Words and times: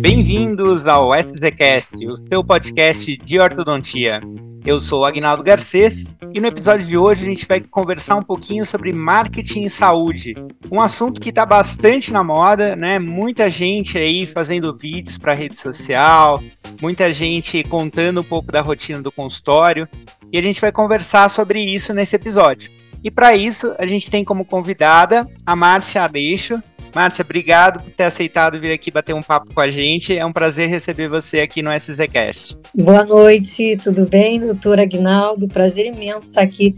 Bem-vindos 0.00 0.84
ao 0.84 1.12
SZCast, 1.14 1.94
o 2.06 2.16
seu 2.16 2.42
podcast 2.42 3.16
de 3.16 3.38
ortodontia. 3.38 4.20
Eu 4.66 4.80
sou 4.80 5.04
Agnaldo 5.04 5.44
Garcês 5.44 6.12
e 6.34 6.40
no 6.40 6.48
episódio 6.48 6.84
de 6.88 6.98
hoje 6.98 7.22
a 7.22 7.26
gente 7.26 7.46
vai 7.46 7.60
conversar 7.60 8.16
um 8.16 8.22
pouquinho 8.22 8.66
sobre 8.66 8.92
marketing 8.92 9.62
e 9.62 9.70
saúde, 9.70 10.34
um 10.72 10.80
assunto 10.80 11.20
que 11.20 11.28
está 11.28 11.46
bastante 11.46 12.12
na 12.12 12.24
moda, 12.24 12.74
né? 12.74 12.98
Muita 12.98 13.48
gente 13.48 13.96
aí 13.96 14.26
fazendo 14.26 14.76
vídeos 14.76 15.16
para 15.16 15.32
rede 15.32 15.54
social, 15.54 16.42
muita 16.82 17.12
gente 17.12 17.62
contando 17.62 18.22
um 18.22 18.24
pouco 18.24 18.50
da 18.50 18.60
rotina 18.60 19.00
do 19.00 19.12
consultório 19.12 19.88
e 20.32 20.38
a 20.38 20.42
gente 20.42 20.60
vai 20.60 20.72
conversar 20.72 21.30
sobre 21.30 21.60
isso 21.60 21.94
nesse 21.94 22.16
episódio. 22.16 22.72
E 23.04 23.10
para 23.10 23.36
isso 23.36 23.72
a 23.78 23.86
gente 23.86 24.10
tem 24.10 24.24
como 24.24 24.44
convidada 24.44 25.28
a 25.46 25.54
Márcia 25.54 26.02
Aleixo, 26.02 26.60
Márcia, 26.94 27.22
obrigado 27.22 27.82
por 27.82 27.92
ter 27.92 28.04
aceitado 28.04 28.60
vir 28.60 28.72
aqui 28.72 28.90
bater 28.90 29.14
um 29.14 29.22
papo 29.22 29.54
com 29.54 29.60
a 29.60 29.70
gente. 29.70 30.16
É 30.16 30.26
um 30.26 30.32
prazer 30.32 30.68
receber 30.68 31.08
você 31.08 31.40
aqui 31.40 31.62
no 31.62 31.70
SZCast. 31.72 32.58
Boa 32.74 33.04
noite, 33.04 33.76
tudo 33.82 34.06
bem, 34.06 34.40
doutor 34.40 34.80
Agnaldo? 34.80 35.46
Prazer 35.46 35.86
imenso 35.86 36.26
estar 36.26 36.42
aqui 36.42 36.74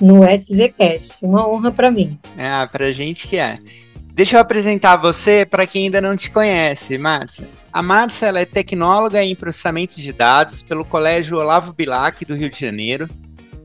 no 0.00 0.22
SZCast. 0.24 1.24
Uma 1.24 1.48
honra 1.48 1.70
para 1.70 1.90
mim. 1.90 2.18
Ah, 2.36 2.68
para 2.70 2.86
a 2.86 2.92
gente 2.92 3.26
que 3.26 3.38
é. 3.38 3.58
Deixa 4.12 4.36
eu 4.36 4.40
apresentar 4.40 4.96
você 4.96 5.44
para 5.44 5.66
quem 5.66 5.86
ainda 5.86 6.00
não 6.00 6.16
te 6.16 6.30
conhece, 6.30 6.96
Márcia. 6.96 7.48
A 7.72 7.82
Márcia 7.82 8.26
é 8.26 8.44
tecnóloga 8.44 9.24
em 9.24 9.34
processamento 9.34 10.00
de 10.00 10.12
dados 10.12 10.62
pelo 10.62 10.84
Colégio 10.84 11.38
Olavo 11.38 11.72
Bilac 11.72 12.24
do 12.24 12.36
Rio 12.36 12.48
de 12.48 12.60
Janeiro 12.60 13.08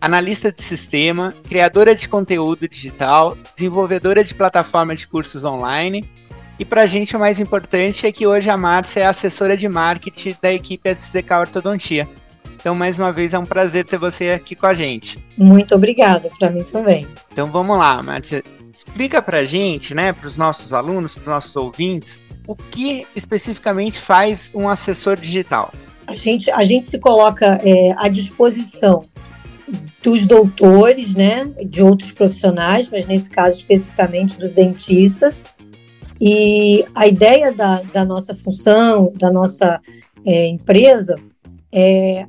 analista 0.01 0.51
de 0.51 0.63
sistema, 0.63 1.33
criadora 1.47 1.95
de 1.95 2.07
conteúdo 2.07 2.67
digital, 2.67 3.37
desenvolvedora 3.55 4.23
de 4.23 4.33
plataforma 4.33 4.95
de 4.95 5.07
cursos 5.07 5.43
online. 5.43 6.09
E 6.57 6.65
para 6.65 6.83
a 6.83 6.85
gente 6.85 7.15
o 7.15 7.19
mais 7.19 7.39
importante 7.39 8.05
é 8.05 8.11
que 8.11 8.27
hoje 8.27 8.49
a 8.49 8.57
Márcia 8.57 9.01
é 9.01 9.05
assessora 9.05 9.55
de 9.55 9.67
marketing 9.67 10.35
da 10.41 10.51
equipe 10.51 10.89
SZK 10.93 11.33
Ortodontia. 11.39 12.07
Então, 12.55 12.75
mais 12.75 12.99
uma 12.99 13.11
vez, 13.11 13.33
é 13.33 13.39
um 13.39 13.45
prazer 13.45 13.85
ter 13.85 13.97
você 13.97 14.31
aqui 14.31 14.53
com 14.53 14.65
a 14.65 14.73
gente. 14.73 15.17
Muito 15.37 15.73
obrigada, 15.73 16.29
para 16.37 16.49
mim 16.49 16.63
também. 16.63 17.07
Então, 17.31 17.45
vamos 17.45 17.77
lá, 17.77 18.03
Márcia. 18.03 18.43
Explica 18.73 19.21
para 19.21 19.39
a 19.39 19.45
gente, 19.45 19.95
né, 19.95 20.11
para 20.11 20.27
os 20.27 20.35
nossos 20.35 20.73
alunos, 20.73 21.15
para 21.15 21.21
os 21.21 21.27
nossos 21.27 21.55
ouvintes, 21.55 22.19
o 22.45 22.55
que 22.55 23.07
especificamente 23.15 23.99
faz 23.99 24.51
um 24.53 24.67
assessor 24.67 25.15
digital. 25.15 25.71
A 26.05 26.13
gente, 26.13 26.51
a 26.51 26.63
gente 26.63 26.85
se 26.85 26.99
coloca 26.99 27.61
é, 27.63 27.93
à 27.97 28.09
disposição 28.09 29.05
dos 30.03 30.25
doutores, 30.25 31.15
né, 31.15 31.45
de 31.65 31.83
outros 31.83 32.11
profissionais, 32.11 32.89
mas 32.89 33.05
nesse 33.05 33.29
caso 33.29 33.57
especificamente 33.57 34.37
dos 34.39 34.53
dentistas. 34.53 35.43
E 36.21 36.85
a 36.93 37.07
ideia 37.07 37.51
da, 37.53 37.81
da 37.81 38.03
nossa 38.03 38.35
função, 38.35 39.13
da 39.15 39.31
nossa 39.31 39.79
é, 40.25 40.47
empresa, 40.47 41.15
é 41.71 42.25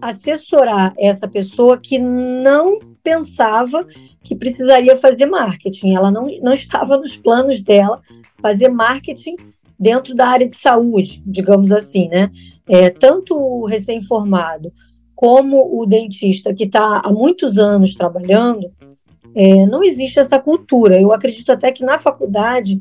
assessorar 0.00 0.94
essa 0.98 1.28
pessoa 1.28 1.78
que 1.78 1.98
não 1.98 2.78
pensava 3.02 3.86
que 4.22 4.34
precisaria 4.34 4.96
fazer 4.96 5.26
marketing. 5.26 5.94
Ela 5.94 6.10
não, 6.10 6.26
não 6.42 6.52
estava 6.52 6.98
nos 6.98 7.16
planos 7.16 7.62
dela 7.62 8.00
fazer 8.40 8.68
marketing 8.68 9.36
dentro 9.78 10.14
da 10.14 10.28
área 10.28 10.48
de 10.48 10.54
saúde, 10.54 11.22
digamos 11.24 11.70
assim, 11.70 12.08
né? 12.08 12.30
É, 12.68 12.90
tanto 12.90 13.34
o 13.34 13.64
recém-formado 13.66 14.72
como 15.18 15.76
o 15.76 15.84
dentista 15.84 16.54
que 16.54 16.62
está 16.62 17.02
há 17.04 17.10
muitos 17.10 17.58
anos 17.58 17.92
trabalhando, 17.92 18.70
é, 19.34 19.66
não 19.66 19.82
existe 19.82 20.20
essa 20.20 20.38
cultura. 20.38 21.00
Eu 21.00 21.12
acredito 21.12 21.50
até 21.50 21.72
que 21.72 21.84
na 21.84 21.98
faculdade 21.98 22.78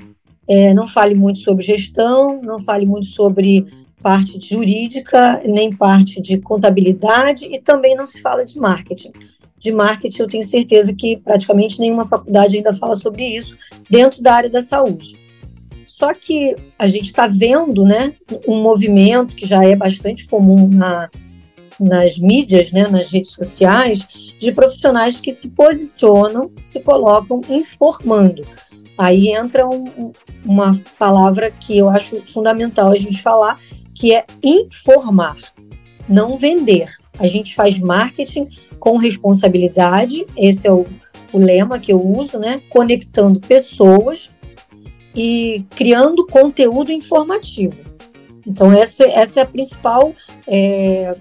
é, 0.47 0.71
não 0.71 0.85
fale 0.85 1.15
muito 1.15 1.39
sobre 1.39 1.65
gestão, 1.65 2.39
não 2.43 2.59
fale 2.59 2.85
muito 2.85 3.07
sobre 3.07 3.65
parte 4.03 4.39
jurídica, 4.39 5.41
nem 5.47 5.75
parte 5.75 6.21
de 6.21 6.37
contabilidade 6.37 7.45
e 7.51 7.59
também 7.59 7.95
não 7.95 8.05
se 8.05 8.21
fala 8.21 8.45
de 8.45 8.59
marketing. 8.59 9.13
De 9.57 9.71
marketing, 9.71 10.21
eu 10.21 10.27
tenho 10.27 10.43
certeza 10.43 10.93
que 10.93 11.17
praticamente 11.17 11.79
nenhuma 11.79 12.05
faculdade 12.05 12.55
ainda 12.55 12.71
fala 12.71 12.93
sobre 12.93 13.23
isso 13.23 13.57
dentro 13.89 14.21
da 14.21 14.35
área 14.35 14.49
da 14.51 14.61
saúde. 14.61 15.17
Só 15.87 16.13
que 16.13 16.55
a 16.77 16.85
gente 16.85 17.07
está 17.07 17.25
vendo 17.25 17.83
né, 17.83 18.13
um 18.47 18.61
movimento 18.61 19.35
que 19.35 19.47
já 19.47 19.65
é 19.65 19.75
bastante 19.75 20.27
comum 20.27 20.67
na, 20.67 21.09
nas 21.79 22.17
mídias, 22.17 22.71
né, 22.71 22.87
nas 22.87 23.11
redes 23.11 23.31
sociais, 23.31 24.07
de 24.39 24.51
profissionais 24.51 25.19
que 25.19 25.37
se 25.39 25.47
posicionam, 25.49 26.51
se 26.61 26.79
colocam 26.79 27.41
informando. 27.49 28.45
Aí 28.97 29.29
entra 29.29 29.67
um, 29.67 30.11
uma 30.43 30.71
palavra 30.97 31.51
que 31.51 31.77
eu 31.77 31.87
acho 31.87 32.23
fundamental 32.25 32.91
a 32.91 32.95
gente 32.95 33.21
falar, 33.21 33.59
que 33.93 34.13
é 34.13 34.25
informar, 34.43 35.37
não 36.09 36.35
vender. 36.35 36.85
A 37.19 37.27
gente 37.27 37.53
faz 37.53 37.79
marketing 37.79 38.49
com 38.79 38.97
responsabilidade, 38.97 40.25
esse 40.35 40.67
é 40.67 40.71
o, 40.71 40.85
o 41.31 41.37
lema 41.37 41.79
que 41.79 41.91
eu 41.93 41.99
uso, 41.99 42.39
né? 42.39 42.61
Conectando 42.69 43.39
pessoas 43.39 44.29
e 45.15 45.65
criando 45.75 46.25
conteúdo 46.25 46.91
informativo. 46.91 47.83
Então, 48.45 48.71
essa, 48.71 49.03
essa 49.05 49.41
é 49.41 49.43
a 49.43 49.47
principal 49.47 50.13
é, 50.47 51.13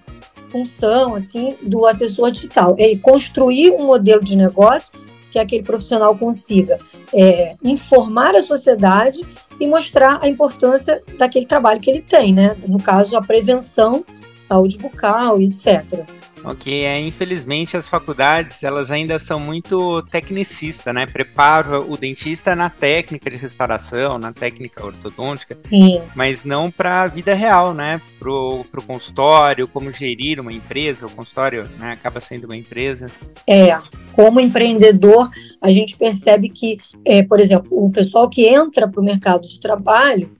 função 0.51 1.15
assim 1.15 1.57
do 1.62 1.87
assessor 1.87 2.31
digital, 2.31 2.75
é 2.79 2.97
construir 2.97 3.71
um 3.73 3.87
modelo 3.87 4.23
de 4.23 4.37
negócio 4.37 4.93
que 5.31 5.39
aquele 5.39 5.62
profissional 5.62 6.17
consiga 6.17 6.79
é, 7.12 7.57
informar 7.62 8.34
a 8.34 8.43
sociedade 8.43 9.27
e 9.61 9.67
mostrar 9.67 10.19
a 10.23 10.29
importância 10.29 11.03
daquele 11.19 11.47
trabalho 11.47 11.81
que 11.81 11.91
ele 11.91 12.03
tem, 12.03 12.33
né? 12.33 12.56
No 12.67 12.81
caso, 12.81 13.17
a 13.17 13.23
prevenção, 13.23 14.05
saúde 14.39 14.79
bucal 14.79 15.41
etc. 15.41 16.06
Ok, 16.45 16.85
é, 16.85 17.01
infelizmente 17.01 17.77
as 17.77 17.89
faculdades 17.89 18.63
elas 18.63 18.91
ainda 18.91 19.19
são 19.19 19.41
muito 19.41 20.03
tecnicistas, 20.03 20.95
né? 20.95 21.07
Prepara 21.07 21.81
o 21.81 21.97
dentista 21.97 22.55
na 22.55 22.71
técnica 22.71 23.31
de 23.31 23.37
restauração, 23.37 24.19
na 24.19 24.33
técnica 24.33 24.85
ortodôntica, 24.85 25.57
Sim. 25.69 26.01
mas 26.15 26.45
não 26.45 26.71
para 26.71 27.03
a 27.03 27.09
vida 27.09 27.35
real, 27.35 27.75
né? 27.75 28.01
Pro, 28.19 28.65
pro 28.71 28.83
consultório, 28.83 29.67
como 29.67 29.93
gerir 29.93 30.41
uma 30.41 30.53
empresa, 30.53 31.07
o 31.07 31.11
consultório 31.11 31.69
né, 31.79 31.93
acaba 31.93 32.21
sendo 32.21 32.45
uma 32.45 32.57
empresa. 32.57 33.11
É, 33.49 33.77
como 34.13 34.41
empreendedor, 34.41 35.29
a 35.61 35.71
gente 35.71 35.97
percebe 35.97 36.49
que, 36.49 36.79
é, 37.05 37.23
por 37.23 37.41
exemplo, 37.41 37.69
o 37.71 37.91
pessoal 37.91 38.29
que 38.29 38.47
entra 38.47 38.89
para 38.89 39.01
o 39.01 39.05
mercado 39.05 39.49
de 39.49 39.61
trabalho, 39.61 40.31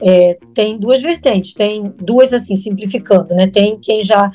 é, 0.00 0.38
tem 0.54 0.78
duas 0.78 1.00
vertentes, 1.00 1.54
tem 1.54 1.92
duas 1.98 2.32
assim, 2.32 2.56
simplificando, 2.56 3.34
né? 3.34 3.46
Tem 3.46 3.78
quem 3.78 4.02
já 4.02 4.30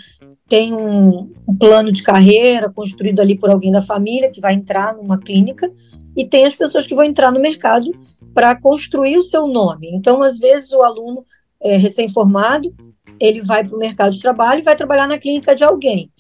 tem 0.51 0.73
um, 0.73 1.31
um, 1.47 1.56
plano 1.57 1.94
de 1.94 2.03
carreira 2.03 2.69
construído 2.69 3.22
ali 3.22 3.39
por 3.39 3.50
alguém 3.50 3.72
da 3.72 3.81
família 3.81 4.29
que 4.29 4.41
vai 4.41 4.53
entrar 4.53 4.94
numa 4.94 5.17
clínica 5.17 5.72
e 6.13 6.25
tem 6.25 6.44
as 6.44 6.53
pessoas 6.53 6.85
que 6.85 6.94
vão 6.94 7.06
entrar 7.06 7.31
no 7.31 7.39
mercado 7.39 7.89
para 8.34 8.53
construir 8.59 9.16
o 9.16 9.22
seu 9.22 9.47
nome. 9.47 9.90
Então, 9.94 10.22
às 10.22 10.38
vezes, 10.38 10.73
o 10.73 10.81
aluno 10.81 11.23
é, 11.61 11.78
recém-formado 11.78 12.75
ele 13.17 13.41
vai 13.41 13.66
para 13.66 13.73
o 13.73 13.79
mercado 13.79 14.11
de 14.11 14.19
trabalho 14.19 14.59
e 14.59 14.63
vai 14.63 14.75
trabalhar 14.75 15.07
na 15.07 15.17
clínica 15.17 15.56
de 15.56 15.63
alguém. 15.63 16.11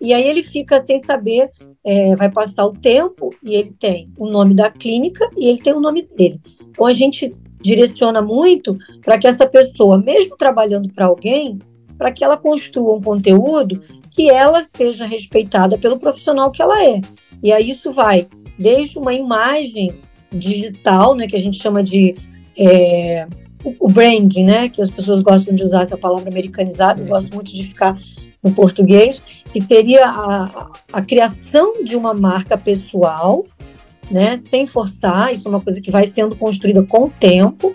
E 0.00 0.14
aí 0.14 0.22
ele 0.22 0.44
fica 0.44 0.80
sem 0.80 1.02
saber, 1.02 1.50
é, 1.82 2.14
vai 2.14 2.30
passar 2.30 2.66
o 2.66 2.72
tempo 2.72 3.34
e 3.42 3.56
ele 3.56 3.72
tem 3.72 4.08
o 4.16 4.30
nome 4.30 4.54
da 4.54 4.70
clínica 4.70 5.28
e 5.36 5.48
ele 5.48 5.58
tem 5.58 5.72
o 5.72 5.80
nome 5.80 6.02
dele. 6.16 6.40
Então 6.68 6.86
a 6.86 6.92
gente 6.92 7.34
direciona 7.60 8.22
muito 8.22 8.76
para 9.02 9.18
que 9.18 9.26
essa 9.26 9.48
pessoa, 9.48 9.98
mesmo 9.98 10.36
trabalhando 10.36 10.88
para 10.92 11.06
alguém, 11.06 11.58
para 12.00 12.10
que 12.10 12.24
ela 12.24 12.38
construa 12.38 12.96
um 12.96 13.02
conteúdo 13.02 13.78
que 14.10 14.30
ela 14.30 14.62
seja 14.62 15.04
respeitada 15.04 15.76
pelo 15.76 15.98
profissional 15.98 16.50
que 16.50 16.62
ela 16.62 16.82
é. 16.82 16.98
E 17.42 17.52
aí 17.52 17.68
isso 17.68 17.92
vai 17.92 18.26
desde 18.58 18.98
uma 18.98 19.12
imagem 19.12 19.92
digital, 20.32 21.14
né, 21.14 21.26
que 21.26 21.36
a 21.36 21.38
gente 21.38 21.62
chama 21.62 21.82
de 21.82 22.14
é, 22.58 23.26
o 23.78 23.86
branding, 23.90 24.44
né, 24.44 24.70
que 24.70 24.80
as 24.80 24.90
pessoas 24.90 25.20
gostam 25.20 25.54
de 25.54 25.62
usar 25.62 25.82
essa 25.82 25.98
palavra 25.98 26.30
americanizada, 26.30 27.02
eu 27.02 27.06
gosto 27.06 27.34
muito 27.34 27.52
de 27.54 27.64
ficar 27.64 27.94
no 28.42 28.50
português, 28.52 29.22
que 29.52 29.60
seria 29.60 30.06
a, 30.08 30.70
a 30.90 31.02
criação 31.02 31.84
de 31.84 31.96
uma 31.96 32.14
marca 32.14 32.56
pessoal, 32.56 33.44
né, 34.10 34.38
sem 34.38 34.66
forçar, 34.66 35.34
isso 35.34 35.46
é 35.46 35.50
uma 35.50 35.60
coisa 35.60 35.82
que 35.82 35.90
vai 35.90 36.10
sendo 36.10 36.34
construída 36.34 36.82
com 36.82 37.04
o 37.04 37.10
tempo, 37.10 37.74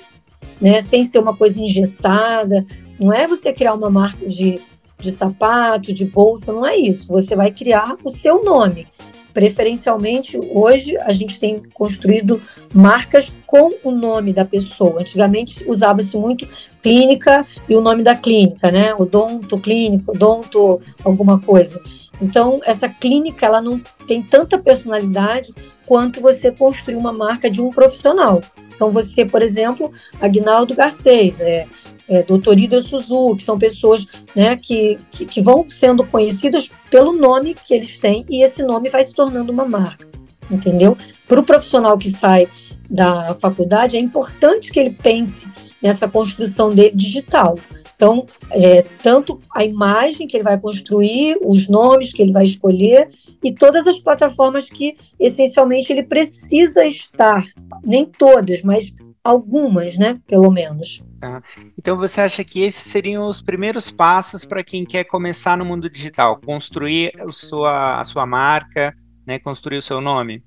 né, 0.60 0.81
sem 0.81 1.04
ser 1.04 1.19
uma 1.19 1.38
coisa 1.38 1.62
engessada, 1.62 2.66
não 3.00 3.13
é 3.13 3.27
você 3.27 3.51
criar 3.53 3.74
uma 3.74 3.89
marca 3.89 4.25
de, 4.25 4.62
de 5.00 5.12
sapato, 5.15 5.94
de 5.94 6.06
bolsa, 6.06 6.51
não 6.51 6.65
é 6.65 6.75
isso. 6.75 7.07
Você 7.09 7.36
vai 7.36 7.51
criar 7.51 7.95
o 8.03 8.09
seu 8.09 8.44
nome. 8.44 8.88
Preferencialmente, 9.36 10.39
hoje 10.53 10.97
a 11.00 11.12
gente 11.12 11.38
tem 11.38 11.62
construído 11.74 12.42
marcas 12.74 13.33
com 13.45 13.74
o 13.83 13.92
nome 13.92 14.31
da 14.31 14.45
pessoa. 14.45 15.01
Antigamente 15.01 15.69
usava-se 15.69 16.18
muito 16.18 16.47
clínica 16.81 17.45
e 17.68 17.75
o 17.75 17.81
nome 17.81 18.01
da 18.01 18.15
clínica, 18.15 18.71
né? 18.71 18.95
Odonto 18.95 19.59
clínico, 19.59 20.13
odonto 20.13 20.80
alguma 21.03 21.38
coisa. 21.38 21.81
Então, 22.21 22.62
essa 22.63 22.88
clínica 22.88 23.45
ela 23.45 23.59
não 23.62 23.81
tem 24.07 24.24
tanta 24.24 24.57
personalidade 24.57 25.53
quanto 25.86 26.21
você 26.21 26.50
construir 26.50 26.95
uma 26.95 27.12
marca 27.12 27.50
de 27.50 27.62
um 27.62 27.71
profissional. 27.71 28.42
Então, 28.74 28.89
você, 28.89 29.25
por 29.25 29.42
exemplo, 29.42 29.92
Agnaldo 30.21 30.74
Garcês, 30.74 31.42
é, 31.42 31.68
é, 32.07 32.24
Doutor 32.24 32.60
Ida 32.60 32.80
são 32.81 33.57
pessoas 33.57 34.07
né, 34.36 34.56
que, 34.56 34.98
que, 35.12 35.25
que, 35.25 35.42
vão 35.42 35.68
sendo 35.68 36.06
conhecidas 36.06 36.72
pelo 36.90 37.13
nome 37.13 37.56
que 37.56 37.74
eles 37.74 37.98
têm 37.98 38.25
e 38.30 38.44
esse 38.44 38.63
nome 38.63 38.90
vai 38.90 39.04
se 39.04 39.13
tornando 39.13 39.52
uma 39.52 39.66
marca, 39.66 40.07
entendeu? 40.50 40.96
Para 41.28 41.40
o 41.40 41.46
profissional 41.46 41.98
que 41.98 42.10
sai 42.10 42.48
da 42.90 43.36
faculdade, 43.36 43.98
é 43.98 44.00
importante 44.00 44.72
que 44.72 44.80
ele 44.80 44.92
pense 44.92 45.48
nessa 45.81 46.07
construção 46.07 46.69
dele 46.69 46.96
digital. 46.96 47.57
Então, 47.96 48.25
é, 48.52 48.84
tanto 49.02 49.40
a 49.54 49.63
imagem 49.63 50.28
que 50.28 50.36
ele 50.36 50.44
vai 50.44 50.60
construir, 50.60 51.38
os 51.42 51.69
nomes 51.69 52.12
que 52.12 52.22
ele 52.22 52.34
vai 52.34 52.44
escolher 52.44 53.07
e 53.42 53.54
todas 53.54 53.88
as 53.88 54.00
plataformas 54.00 54.69
que 54.69 54.98
essencialmente 55.19 55.92
ele 55.94 56.04
precisa 56.04 56.86
estar, 56.86 57.44
nem 57.84 58.06
todas, 58.06 58.63
mas 58.63 58.94
algumas, 59.25 59.98
né, 59.98 60.22
pelo 60.27 60.51
menos. 60.51 61.04
Tá. 61.19 61.42
Então 61.75 61.98
você 61.98 62.22
acha 62.22 62.44
que 62.44 62.62
esses 62.62 62.92
seriam 62.92 63.27
os 63.27 63.42
primeiros 63.42 63.89
passos 63.89 64.45
para 64.45 64.63
quem 64.63 64.86
quer 64.86 65.04
começar 65.06 65.57
no 65.57 65.66
mundo 65.66 65.89
digital, 65.89 66.39
construir 66.39 67.12
a 67.19 67.31
sua, 67.31 68.00
a 68.00 68.06
sua 68.06 68.27
marca, 68.27 68.95
né, 69.25 69.39
construir 69.39 69.80
o 69.80 69.81
seu 69.81 70.00
nome? 70.00 70.44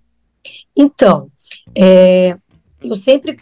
Então, 0.76 1.28
é, 1.76 2.38
eu 2.80 2.94
sempre 2.94 3.36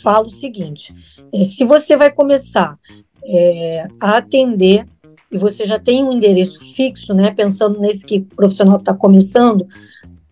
falo 0.00 0.28
o 0.28 0.30
seguinte: 0.30 0.94
é, 1.34 1.42
se 1.42 1.64
você 1.64 1.96
vai 1.96 2.12
começar 2.12 2.78
é, 3.24 3.88
a 4.00 4.18
atender 4.18 4.86
e 5.32 5.36
você 5.36 5.66
já 5.66 5.80
tem 5.80 6.04
um 6.04 6.12
endereço 6.12 6.60
fixo, 6.76 7.12
né, 7.12 7.32
pensando 7.32 7.80
nesse 7.80 8.06
que 8.06 8.20
profissional 8.20 8.76
está 8.76 8.94
começando, 8.94 9.66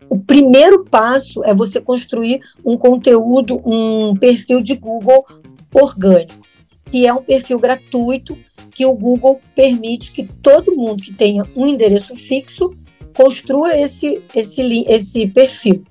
o 0.09 0.17
primeiro 0.17 0.85
passo 0.85 1.43
é 1.43 1.53
você 1.53 1.81
construir 1.81 2.41
um 2.63 2.77
conteúdo, 2.77 3.61
um 3.65 4.15
perfil 4.15 4.61
de 4.61 4.75
Google 4.75 5.25
orgânico, 5.73 6.45
que 6.91 7.05
é 7.05 7.13
um 7.13 7.23
perfil 7.23 7.59
gratuito 7.59 8.37
que 8.71 8.85
o 8.85 8.93
Google 8.93 9.39
permite 9.55 10.11
que 10.11 10.23
todo 10.41 10.75
mundo 10.75 11.01
que 11.01 11.13
tenha 11.13 11.45
um 11.55 11.65
endereço 11.65 12.15
fixo 12.15 12.71
construa 13.15 13.75
esse, 13.77 14.21
esse, 14.35 14.83
esse 14.87 15.27
perfil. 15.27 15.83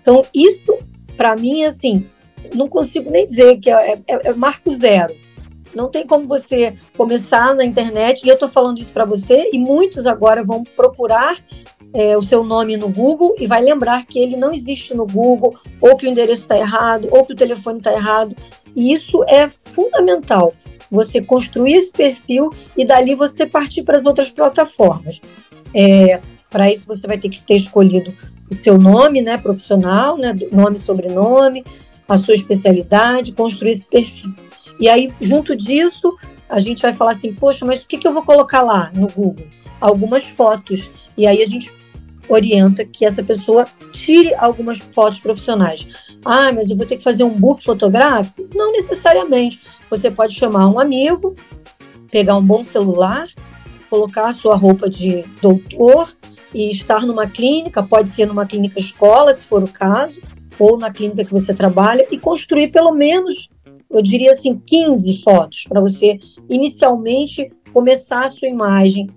Então, 0.00 0.24
isso, 0.34 0.78
para 1.16 1.36
mim, 1.36 1.64
assim, 1.64 2.06
não 2.54 2.66
consigo 2.66 3.10
nem 3.10 3.26
dizer 3.26 3.58
que 3.58 3.70
é, 3.70 3.92
é, 3.92 4.28
é 4.28 4.32
marco 4.32 4.70
zero. 4.70 5.14
Não 5.74 5.88
tem 5.88 6.06
como 6.06 6.26
você 6.26 6.74
começar 6.96 7.54
na 7.54 7.64
internet, 7.64 8.24
e 8.24 8.28
eu 8.28 8.34
estou 8.34 8.48
falando 8.48 8.78
isso 8.78 8.92
para 8.92 9.04
você, 9.04 9.50
e 9.52 9.58
muitos 9.58 10.06
agora 10.06 10.42
vão 10.42 10.64
procurar 10.64 11.36
é, 11.92 12.16
o 12.16 12.22
seu 12.22 12.44
nome 12.44 12.76
no 12.76 12.88
Google 12.88 13.34
e 13.38 13.46
vai 13.46 13.62
lembrar 13.62 14.06
que 14.06 14.18
ele 14.18 14.36
não 14.36 14.52
existe 14.52 14.94
no 14.94 15.06
Google, 15.06 15.56
ou 15.80 15.96
que 15.96 16.06
o 16.06 16.08
endereço 16.08 16.42
está 16.42 16.58
errado, 16.58 17.08
ou 17.10 17.24
que 17.24 17.32
o 17.32 17.36
telefone 17.36 17.78
está 17.78 17.92
errado. 17.92 18.36
E 18.74 18.92
isso 18.92 19.24
é 19.24 19.48
fundamental. 19.48 20.54
Você 20.90 21.20
construir 21.20 21.74
esse 21.74 21.92
perfil 21.92 22.52
e 22.76 22.84
dali 22.84 23.14
você 23.14 23.46
partir 23.46 23.82
para 23.82 23.98
as 23.98 24.04
outras 24.04 24.30
plataformas. 24.30 25.20
É, 25.74 26.20
para 26.48 26.70
isso 26.70 26.86
você 26.86 27.06
vai 27.06 27.18
ter 27.18 27.28
que 27.28 27.44
ter 27.44 27.54
escolhido 27.54 28.12
o 28.50 28.54
seu 28.54 28.76
nome, 28.76 29.22
né, 29.22 29.38
profissional, 29.38 30.16
né, 30.16 30.36
nome, 30.50 30.78
sobrenome, 30.78 31.64
a 32.08 32.16
sua 32.16 32.34
especialidade, 32.34 33.32
construir 33.32 33.70
esse 33.70 33.86
perfil. 33.86 34.34
E 34.80 34.88
aí, 34.88 35.12
junto 35.20 35.54
disso, 35.54 36.16
a 36.48 36.58
gente 36.58 36.82
vai 36.82 36.96
falar 36.96 37.12
assim, 37.12 37.32
poxa, 37.32 37.64
mas 37.64 37.84
o 37.84 37.86
que, 37.86 37.98
que 37.98 38.08
eu 38.08 38.12
vou 38.12 38.24
colocar 38.24 38.62
lá 38.62 38.90
no 38.92 39.06
Google? 39.06 39.46
Algumas 39.80 40.24
fotos. 40.24 40.90
E 41.16 41.26
aí 41.26 41.40
a 41.42 41.46
gente 41.46 41.70
orienta 42.30 42.84
que 42.84 43.04
essa 43.04 43.22
pessoa 43.22 43.66
tire 43.92 44.34
algumas 44.34 44.78
fotos 44.78 45.18
profissionais. 45.18 45.86
Ah, 46.24 46.52
mas 46.52 46.70
eu 46.70 46.76
vou 46.76 46.86
ter 46.86 46.96
que 46.96 47.02
fazer 47.02 47.24
um 47.24 47.34
book 47.34 47.62
fotográfico? 47.62 48.48
Não 48.54 48.72
necessariamente. 48.72 49.60
Você 49.90 50.10
pode 50.10 50.34
chamar 50.34 50.68
um 50.68 50.78
amigo, 50.78 51.34
pegar 52.10 52.36
um 52.36 52.44
bom 52.44 52.62
celular, 52.62 53.26
colocar 53.90 54.32
sua 54.32 54.54
roupa 54.54 54.88
de 54.88 55.24
doutor 55.42 56.12
e 56.54 56.70
estar 56.70 57.04
numa 57.04 57.26
clínica, 57.26 57.82
pode 57.82 58.08
ser 58.08 58.26
numa 58.26 58.46
clínica 58.46 58.78
escola, 58.78 59.32
se 59.32 59.44
for 59.44 59.62
o 59.62 59.68
caso, 59.68 60.20
ou 60.58 60.78
na 60.78 60.92
clínica 60.92 61.24
que 61.24 61.32
você 61.32 61.52
trabalha, 61.52 62.06
e 62.10 62.18
construir 62.18 62.68
pelo 62.68 62.92
menos, 62.92 63.48
eu 63.90 64.02
diria 64.02 64.30
assim, 64.30 64.60
15 64.64 65.22
fotos, 65.22 65.64
para 65.68 65.80
você 65.80 66.18
inicialmente 66.48 67.50
começar 67.72 68.24
a 68.24 68.28
sua 68.28 68.48
imagem 68.48 69.08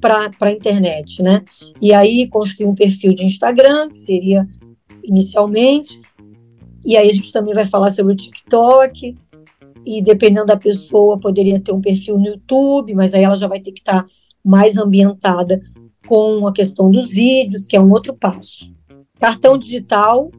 para 0.00 0.30
a 0.40 0.50
internet, 0.50 1.22
né? 1.22 1.42
E 1.80 1.92
aí 1.92 2.28
construir 2.28 2.66
um 2.66 2.74
perfil 2.74 3.14
de 3.14 3.24
Instagram, 3.24 3.88
que 3.90 3.98
seria 3.98 4.46
inicialmente, 5.02 6.00
e 6.84 6.96
aí 6.96 7.08
a 7.08 7.12
gente 7.12 7.32
também 7.32 7.54
vai 7.54 7.64
falar 7.64 7.90
sobre 7.90 8.12
o 8.12 8.16
TikTok, 8.16 9.16
e 9.84 10.02
dependendo 10.02 10.46
da 10.46 10.56
pessoa, 10.56 11.18
poderia 11.18 11.58
ter 11.58 11.72
um 11.72 11.80
perfil 11.80 12.18
no 12.18 12.26
YouTube, 12.26 12.94
mas 12.94 13.14
aí 13.14 13.24
ela 13.24 13.34
já 13.34 13.46
vai 13.46 13.60
ter 13.60 13.72
que 13.72 13.80
estar 13.80 14.04
mais 14.44 14.76
ambientada 14.76 15.60
com 16.06 16.46
a 16.46 16.52
questão 16.52 16.90
dos 16.90 17.10
vídeos, 17.10 17.66
que 17.66 17.76
é 17.76 17.80
um 17.80 17.90
outro 17.90 18.14
passo. 18.14 18.72
Cartão 19.18 19.56
digital 19.58 20.30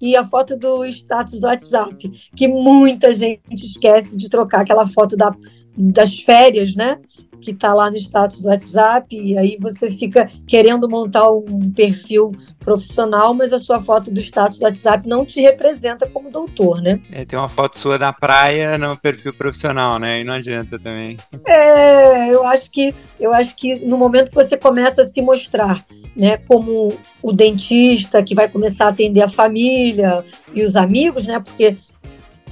e 0.00 0.16
a 0.16 0.26
foto 0.26 0.56
do 0.56 0.84
status 0.86 1.40
do 1.40 1.46
WhatsApp, 1.46 2.08
que 2.36 2.48
muita 2.48 3.12
gente 3.12 3.64
esquece 3.64 4.16
de 4.16 4.28
trocar 4.28 4.60
aquela 4.60 4.86
foto 4.86 5.16
da, 5.16 5.34
das 5.76 6.18
férias, 6.20 6.74
né? 6.74 7.00
Que 7.44 7.50
está 7.50 7.74
lá 7.74 7.90
no 7.90 7.96
status 7.96 8.40
do 8.40 8.48
WhatsApp, 8.48 9.14
e 9.14 9.36
aí 9.36 9.58
você 9.60 9.90
fica 9.90 10.26
querendo 10.46 10.88
montar 10.88 11.30
um 11.30 11.70
perfil 11.74 12.32
profissional, 12.60 13.34
mas 13.34 13.52
a 13.52 13.58
sua 13.58 13.80
foto 13.82 14.10
do 14.10 14.20
status 14.20 14.58
do 14.58 14.64
WhatsApp 14.64 15.06
não 15.06 15.24
te 15.24 15.40
representa 15.40 16.08
como 16.08 16.30
doutor, 16.30 16.80
né? 16.80 16.98
É, 17.12 17.24
tem 17.24 17.38
uma 17.38 17.48
foto 17.48 17.78
sua 17.78 17.98
na 17.98 18.12
praia 18.12 18.78
no 18.78 18.96
perfil 18.96 19.34
profissional, 19.34 19.98
né? 19.98 20.20
E 20.20 20.24
não 20.24 20.34
adianta 20.34 20.78
também. 20.78 21.18
É, 21.46 22.30
eu 22.30 22.44
acho 22.44 22.70
que 22.70 22.94
eu 23.20 23.32
acho 23.32 23.54
que 23.54 23.76
no 23.76 23.98
momento 23.98 24.30
que 24.30 24.34
você 24.34 24.56
começa 24.56 25.02
a 25.02 25.08
se 25.08 25.22
mostrar, 25.22 25.84
né, 26.16 26.36
como 26.36 26.96
o 27.22 27.32
dentista 27.32 28.22
que 28.22 28.34
vai 28.34 28.48
começar 28.48 28.86
a 28.86 28.88
atender 28.88 29.22
a 29.22 29.28
família 29.28 30.24
e 30.54 30.62
os 30.62 30.74
amigos, 30.76 31.26
né? 31.26 31.38
Porque 31.40 31.76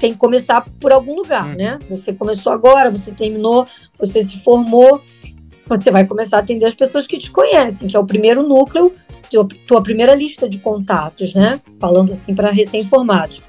tem 0.03 0.13
que 0.13 0.19
começar 0.19 0.67
por 0.81 0.93
algum 0.93 1.15
lugar, 1.15 1.47
hum. 1.47 1.55
né? 1.55 1.79
Você 1.89 2.13
começou 2.13 2.53
agora, 2.53 2.91
você 2.91 3.13
terminou, 3.13 3.65
você 3.97 4.29
se 4.29 4.41
formou, 4.41 5.01
você 5.69 5.93
vai 5.93 6.05
começar 6.05 6.39
a 6.39 6.41
atender 6.41 6.67
as 6.67 6.75
pessoas 6.75 7.07
que 7.07 7.17
te 7.17 7.31
conhecem, 7.31 7.87
que 7.87 7.97
é 7.97 8.01
o 8.01 8.05
primeiro 8.05 8.43
núcleo, 8.43 8.93
tua, 9.31 9.47
tua 9.65 9.81
primeira 9.81 10.13
lista 10.17 10.49
de 10.49 10.59
contatos, 10.59 11.35
né? 11.35 11.61
Falando 11.79 12.11
assim 12.11 12.35
para 12.35 12.51
recém-formados. 12.51 13.41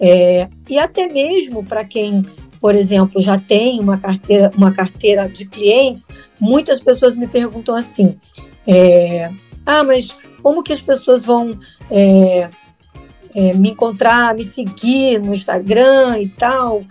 É, 0.00 0.48
e 0.68 0.76
até 0.76 1.06
mesmo 1.06 1.64
para 1.64 1.84
quem, 1.84 2.24
por 2.60 2.74
exemplo, 2.74 3.22
já 3.22 3.38
tem 3.38 3.78
uma 3.78 3.96
carteira, 3.96 4.50
uma 4.56 4.72
carteira 4.72 5.28
de 5.28 5.46
clientes, 5.46 6.08
muitas 6.40 6.80
pessoas 6.80 7.14
me 7.14 7.28
perguntam 7.28 7.76
assim: 7.76 8.16
é, 8.66 9.30
ah, 9.64 9.84
mas 9.84 10.16
como 10.42 10.64
que 10.64 10.72
as 10.72 10.80
pessoas 10.80 11.24
vão 11.24 11.56
é, 11.88 12.50
é, 13.34 13.52
me 13.54 13.70
encontrar, 13.70 14.34
me 14.34 14.44
seguir 14.44 15.18
no 15.18 15.32
Instagram 15.32 16.18
e 16.20 16.28
tal, 16.28 16.82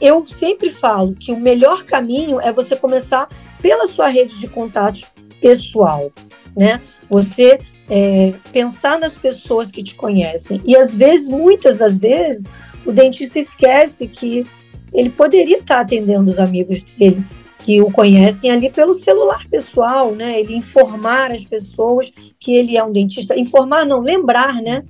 eu 0.00 0.26
sempre 0.26 0.70
falo 0.70 1.14
que 1.14 1.32
o 1.32 1.40
melhor 1.40 1.84
caminho 1.84 2.40
é 2.40 2.52
você 2.52 2.76
começar 2.76 3.28
pela 3.60 3.86
sua 3.86 4.08
rede 4.08 4.38
de 4.38 4.48
contatos 4.48 5.06
pessoal, 5.40 6.12
né? 6.56 6.80
Você 7.08 7.58
é, 7.88 8.34
pensar 8.52 8.98
nas 8.98 9.16
pessoas 9.16 9.70
que 9.70 9.82
te 9.82 9.94
conhecem. 9.94 10.60
E 10.64 10.76
às 10.76 10.96
vezes, 10.96 11.28
muitas 11.28 11.76
das 11.76 11.98
vezes, 11.98 12.46
o 12.86 12.92
dentista 12.92 13.38
esquece 13.38 14.06
que 14.06 14.46
ele 14.92 15.10
poderia 15.10 15.58
estar 15.58 15.80
atendendo 15.80 16.28
os 16.28 16.38
amigos 16.38 16.82
dele 16.96 17.24
que 17.58 17.82
o 17.82 17.90
conhecem 17.90 18.50
ali 18.50 18.70
pelo 18.70 18.94
celular 18.94 19.44
pessoal, 19.50 20.12
né? 20.14 20.40
Ele 20.40 20.54
informar 20.54 21.32
as 21.32 21.44
pessoas 21.44 22.10
que 22.38 22.54
ele 22.54 22.76
é 22.76 22.84
um 22.84 22.92
dentista, 22.92 23.38
informar 23.38 23.84
não, 23.84 24.00
lembrar, 24.00 24.62
né? 24.62 24.84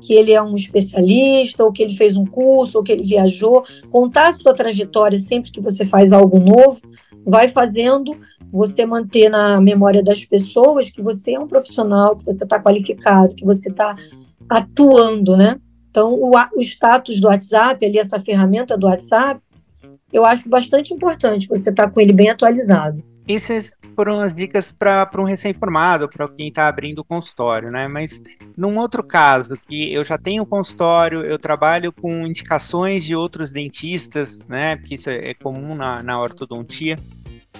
Que 0.00 0.14
ele 0.14 0.32
é 0.32 0.42
um 0.42 0.54
especialista, 0.54 1.64
ou 1.64 1.72
que 1.72 1.82
ele 1.82 1.94
fez 1.94 2.16
um 2.16 2.24
curso, 2.24 2.78
ou 2.78 2.84
que 2.84 2.92
ele 2.92 3.02
viajou, 3.02 3.62
contar 3.90 4.28
a 4.28 4.32
sua 4.32 4.54
trajetória 4.54 5.18
sempre 5.18 5.50
que 5.50 5.60
você 5.60 5.84
faz 5.84 6.12
algo 6.12 6.38
novo, 6.38 6.80
vai 7.24 7.48
fazendo 7.48 8.16
você 8.50 8.84
manter 8.86 9.28
na 9.28 9.60
memória 9.60 10.02
das 10.02 10.24
pessoas 10.24 10.90
que 10.90 11.02
você 11.02 11.34
é 11.34 11.40
um 11.40 11.46
profissional, 11.46 12.16
que 12.16 12.24
você 12.24 12.44
está 12.44 12.60
qualificado, 12.60 13.34
que 13.34 13.44
você 13.44 13.68
está 13.68 13.94
atuando, 14.48 15.36
né? 15.36 15.56
Então, 15.90 16.14
o, 16.14 16.32
o 16.56 16.60
status 16.60 17.20
do 17.20 17.28
WhatsApp, 17.28 17.84
ali, 17.84 17.98
essa 17.98 18.20
ferramenta 18.20 18.78
do 18.78 18.86
WhatsApp, 18.86 19.40
eu 20.12 20.24
acho 20.24 20.48
bastante 20.48 20.94
importante 20.94 21.48
você 21.48 21.70
estar 21.70 21.84
tá 21.84 21.90
com 21.90 22.00
ele 22.00 22.12
bem 22.12 22.30
atualizado. 22.30 23.02
Essas 23.28 23.70
foram 24.00 24.18
as 24.18 24.34
dicas 24.34 24.72
para 24.72 25.10
um 25.18 25.24
recém-formado, 25.24 26.08
para 26.08 26.26
quem 26.26 26.48
está 26.48 26.66
abrindo 26.66 27.00
o 27.00 27.04
consultório, 27.04 27.70
né? 27.70 27.86
Mas 27.86 28.22
num 28.56 28.78
outro 28.78 29.02
caso, 29.02 29.52
que 29.68 29.92
eu 29.92 30.02
já 30.02 30.16
tenho 30.16 30.46
consultório, 30.46 31.20
eu 31.22 31.38
trabalho 31.38 31.92
com 31.92 32.26
indicações 32.26 33.04
de 33.04 33.14
outros 33.14 33.52
dentistas, 33.52 34.40
né? 34.48 34.76
Porque 34.76 34.94
isso 34.94 35.10
é 35.10 35.34
comum 35.34 35.74
na, 35.74 36.02
na 36.02 36.18
ortodontia. 36.18 36.96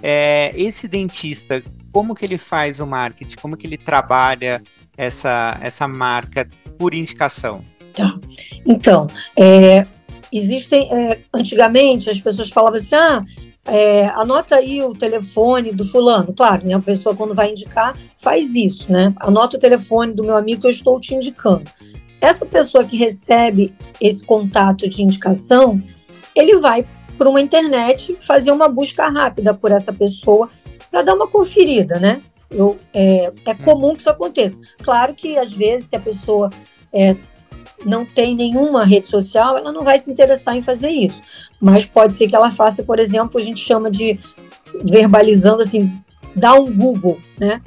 é, 0.03 0.51
esse 0.55 0.89
dentista, 0.89 1.63
como 1.93 2.15
que 2.15 2.25
ele 2.25 2.39
faz 2.39 2.81
o 2.81 2.87
marketing? 2.87 3.37
Como 3.37 3.55
que 3.55 3.67
ele 3.67 3.77
trabalha 3.77 4.63
essa, 4.97 5.59
essa 5.61 5.87
marca 5.87 6.49
por 6.79 6.95
indicação? 6.95 7.63
Tá. 7.93 8.19
Então, 8.65 9.09
é, 9.39 9.87
existem. 10.33 10.89
É, 10.91 11.19
antigamente 11.35 12.09
as 12.09 12.19
pessoas 12.19 12.49
falavam 12.49 12.79
assim: 12.79 12.95
ah, 12.95 13.23
é, 13.71 14.07
anota 14.09 14.57
aí 14.57 14.83
o 14.83 14.93
telefone 14.93 15.71
do 15.71 15.85
fulano. 15.85 16.33
Claro, 16.33 16.67
né? 16.67 16.75
A 16.75 16.81
pessoa, 16.81 17.15
quando 17.15 17.35
vai 17.35 17.51
indicar, 17.51 17.97
faz 18.17 18.55
isso, 18.55 18.91
né? 18.91 19.15
Anota 19.17 19.57
o 19.57 19.61
telefone 19.61 20.13
do 20.13 20.25
meu 20.25 20.37
amigo 20.37 20.63
que 20.63 20.67
eu 20.67 20.73
estou 20.73 21.01
te 21.01 21.15
indicando. 21.15 21.71
Essa 22.21 22.45
pessoa 22.45 22.85
que 22.85 22.97
recebe 22.97 23.73
esse 24.01 24.25
contato 24.25 24.89
de 24.89 25.03
indicação, 25.03 25.81
ele 26.35 26.59
vai 26.59 26.85
para 27.17 27.29
uma 27.29 27.41
internet 27.41 28.17
fazer 28.21 28.51
uma 28.51 28.69
busca 28.69 29.09
rápida 29.09 29.55
por 29.55 29.71
essa 29.71 29.93
pessoa 29.93 30.51
para 30.91 31.03
dar 31.03 31.15
uma 31.15 31.29
conferida, 31.29 32.01
né? 32.01 32.21
Eu, 32.51 32.77
é, 32.93 33.33
é 33.47 33.55
comum 33.55 33.95
que 33.95 34.01
isso 34.01 34.11
aconteça. 34.11 34.59
Claro 34.83 35.15
que 35.15 35.39
às 35.39 35.53
vezes 35.53 35.91
se 35.91 35.97
a 35.97 36.01
pessoa 36.01 36.51
é, 36.93 37.15
não 37.85 38.05
tem 38.05 38.35
nenhuma 38.35 38.85
rede 38.85 39.09
social, 39.09 39.57
ela 39.57 39.73
não 39.73 39.83
vai 39.83 39.99
se 39.99 40.11
interessar 40.11 40.57
em 40.57 40.63
fazer 40.63 40.91
isso. 40.91 41.23
Mas 41.61 41.87
pode 41.87 42.15
ser 42.15 42.29
que 42.29 42.37
ela 42.37 42.51
faça, 42.51 42.83
por 42.83 42.99
exemplo, 42.99 43.41
a 43.41 43.43
gente 43.43 43.65
chama 43.65 43.91
de 43.91 44.19
verbalizando 44.85 45.63
assim, 45.63 45.93
dá 46.35 46.55
um 46.55 46.73
Google, 46.73 47.19
né? 47.39 47.61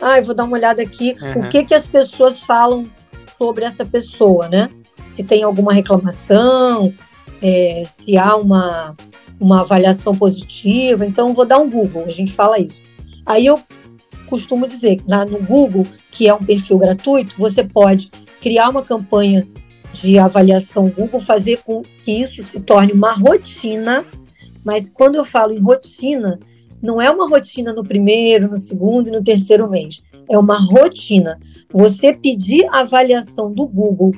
Ah, 0.00 0.18
eu 0.18 0.24
vou 0.24 0.34
dar 0.34 0.44
uma 0.44 0.56
olhada 0.56 0.82
aqui, 0.82 1.16
uhum. 1.20 1.42
o 1.42 1.48
que 1.48 1.64
que 1.64 1.74
as 1.74 1.86
pessoas 1.86 2.40
falam 2.40 2.86
sobre 3.36 3.64
essa 3.64 3.84
pessoa, 3.84 4.48
né? 4.48 4.68
Se 5.06 5.22
tem 5.22 5.42
alguma 5.42 5.72
reclamação, 5.72 6.92
é, 7.42 7.82
se 7.86 8.16
há 8.16 8.36
uma, 8.36 8.94
uma 9.38 9.60
avaliação 9.60 10.14
positiva. 10.14 11.04
Então, 11.04 11.32
vou 11.32 11.44
dar 11.44 11.58
um 11.58 11.68
Google, 11.68 12.04
a 12.06 12.10
gente 12.10 12.32
fala 12.32 12.58
isso. 12.58 12.82
Aí 13.26 13.46
eu 13.46 13.60
costumo 14.26 14.66
dizer 14.66 15.02
lá 15.08 15.24
no 15.24 15.38
Google, 15.38 15.86
que 16.10 16.28
é 16.28 16.34
um 16.34 16.42
perfil 16.42 16.78
gratuito, 16.78 17.34
você 17.38 17.64
pode 17.64 18.10
criar 18.40 18.68
uma 18.68 18.82
campanha 18.82 19.46
de 19.92 20.18
avaliação 20.18 20.88
Google, 20.88 21.20
fazer 21.20 21.62
com 21.62 21.82
que 22.04 22.12
isso 22.12 22.46
se 22.46 22.60
torne 22.60 22.92
uma 22.92 23.12
rotina, 23.12 24.04
mas 24.64 24.88
quando 24.88 25.16
eu 25.16 25.24
falo 25.24 25.52
em 25.52 25.60
rotina, 25.60 26.38
não 26.82 27.00
é 27.00 27.10
uma 27.10 27.28
rotina 27.28 27.72
no 27.72 27.84
primeiro, 27.84 28.48
no 28.48 28.56
segundo 28.56 29.08
e 29.08 29.12
no 29.12 29.22
terceiro 29.22 29.68
mês. 29.68 30.02
É 30.28 30.38
uma 30.38 30.58
rotina. 30.58 31.38
Você 31.72 32.12
pedir 32.12 32.66
avaliação 32.72 33.52
do 33.52 33.66
Google, 33.66 34.12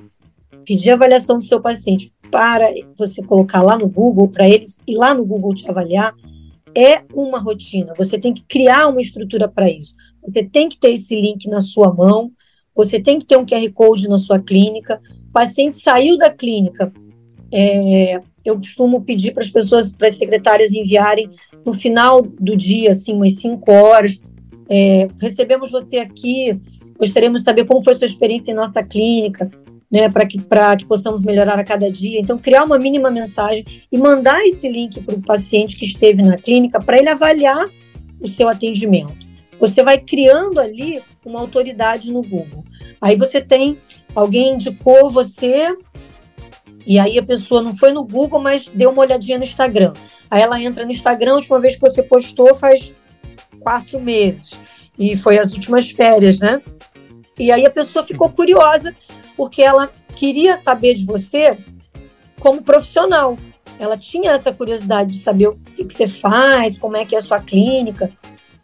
pedir 0.64 0.90
avaliação 0.90 1.38
do 1.38 1.44
seu 1.44 1.60
paciente 1.60 2.12
para 2.30 2.72
você 2.96 3.22
colocar 3.22 3.62
lá 3.62 3.76
no 3.76 3.88
Google, 3.88 4.28
para 4.28 4.48
eles 4.48 4.78
ir 4.86 4.96
lá 4.96 5.14
no 5.14 5.24
Google 5.24 5.54
te 5.54 5.68
avaliar, 5.68 6.14
é 6.74 7.02
uma 7.12 7.38
rotina. 7.38 7.92
Você 7.96 8.18
tem 8.18 8.32
que 8.32 8.42
criar 8.44 8.88
uma 8.88 9.00
estrutura 9.00 9.48
para 9.48 9.70
isso. 9.70 9.94
Você 10.26 10.42
tem 10.42 10.68
que 10.68 10.78
ter 10.78 10.92
esse 10.92 11.14
link 11.14 11.48
na 11.48 11.60
sua 11.60 11.92
mão, 11.92 12.30
você 12.74 13.00
tem 13.00 13.18
que 13.18 13.26
ter 13.26 13.36
um 13.36 13.44
QR 13.44 13.70
Code 13.72 14.08
na 14.08 14.18
sua 14.18 14.38
clínica. 14.38 15.00
O 15.28 15.32
paciente 15.32 15.76
saiu 15.76 16.16
da 16.16 16.30
clínica. 16.30 16.92
É, 17.52 18.20
eu 18.44 18.56
costumo 18.56 19.02
pedir 19.02 19.32
para 19.32 19.42
as 19.42 19.50
pessoas, 19.50 19.92
para 19.92 20.08
as 20.08 20.16
secretárias 20.16 20.74
enviarem 20.74 21.28
no 21.64 21.72
final 21.72 22.22
do 22.22 22.56
dia, 22.56 22.90
assim, 22.90 23.12
umas 23.12 23.36
5 23.36 23.70
horas. 23.70 24.20
É, 24.68 25.08
recebemos 25.20 25.70
você 25.70 25.98
aqui, 25.98 26.58
gostaríamos 26.98 27.40
de 27.40 27.44
saber 27.44 27.66
como 27.66 27.82
foi 27.82 27.94
sua 27.94 28.06
experiência 28.06 28.50
em 28.50 28.54
nossa 28.54 28.82
clínica, 28.82 29.50
né, 29.90 30.08
para 30.08 30.24
que, 30.24 30.38
que 30.38 30.86
possamos 30.86 31.20
melhorar 31.20 31.58
a 31.58 31.64
cada 31.64 31.90
dia. 31.90 32.18
Então, 32.18 32.38
criar 32.38 32.64
uma 32.64 32.78
mínima 32.78 33.10
mensagem 33.10 33.64
e 33.92 33.98
mandar 33.98 34.40
esse 34.46 34.66
link 34.66 35.00
para 35.02 35.14
o 35.14 35.20
paciente 35.20 35.76
que 35.76 35.84
esteve 35.84 36.22
na 36.22 36.36
clínica 36.36 36.80
para 36.80 36.98
ele 36.98 37.10
avaliar 37.10 37.68
o 38.18 38.26
seu 38.26 38.48
atendimento. 38.48 39.31
Você 39.62 39.80
vai 39.80 39.96
criando 39.96 40.58
ali 40.58 41.00
uma 41.24 41.38
autoridade 41.38 42.10
no 42.10 42.20
Google. 42.20 42.64
Aí 43.00 43.14
você 43.14 43.40
tem 43.40 43.78
alguém 44.12 44.54
indicou 44.54 45.08
você 45.08 45.72
e 46.84 46.98
aí 46.98 47.16
a 47.16 47.22
pessoa 47.22 47.62
não 47.62 47.72
foi 47.72 47.92
no 47.92 48.04
Google, 48.04 48.40
mas 48.40 48.66
deu 48.66 48.90
uma 48.90 49.02
olhadinha 49.02 49.38
no 49.38 49.44
Instagram. 49.44 49.92
Aí 50.28 50.42
ela 50.42 50.60
entra 50.60 50.84
no 50.84 50.90
Instagram, 50.90 51.34
a 51.34 51.36
última 51.36 51.60
vez 51.60 51.76
que 51.76 51.80
você 51.80 52.02
postou 52.02 52.56
faz 52.56 52.92
quatro 53.60 54.00
meses. 54.00 54.58
E 54.98 55.16
foi 55.16 55.38
as 55.38 55.52
últimas 55.52 55.88
férias, 55.92 56.40
né? 56.40 56.60
E 57.38 57.52
aí 57.52 57.64
a 57.64 57.70
pessoa 57.70 58.04
ficou 58.04 58.30
curiosa, 58.30 58.92
porque 59.36 59.62
ela 59.62 59.92
queria 60.16 60.56
saber 60.56 60.94
de 60.94 61.04
você 61.04 61.56
como 62.40 62.62
profissional. 62.62 63.38
Ela 63.78 63.96
tinha 63.96 64.32
essa 64.32 64.52
curiosidade 64.52 65.12
de 65.12 65.18
saber 65.20 65.46
o 65.46 65.54
que, 65.54 65.84
você 65.84 66.08
faz, 66.08 66.76
como 66.76 66.96
é 66.96 67.04
que 67.04 67.14
é 67.14 67.18
a 67.18 67.22
sua 67.22 67.38
clínica. 67.38 68.10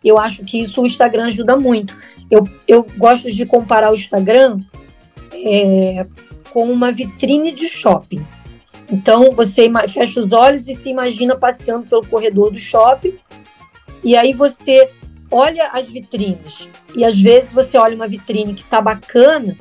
Eu 0.05 0.19
acho 0.19 0.45
que 0.45 0.61
isso 0.61 0.83
o 0.83 0.87
Instagram 0.87 1.27
ajuda 1.27 1.57
muito. 1.57 1.97
Eu, 2.31 2.49
eu 2.67 2.87
gosto 2.97 3.31
de 3.31 3.45
comparar 3.45 3.91
o 3.91 3.95
Instagram 3.95 4.61
é, 5.33 6.07
com 6.51 6.71
uma 6.71 6.93
vitrine 6.93 7.53
de 7.53 7.69
shopping. 7.69 8.25
Então, 8.91 9.33
você 9.33 9.71
fecha 9.89 10.21
os 10.21 10.33
olhos 10.33 10.67
e 10.69 10.77
se 10.77 10.89
imagina 10.89 11.37
passeando 11.37 11.87
pelo 11.87 12.07
corredor 12.07 12.51
do 12.51 12.59
shopping, 12.59 13.15
e 14.03 14.17
aí 14.17 14.33
você 14.33 14.91
olha 15.31 15.69
as 15.73 15.89
vitrines. 15.91 16.69
E 16.95 17.05
às 17.05 17.21
vezes 17.21 17.53
você 17.53 17.77
olha 17.77 17.95
uma 17.95 18.09
vitrine 18.09 18.55
que 18.55 18.63
está 18.63 18.81
bacana 18.81 19.57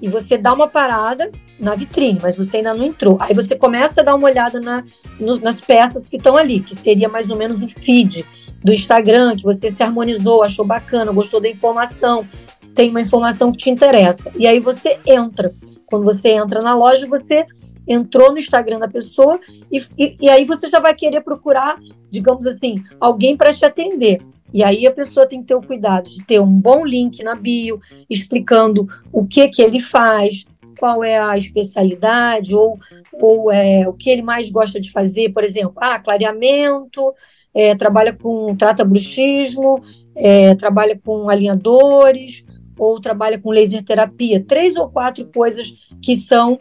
e 0.00 0.08
você 0.08 0.38
dá 0.38 0.52
uma 0.52 0.68
parada 0.68 1.30
na 1.58 1.74
vitrine, 1.74 2.18
mas 2.22 2.36
você 2.36 2.58
ainda 2.58 2.74
não 2.74 2.84
entrou. 2.84 3.16
Aí 3.20 3.34
você 3.34 3.56
começa 3.56 4.00
a 4.00 4.04
dar 4.04 4.14
uma 4.14 4.28
olhada 4.28 4.60
na, 4.60 4.84
no, 5.18 5.38
nas 5.38 5.60
peças 5.60 6.04
que 6.04 6.16
estão 6.16 6.36
ali, 6.36 6.60
que 6.60 6.76
seria 6.76 7.08
mais 7.08 7.30
ou 7.30 7.36
menos 7.36 7.58
um 7.60 7.68
feed 7.68 8.24
do 8.62 8.72
Instagram, 8.72 9.36
que 9.36 9.42
você 9.42 9.72
se 9.72 9.82
harmonizou, 9.82 10.42
achou 10.42 10.64
bacana, 10.64 11.12
gostou 11.12 11.40
da 11.40 11.48
informação, 11.48 12.26
tem 12.74 12.90
uma 12.90 13.00
informação 13.00 13.52
que 13.52 13.58
te 13.58 13.70
interessa. 13.70 14.30
E 14.36 14.46
aí 14.46 14.60
você 14.60 14.98
entra. 15.06 15.52
Quando 15.86 16.04
você 16.04 16.30
entra 16.30 16.62
na 16.62 16.74
loja, 16.74 17.06
você 17.06 17.46
entrou 17.86 18.32
no 18.32 18.38
Instagram 18.38 18.78
da 18.78 18.88
pessoa 18.88 19.38
e, 19.70 19.82
e, 19.98 20.16
e 20.20 20.28
aí 20.28 20.44
você 20.44 20.70
já 20.70 20.80
vai 20.80 20.94
querer 20.94 21.20
procurar, 21.20 21.78
digamos 22.10 22.46
assim, 22.46 22.76
alguém 23.00 23.36
para 23.36 23.52
te 23.52 23.64
atender. 23.64 24.22
E 24.54 24.62
aí 24.62 24.86
a 24.86 24.92
pessoa 24.92 25.26
tem 25.26 25.40
que 25.40 25.46
ter 25.46 25.54
o 25.54 25.62
cuidado 25.62 26.10
de 26.10 26.24
ter 26.24 26.40
um 26.40 26.46
bom 26.46 26.84
link 26.84 27.22
na 27.22 27.34
bio, 27.34 27.80
explicando 28.08 28.86
o 29.10 29.26
que 29.26 29.48
que 29.48 29.62
ele 29.62 29.80
faz, 29.80 30.44
qual 30.78 31.02
é 31.02 31.18
a 31.18 31.36
especialidade 31.38 32.54
ou, 32.54 32.78
ou 33.14 33.50
é, 33.50 33.88
o 33.88 33.92
que 33.92 34.10
ele 34.10 34.22
mais 34.22 34.50
gosta 34.50 34.80
de 34.80 34.90
fazer, 34.90 35.32
por 35.32 35.42
exemplo, 35.44 35.74
ah, 35.76 35.98
clareamento, 35.98 37.14
é, 37.54 37.74
trabalha 37.74 38.12
com 38.12 38.54
trata 38.56 38.84
bruxismo, 38.84 39.80
é, 40.14 40.54
trabalha 40.54 40.98
com 41.04 41.28
alinhadores 41.28 42.44
ou 42.78 43.00
trabalha 43.00 43.38
com 43.38 43.50
laser 43.50 43.84
terapia, 43.84 44.42
três 44.42 44.76
ou 44.76 44.88
quatro 44.88 45.26
coisas 45.26 45.72
que 46.02 46.14
são 46.16 46.58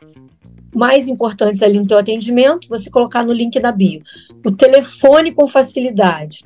mais 0.73 1.07
importantes 1.07 1.61
ali 1.61 1.79
no 1.79 1.87
teu 1.87 1.97
atendimento, 1.97 2.69
você 2.69 2.89
colocar 2.89 3.25
no 3.25 3.33
link 3.33 3.59
da 3.59 3.71
bio. 3.71 4.01
O 4.45 4.51
telefone 4.51 5.31
com 5.31 5.47
facilidade. 5.47 6.45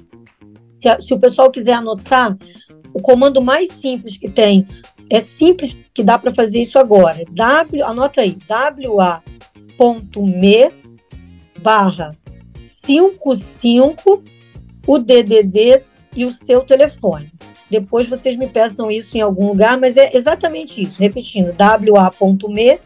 Se, 0.74 1.00
se 1.00 1.14
o 1.14 1.20
pessoal 1.20 1.52
quiser 1.52 1.74
anotar, 1.74 2.36
o 2.94 3.02
comando 3.02 3.42
mais 3.42 3.72
simples 3.72 4.18
que 4.18 4.30
tem 4.30 4.66
é 5.10 5.20
simples 5.20 5.78
que 5.94 6.04
dá 6.04 6.18
para 6.18 6.34
fazer 6.34 6.62
isso 6.62 6.80
agora. 6.80 7.24
W, 7.30 7.84
anota 7.84 8.22
aí, 8.22 8.38
wa.me 8.88 10.72
barra 11.62 12.16
55 12.56 14.24
o 14.86 14.98
DDD 14.98 15.82
e 16.15 16.25
o 16.25 16.32
seu 16.32 16.62
telefone. 16.62 17.32
Depois 17.70 18.08
vocês 18.08 18.38
me 18.38 18.48
peçam 18.48 18.92
isso 18.92 19.18
em 19.18 19.22
algum 19.22 19.48
lugar, 19.48 19.77
mas 19.77 19.98
é 19.98 20.15
exatamente 20.15 20.82
isso. 20.84 21.01
Repetindo, 21.01 21.54
wa.me 21.58 22.80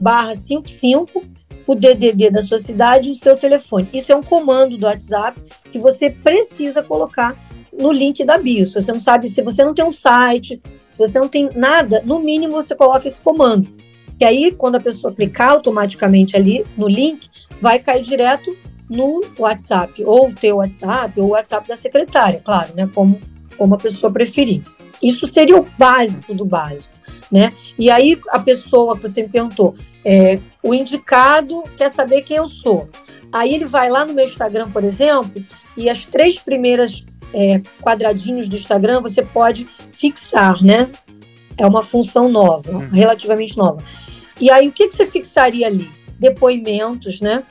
barra 0.00 0.34
55 0.34 1.22
o 1.66 1.74
DDD 1.74 2.30
da 2.30 2.42
sua 2.42 2.58
cidade 2.58 3.08
e 3.08 3.12
o 3.12 3.16
seu 3.16 3.36
telefone. 3.36 3.88
Isso 3.92 4.12
é 4.12 4.16
um 4.16 4.22
comando 4.22 4.76
do 4.76 4.86
WhatsApp 4.86 5.40
que 5.70 5.78
você 5.78 6.10
precisa 6.10 6.82
colocar 6.82 7.36
no 7.72 7.92
link 7.92 8.24
da 8.24 8.36
bio. 8.36 8.66
Se 8.66 8.74
você 8.74 8.92
não 8.92 9.00
sabe, 9.00 9.28
se 9.28 9.42
você 9.42 9.64
não 9.64 9.74
tem 9.74 9.84
um 9.84 9.92
site, 9.92 10.60
se 10.90 10.98
você 10.98 11.18
não 11.18 11.28
tem 11.28 11.48
nada, 11.54 12.02
no 12.04 12.18
mínimo 12.18 12.54
você 12.54 12.74
coloca 12.74 13.08
esse 13.08 13.20
comando. 13.20 13.68
Que 14.18 14.24
aí, 14.24 14.52
quando 14.52 14.76
a 14.76 14.80
pessoa 14.80 15.12
clicar 15.12 15.50
automaticamente 15.50 16.36
ali 16.36 16.64
no 16.76 16.86
link, 16.86 17.28
vai 17.60 17.78
cair 17.78 18.02
direto 18.02 18.56
no 18.92 19.20
WhatsApp, 19.38 20.04
ou 20.04 20.28
o 20.28 20.34
teu 20.34 20.56
WhatsApp, 20.56 21.18
ou 21.20 21.28
o 21.28 21.30
WhatsApp 21.30 21.66
da 21.66 21.76
secretária, 21.76 22.40
claro, 22.44 22.74
né? 22.74 22.88
Como, 22.94 23.20
como 23.56 23.74
a 23.74 23.78
pessoa 23.78 24.12
preferir. 24.12 24.62
Isso 25.02 25.26
seria 25.26 25.56
o 25.56 25.66
básico 25.76 26.32
do 26.34 26.44
básico, 26.44 26.94
né? 27.30 27.52
E 27.78 27.90
aí 27.90 28.20
a 28.28 28.38
pessoa 28.38 28.96
que 28.96 29.08
você 29.08 29.22
me 29.22 29.28
perguntou, 29.28 29.74
é, 30.04 30.38
o 30.62 30.72
indicado 30.72 31.64
quer 31.76 31.90
saber 31.90 32.22
quem 32.22 32.36
eu 32.36 32.46
sou. 32.46 32.88
Aí 33.32 33.54
ele 33.54 33.64
vai 33.64 33.88
lá 33.88 34.04
no 34.04 34.12
meu 34.12 34.24
Instagram, 34.24 34.70
por 34.70 34.84
exemplo, 34.84 35.42
e 35.76 35.88
as 35.88 36.06
três 36.06 36.38
primeiras 36.38 37.04
é, 37.32 37.60
quadradinhos 37.80 38.48
do 38.48 38.56
Instagram, 38.56 39.00
você 39.00 39.22
pode 39.22 39.66
fixar, 39.92 40.62
né? 40.62 40.90
É 41.56 41.66
uma 41.66 41.82
função 41.82 42.28
nova, 42.28 42.70
uhum. 42.70 42.88
relativamente 42.90 43.56
nova. 43.56 43.82
E 44.40 44.50
aí, 44.50 44.68
o 44.68 44.72
que, 44.72 44.88
que 44.88 44.94
você 44.94 45.06
fixaria 45.06 45.66
ali? 45.66 45.90
Depoimentos, 46.18 47.20
né? 47.20 47.42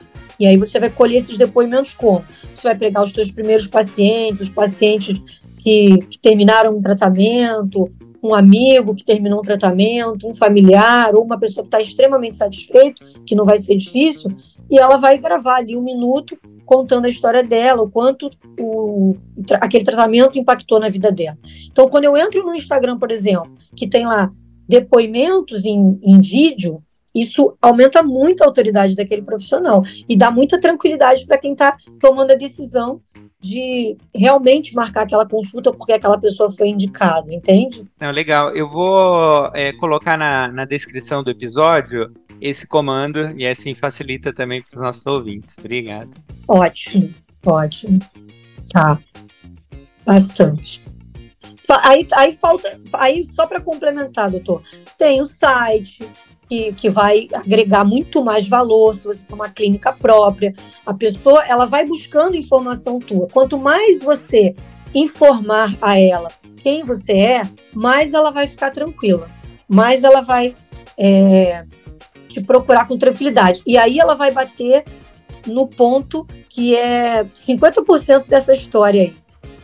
E 0.42 0.46
aí 0.48 0.56
você 0.56 0.80
vai 0.80 0.90
colher 0.90 1.18
esses 1.18 1.38
depoimentos 1.38 1.94
como? 1.94 2.24
Você 2.52 2.64
vai 2.64 2.76
pegar 2.76 3.04
os 3.04 3.12
seus 3.12 3.30
primeiros 3.30 3.68
pacientes, 3.68 4.40
os 4.40 4.48
pacientes 4.48 5.22
que, 5.56 5.96
terminaram 6.20 6.76
um 6.76 6.82
tratamento, 6.82 7.88
um 8.20 8.34
amigo 8.34 8.92
que 8.92 9.04
terminou 9.04 9.38
um 9.38 9.42
tratamento, 9.42 10.26
um 10.26 10.34
familiar, 10.34 11.14
ou 11.14 11.22
uma 11.22 11.38
pessoa 11.38 11.62
que 11.62 11.68
está 11.68 11.80
extremamente 11.80 12.36
satisfeito, 12.36 13.04
que 13.24 13.36
não 13.36 13.44
vai 13.44 13.56
ser 13.56 13.76
difícil, 13.76 14.34
e 14.68 14.80
ela 14.80 14.96
vai 14.96 15.16
gravar 15.16 15.58
ali 15.58 15.76
um 15.76 15.82
minuto 15.82 16.36
contando 16.64 17.04
a 17.04 17.08
história 17.08 17.44
dela, 17.44 17.84
o 17.84 17.88
quanto 17.88 18.28
o, 18.58 19.14
aquele 19.60 19.84
tratamento 19.84 20.40
impactou 20.40 20.80
na 20.80 20.88
vida 20.88 21.12
dela. 21.12 21.38
Então, 21.70 21.88
quando 21.88 22.06
eu 22.06 22.16
entro 22.16 22.44
no 22.44 22.52
Instagram, 22.52 22.98
por 22.98 23.12
exemplo, 23.12 23.48
que 23.76 23.86
tem 23.86 24.04
lá 24.04 24.28
depoimentos 24.68 25.64
em, 25.64 26.00
em 26.02 26.18
vídeo, 26.18 26.82
isso 27.14 27.56
aumenta 27.60 28.02
muito 28.02 28.42
a 28.42 28.46
autoridade 28.46 28.96
daquele 28.96 29.22
profissional 29.22 29.82
e 30.08 30.16
dá 30.16 30.30
muita 30.30 30.60
tranquilidade 30.60 31.26
para 31.26 31.38
quem 31.38 31.52
está 31.52 31.76
tomando 32.00 32.32
a 32.32 32.36
decisão 32.36 33.00
de 33.40 33.96
realmente 34.14 34.74
marcar 34.74 35.02
aquela 35.02 35.28
consulta 35.28 35.72
porque 35.72 35.92
aquela 35.92 36.16
pessoa 36.16 36.48
foi 36.48 36.68
indicada, 36.68 37.34
entende? 37.34 37.84
Não, 38.00 38.10
legal. 38.12 38.54
Eu 38.54 38.70
vou 38.70 39.50
é, 39.52 39.72
colocar 39.72 40.16
na, 40.16 40.48
na 40.48 40.64
descrição 40.64 41.24
do 41.24 41.30
episódio 41.30 42.12
esse 42.40 42.66
comando 42.66 43.34
e 43.36 43.46
assim 43.46 43.74
facilita 43.74 44.32
também 44.32 44.62
para 44.62 44.76
os 44.76 44.82
nossos 44.82 45.06
ouvintes. 45.06 45.50
Obrigado. 45.58 46.10
Ótimo, 46.46 47.12
ótimo. 47.44 47.98
Tá. 48.72 48.98
Bastante. 50.06 50.82
Aí, 51.82 52.06
aí 52.14 52.32
falta, 52.32 52.80
aí 52.92 53.24
só 53.24 53.46
para 53.46 53.60
complementar, 53.60 54.30
doutor, 54.30 54.62
tem 54.98 55.20
o 55.20 55.26
site, 55.26 56.08
que, 56.52 56.72
que 56.74 56.90
vai 56.90 57.28
agregar 57.32 57.82
muito 57.82 58.22
mais 58.22 58.46
valor 58.46 58.94
se 58.94 59.06
você 59.06 59.26
tem 59.26 59.34
uma 59.34 59.48
clínica 59.48 59.90
própria. 59.90 60.52
A 60.84 60.92
pessoa 60.92 61.42
ela 61.46 61.64
vai 61.64 61.86
buscando 61.86 62.36
informação 62.36 62.98
tua. 62.98 63.26
Quanto 63.32 63.58
mais 63.58 64.02
você 64.02 64.54
informar 64.94 65.74
a 65.80 65.98
ela 65.98 66.30
quem 66.58 66.84
você 66.84 67.12
é, 67.12 67.42
mais 67.74 68.12
ela 68.12 68.30
vai 68.30 68.46
ficar 68.46 68.70
tranquila, 68.70 69.28
mais 69.66 70.04
ela 70.04 70.20
vai 70.20 70.54
é, 70.96 71.64
te 72.28 72.42
procurar 72.42 72.86
com 72.86 72.98
tranquilidade. 72.98 73.62
E 73.66 73.78
aí 73.78 73.98
ela 73.98 74.14
vai 74.14 74.30
bater 74.30 74.84
no 75.46 75.66
ponto 75.66 76.26
que 76.50 76.76
é 76.76 77.24
50% 77.24 78.26
dessa 78.28 78.52
história 78.52 79.02
aí. 79.02 79.14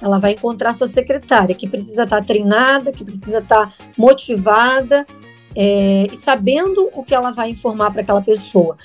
Ela 0.01 0.19
vai 0.19 0.33
encontrar 0.33 0.73
sua 0.73 0.89
secretária, 0.89 1.55
que 1.55 1.69
precisa 1.69 2.05
estar 2.05 2.25
treinada, 2.25 2.91
que 2.91 3.05
precisa 3.05 3.39
estar 3.39 3.73
motivada 3.97 5.07
é, 5.55 6.07
e 6.13 6.17
sabendo 6.17 6.89
o 6.93 7.03
que 7.03 7.15
ela 7.15 7.31
vai 7.31 7.51
informar 7.51 7.91
para 7.91 8.03
aquela 8.03 8.23
pessoa, 8.23 8.77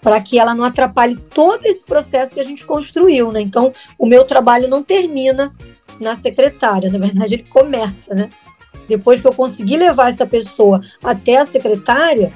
para 0.00 0.20
que 0.20 0.38
ela 0.38 0.54
não 0.54 0.64
atrapalhe 0.64 1.16
todo 1.16 1.64
esse 1.64 1.84
processo 1.84 2.34
que 2.34 2.40
a 2.40 2.44
gente 2.44 2.64
construiu, 2.64 3.32
né? 3.32 3.40
Então, 3.40 3.72
o 3.98 4.06
meu 4.06 4.24
trabalho 4.24 4.68
não 4.68 4.82
termina 4.82 5.54
na 6.00 6.14
secretária, 6.16 6.90
na 6.90 6.98
verdade, 6.98 7.34
ele 7.34 7.44
começa, 7.44 8.14
né? 8.14 8.30
Depois 8.86 9.20
que 9.20 9.26
eu 9.26 9.32
conseguir 9.32 9.78
levar 9.78 10.10
essa 10.10 10.26
pessoa 10.26 10.80
até 11.02 11.38
a 11.38 11.46
secretária, 11.46 12.32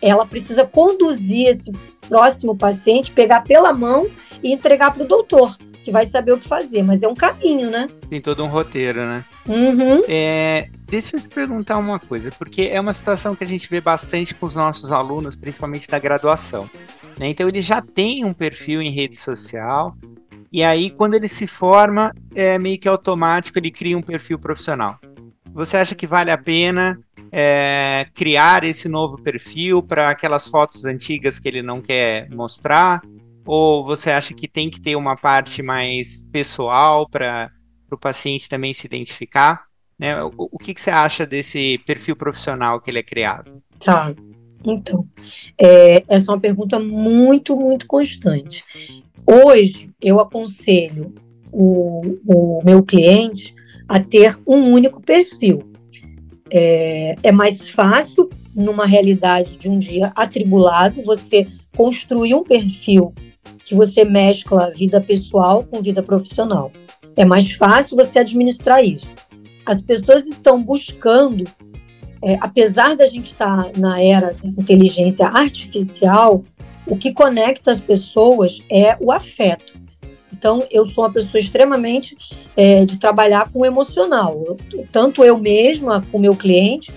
ela 0.00 0.24
precisa 0.24 0.64
conduzir 0.64 1.48
esse 1.48 1.72
próximo 2.08 2.56
paciente, 2.56 3.12
pegar 3.12 3.42
pela 3.42 3.72
mão 3.72 4.08
e 4.42 4.52
entregar 4.52 4.92
para 4.92 5.04
o 5.04 5.06
doutor 5.06 5.56
que 5.84 5.92
vai 5.92 6.06
saber 6.06 6.32
o 6.32 6.38
que 6.38 6.48
fazer, 6.48 6.82
mas 6.82 7.02
é 7.02 7.08
um 7.08 7.14
caminho, 7.14 7.70
né? 7.70 7.88
Tem 8.08 8.18
todo 8.18 8.42
um 8.42 8.48
roteiro, 8.48 9.04
né? 9.04 9.22
Uhum. 9.46 10.02
É, 10.08 10.68
deixa 10.94 11.16
eu 11.16 11.20
te 11.20 11.28
perguntar 11.28 11.76
uma 11.76 11.98
coisa, 11.98 12.30
porque 12.38 12.62
é 12.62 12.80
uma 12.80 12.92
situação 12.92 13.34
que 13.34 13.42
a 13.42 13.46
gente 13.46 13.68
vê 13.68 13.80
bastante 13.80 14.32
com 14.32 14.46
os 14.46 14.54
nossos 14.54 14.92
alunos, 14.92 15.34
principalmente 15.34 15.88
da 15.88 15.98
graduação. 15.98 16.70
Né? 17.18 17.28
Então 17.28 17.48
ele 17.48 17.60
já 17.60 17.82
tem 17.82 18.24
um 18.24 18.32
perfil 18.32 18.80
em 18.80 18.92
rede 18.92 19.16
social, 19.16 19.96
e 20.52 20.62
aí 20.62 20.90
quando 20.90 21.14
ele 21.14 21.26
se 21.26 21.48
forma, 21.48 22.12
é 22.32 22.60
meio 22.60 22.78
que 22.78 22.88
automático, 22.88 23.58
ele 23.58 23.72
cria 23.72 23.98
um 23.98 24.02
perfil 24.02 24.38
profissional. 24.38 24.96
Você 25.52 25.76
acha 25.76 25.96
que 25.96 26.06
vale 26.06 26.30
a 26.30 26.38
pena 26.38 26.96
é, 27.32 28.06
criar 28.14 28.62
esse 28.62 28.88
novo 28.88 29.20
perfil 29.20 29.82
para 29.82 30.10
aquelas 30.10 30.46
fotos 30.46 30.84
antigas 30.84 31.40
que 31.40 31.48
ele 31.48 31.62
não 31.62 31.80
quer 31.80 32.28
mostrar? 32.30 33.02
Ou 33.44 33.84
você 33.84 34.10
acha 34.10 34.32
que 34.32 34.46
tem 34.46 34.70
que 34.70 34.80
ter 34.80 34.94
uma 34.94 35.16
parte 35.16 35.60
mais 35.60 36.22
pessoal 36.30 37.08
para 37.08 37.50
o 37.90 37.98
paciente 37.98 38.48
também 38.48 38.72
se 38.72 38.86
identificar? 38.86 39.73
Né? 39.98 40.22
O, 40.22 40.32
o 40.36 40.58
que, 40.58 40.74
que, 40.74 40.80
você 40.80 40.90
acha 40.90 41.26
desse 41.26 41.78
perfil 41.86 42.16
profissional 42.16 42.80
que 42.80 42.90
ele 42.90 42.98
é 42.98 43.02
criado? 43.02 43.62
Tá. 43.78 44.14
Então, 44.64 45.06
é, 45.60 46.02
essa 46.08 46.30
é 46.30 46.34
uma 46.34 46.40
pergunta 46.40 46.78
muito, 46.78 47.54
muito 47.54 47.86
constante. 47.86 48.64
Hoje, 49.26 49.90
eu 50.00 50.20
aconselho 50.20 51.14
o, 51.52 52.18
o 52.26 52.62
meu 52.64 52.82
cliente 52.82 53.54
a 53.88 54.00
ter 54.00 54.36
um 54.46 54.72
único 54.72 55.00
perfil. 55.00 55.70
É, 56.50 57.16
é 57.22 57.32
mais 57.32 57.68
fácil, 57.68 58.28
numa 58.54 58.86
realidade 58.86 59.56
de 59.56 59.68
um 59.68 59.78
dia 59.78 60.12
atribulado, 60.14 61.02
você 61.02 61.46
construir 61.76 62.34
um 62.34 62.44
perfil 62.44 63.12
que 63.64 63.74
você 63.74 64.04
mescla 64.04 64.70
vida 64.70 65.00
pessoal 65.00 65.64
com 65.64 65.82
vida 65.82 66.02
profissional. 66.02 66.70
É 67.16 67.24
mais 67.24 67.52
fácil 67.52 67.96
você 67.96 68.18
administrar 68.18 68.84
isso. 68.84 69.14
As 69.64 69.80
pessoas 69.82 70.26
estão 70.26 70.62
buscando, 70.62 71.44
é, 72.22 72.36
apesar 72.40 72.96
da 72.96 73.06
gente 73.06 73.32
estar 73.32 73.70
na 73.76 74.02
era 74.02 74.34
da 74.34 74.48
inteligência 74.48 75.26
artificial, 75.26 76.44
o 76.86 76.96
que 76.96 77.12
conecta 77.12 77.72
as 77.72 77.80
pessoas 77.80 78.62
é 78.70 78.96
o 79.00 79.10
afeto. 79.10 79.74
Então, 80.32 80.66
eu 80.70 80.84
sou 80.84 81.04
uma 81.04 81.12
pessoa 81.12 81.40
extremamente 81.40 82.16
é, 82.56 82.84
de 82.84 82.98
trabalhar 82.98 83.50
com 83.50 83.60
o 83.60 83.66
emocional, 83.66 84.58
tanto 84.92 85.24
eu 85.24 85.38
mesma 85.38 86.04
com 86.10 86.18
meu 86.18 86.36
cliente, 86.36 86.92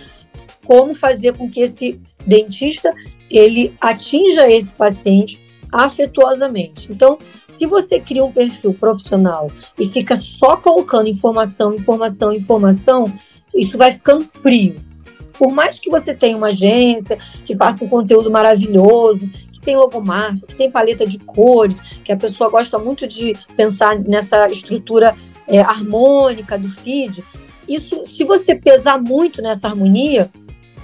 como 0.65 0.93
fazer 0.93 1.33
com 1.37 1.49
que 1.49 1.61
esse 1.61 2.01
dentista 2.25 2.93
ele 3.31 3.73
atinja 3.79 4.49
esse 4.49 4.73
paciente 4.73 5.46
afetuosamente. 5.77 6.91
Então, 6.91 7.17
se 7.45 7.65
você 7.65 7.99
cria 7.99 8.25
um 8.25 8.31
perfil 8.31 8.73
profissional 8.73 9.51
e 9.77 9.87
fica 9.87 10.17
só 10.17 10.57
colocando 10.57 11.07
informação, 11.07 11.75
informação, 11.75 12.33
informação, 12.33 13.05
isso 13.55 13.77
vai 13.77 13.91
ficando 13.91 14.25
frio. 14.41 14.75
Por 15.33 15.51
mais 15.51 15.77
que 15.77 15.89
você 15.89 16.13
tenha 16.13 16.35
uma 16.35 16.47
agência 16.47 17.17
que 17.45 17.55
faça 17.55 17.83
um 17.83 17.87
conteúdo 17.87 18.31
maravilhoso, 18.31 19.27
que 19.53 19.59
tem 19.61 19.75
logomarca, 19.75 20.47
que 20.47 20.55
tem 20.55 20.71
paleta 20.71 21.05
de 21.05 21.19
cores, 21.19 21.79
que 22.03 22.11
a 22.11 22.17
pessoa 22.17 22.49
gosta 22.49 22.79
muito 22.79 23.07
de 23.07 23.35
pensar 23.55 23.99
nessa 23.99 24.47
estrutura 24.47 25.15
é, 25.47 25.61
harmônica 25.61 26.57
do 26.57 26.67
feed, 26.67 27.23
isso, 27.67 28.05
se 28.05 28.23
você 28.23 28.55
pesar 28.55 28.97
muito 29.01 29.41
nessa 29.41 29.67
harmonia, 29.67 30.31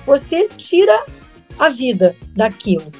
você 0.05 0.49
tira 0.49 1.05
a 1.57 1.69
vida 1.69 2.15
daquilo. 2.35 2.91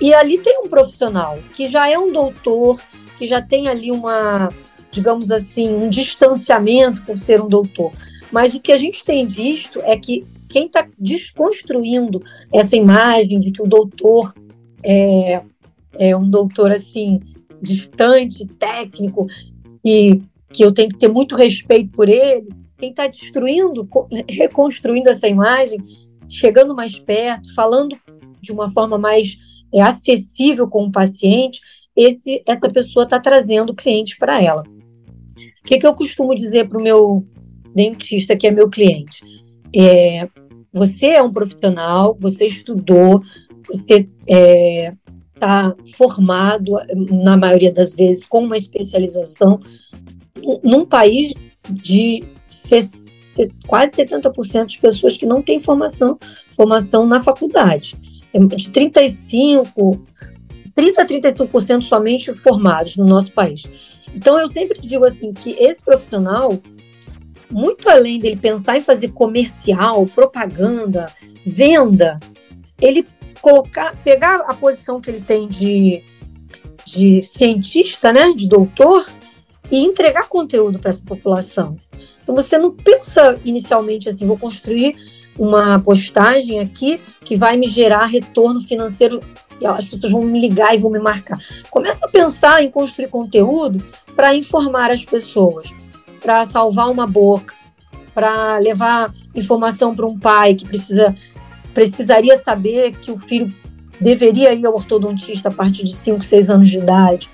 E 0.00 0.14
ali 0.14 0.38
tem 0.38 0.60
um 0.60 0.68
profissional 0.68 1.38
que 1.54 1.66
já 1.66 1.88
é 1.90 1.98
um 1.98 2.12
doutor, 2.12 2.80
que 3.18 3.26
já 3.26 3.42
tem 3.42 3.68
ali 3.68 3.90
uma, 3.90 4.52
digamos 4.90 5.30
assim, 5.30 5.68
um 5.68 5.88
distanciamento 5.88 7.04
por 7.04 7.16
ser 7.16 7.40
um 7.40 7.48
doutor. 7.48 7.92
Mas 8.32 8.54
o 8.54 8.60
que 8.60 8.72
a 8.72 8.76
gente 8.76 9.04
tem 9.04 9.26
visto 9.26 9.80
é 9.82 9.96
que 9.96 10.24
quem 10.48 10.66
está 10.66 10.86
desconstruindo 10.98 12.22
essa 12.52 12.76
imagem 12.76 13.40
de 13.40 13.52
que 13.52 13.62
o 13.62 13.68
doutor 13.68 14.34
é, 14.82 15.42
é 15.98 16.16
um 16.16 16.28
doutor 16.28 16.72
assim 16.72 17.20
distante, 17.62 18.46
técnico 18.46 19.26
e 19.84 20.20
que 20.52 20.64
eu 20.64 20.72
tenho 20.72 20.88
que 20.88 20.98
ter 20.98 21.08
muito 21.08 21.36
respeito 21.36 21.92
por 21.92 22.08
ele, 22.08 22.48
quem 22.78 22.90
está 22.90 23.06
destruindo, 23.06 23.88
reconstruindo 24.28 25.10
essa 25.10 25.28
imagem, 25.28 25.78
chegando 26.28 26.74
mais 26.74 26.98
perto, 26.98 27.54
falando 27.54 27.96
de 28.40 28.50
uma 28.50 28.70
forma 28.70 28.98
mais 28.98 29.36
é 29.72 29.80
acessível 29.80 30.68
com 30.68 30.84
o 30.84 30.92
paciente, 30.92 31.60
esse, 31.94 32.42
essa 32.46 32.68
pessoa 32.70 33.04
está 33.04 33.20
trazendo 33.20 33.74
cliente 33.74 34.16
para 34.16 34.42
ela. 34.42 34.62
O 34.62 35.66
que, 35.66 35.78
que 35.78 35.86
eu 35.86 35.94
costumo 35.94 36.34
dizer 36.34 36.68
para 36.68 36.78
o 36.78 36.82
meu 36.82 37.26
dentista, 37.74 38.36
que 38.36 38.46
é 38.46 38.50
meu 38.50 38.68
cliente? 38.68 39.22
É, 39.74 40.28
você 40.72 41.08
é 41.08 41.22
um 41.22 41.32
profissional, 41.32 42.16
você 42.18 42.46
estudou, 42.46 43.20
você 43.66 44.08
está 44.08 44.08
é, 44.28 44.94
tá 45.38 45.76
formado, 45.96 46.72
na 47.10 47.36
maioria 47.36 47.72
das 47.72 47.94
vezes, 47.94 48.24
com 48.24 48.44
uma 48.44 48.56
especialização, 48.56 49.60
num 50.64 50.84
país 50.84 51.34
de 51.68 52.24
quase 53.66 53.92
70% 53.92 54.66
de 54.66 54.78
pessoas 54.78 55.16
que 55.16 55.26
não 55.26 55.42
têm 55.42 55.60
formação, 55.60 56.18
formação 56.50 57.06
na 57.06 57.22
faculdade 57.22 57.96
de 58.56 58.70
35, 58.70 60.06
30 60.74 61.02
a 61.02 61.06
35% 61.06 61.82
somente 61.82 62.34
formados 62.34 62.96
no 62.96 63.04
nosso 63.04 63.32
país. 63.32 63.64
Então 64.14 64.38
eu 64.38 64.50
sempre 64.50 64.80
digo 64.80 65.04
assim 65.06 65.32
que 65.32 65.50
esse 65.58 65.82
profissional, 65.82 66.58
muito 67.50 67.88
além 67.88 68.18
dele 68.18 68.36
pensar 68.36 68.76
em 68.76 68.80
fazer 68.80 69.08
comercial, 69.08 70.06
propaganda, 70.06 71.12
venda, 71.44 72.18
ele 72.80 73.06
colocar, 73.40 73.96
pegar 73.96 74.40
a 74.46 74.54
posição 74.54 75.00
que 75.00 75.10
ele 75.10 75.20
tem 75.20 75.48
de, 75.48 76.02
de 76.84 77.22
cientista, 77.22 78.12
né, 78.12 78.32
de 78.34 78.48
doutor, 78.48 79.06
e 79.70 79.78
entregar 79.78 80.28
conteúdo 80.28 80.78
para 80.78 80.90
essa 80.90 81.04
população. 81.04 81.76
Então 82.22 82.34
você 82.34 82.58
não 82.58 82.72
pensa 82.72 83.38
inicialmente 83.44 84.08
assim, 84.08 84.26
vou 84.26 84.38
construir 84.38 84.96
uma 85.38 85.78
postagem 85.78 86.60
aqui 86.60 87.00
que 87.24 87.36
vai 87.36 87.56
me 87.56 87.66
gerar 87.66 88.06
retorno 88.06 88.60
financeiro 88.60 89.20
e 89.60 89.66
as 89.66 89.84
pessoas 89.84 90.12
vão 90.12 90.22
me 90.22 90.40
ligar 90.40 90.74
e 90.74 90.78
vão 90.78 90.90
me 90.90 90.98
marcar. 90.98 91.38
Começa 91.70 92.06
a 92.06 92.08
pensar 92.08 92.62
em 92.62 92.70
construir 92.70 93.08
conteúdo 93.08 93.82
para 94.16 94.34
informar 94.34 94.90
as 94.90 95.04
pessoas, 95.04 95.72
para 96.20 96.46
salvar 96.46 96.90
uma 96.90 97.06
boca, 97.06 97.54
para 98.14 98.58
levar 98.58 99.12
informação 99.34 99.94
para 99.94 100.06
um 100.06 100.18
pai 100.18 100.54
que 100.54 100.64
precisa 100.64 101.14
precisaria 101.72 102.42
saber 102.42 102.96
que 102.96 103.12
o 103.12 103.18
filho 103.18 103.54
deveria 104.00 104.52
ir 104.52 104.66
ao 104.66 104.74
ortodontista 104.74 105.50
a 105.50 105.52
partir 105.52 105.84
de 105.84 105.94
5, 105.94 106.22
6 106.22 106.48
anos 106.48 106.68
de 106.68 106.78
idade. 106.78 107.30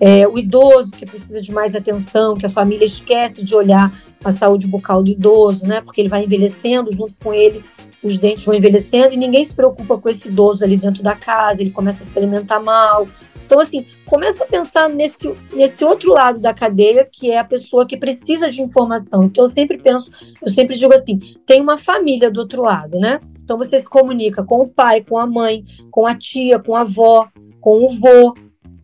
É, 0.00 0.26
o 0.26 0.38
idoso 0.38 0.90
que 0.92 1.04
precisa 1.04 1.40
de 1.42 1.52
mais 1.52 1.74
atenção, 1.74 2.34
que 2.34 2.46
a 2.46 2.50
família 2.50 2.84
esquece 2.84 3.44
de 3.44 3.54
olhar 3.54 3.92
a 4.28 4.32
saúde 4.32 4.66
bucal 4.66 5.02
do 5.02 5.10
idoso, 5.10 5.66
né? 5.66 5.80
Porque 5.80 6.00
ele 6.00 6.08
vai 6.08 6.24
envelhecendo, 6.24 6.94
junto 6.94 7.14
com 7.22 7.32
ele 7.32 7.62
os 8.04 8.18
dentes 8.18 8.44
vão 8.44 8.54
envelhecendo 8.54 9.14
e 9.14 9.16
ninguém 9.16 9.42
se 9.42 9.54
preocupa 9.54 9.96
com 9.96 10.08
esse 10.10 10.28
idoso 10.28 10.62
ali 10.62 10.76
dentro 10.76 11.02
da 11.02 11.16
casa, 11.16 11.62
ele 11.62 11.70
começa 11.70 12.04
a 12.04 12.06
se 12.06 12.16
alimentar 12.18 12.60
mal. 12.60 13.08
Então, 13.46 13.60
assim, 13.60 13.86
começa 14.04 14.44
a 14.44 14.46
pensar 14.46 14.88
nesse, 14.88 15.34
nesse 15.52 15.84
outro 15.84 16.12
lado 16.12 16.38
da 16.38 16.52
cadeia, 16.52 17.08
que 17.10 17.30
é 17.30 17.38
a 17.38 17.44
pessoa 17.44 17.86
que 17.86 17.96
precisa 17.96 18.50
de 18.50 18.62
informação. 18.62 19.24
Então, 19.24 19.44
eu 19.44 19.50
sempre 19.50 19.78
penso, 19.78 20.10
eu 20.42 20.50
sempre 20.50 20.78
digo 20.78 20.94
assim: 20.94 21.18
tem 21.46 21.60
uma 21.60 21.78
família 21.78 22.30
do 22.30 22.40
outro 22.40 22.62
lado, 22.62 22.98
né? 22.98 23.20
Então, 23.42 23.58
você 23.58 23.80
se 23.80 23.86
comunica 23.86 24.42
com 24.42 24.62
o 24.62 24.68
pai, 24.68 25.02
com 25.02 25.18
a 25.18 25.26
mãe, 25.26 25.64
com 25.90 26.06
a 26.06 26.14
tia, 26.14 26.58
com 26.58 26.74
a 26.74 26.82
avó, 26.82 27.28
com 27.60 27.84
o 27.84 27.88
vô, 27.98 28.34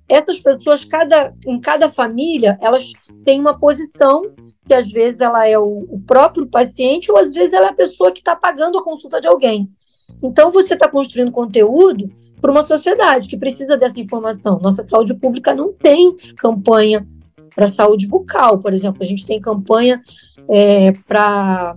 essas 0.09 0.41
pessoas, 0.41 0.85
cada, 0.85 1.33
em 1.47 1.61
cada 1.61 1.91
família, 1.91 2.59
elas 2.61 2.93
têm 3.25 3.41
uma 3.41 3.59
posição 3.59 4.23
que 4.71 4.75
às 4.75 4.89
vezes 4.89 5.19
ela 5.19 5.49
é 5.49 5.59
o, 5.59 5.85
o 5.91 6.01
próprio 6.07 6.47
paciente 6.47 7.11
ou 7.11 7.19
às 7.19 7.35
vezes 7.35 7.53
ela 7.53 7.67
é 7.67 7.71
a 7.71 7.75
pessoa 7.75 8.13
que 8.13 8.21
está 8.21 8.37
pagando 8.37 8.79
a 8.79 8.85
consulta 8.85 9.21
de 9.21 9.27
alguém. 9.27 9.69
Então 10.23 10.53
você 10.53 10.75
está 10.75 10.89
construindo 10.89 11.33
conteúdo 11.33 12.09
para 12.41 12.53
uma 12.53 12.65
sociedade 12.65 13.29
que 13.29 13.37
precisa 13.37 13.77
dessa 13.77 14.01
informação. 14.01 14.61
Nossa 14.63 14.85
saúde 14.85 15.15
pública 15.15 15.53
não 15.53 15.73
tem 15.73 16.17
campanha 16.37 17.05
para 17.53 17.67
saúde 17.67 18.07
bucal, 18.07 18.61
por 18.61 18.73
exemplo. 18.73 19.03
A 19.03 19.05
gente 19.05 19.27
tem 19.27 19.41
campanha 19.41 20.01
é, 20.49 20.93
para 21.05 21.77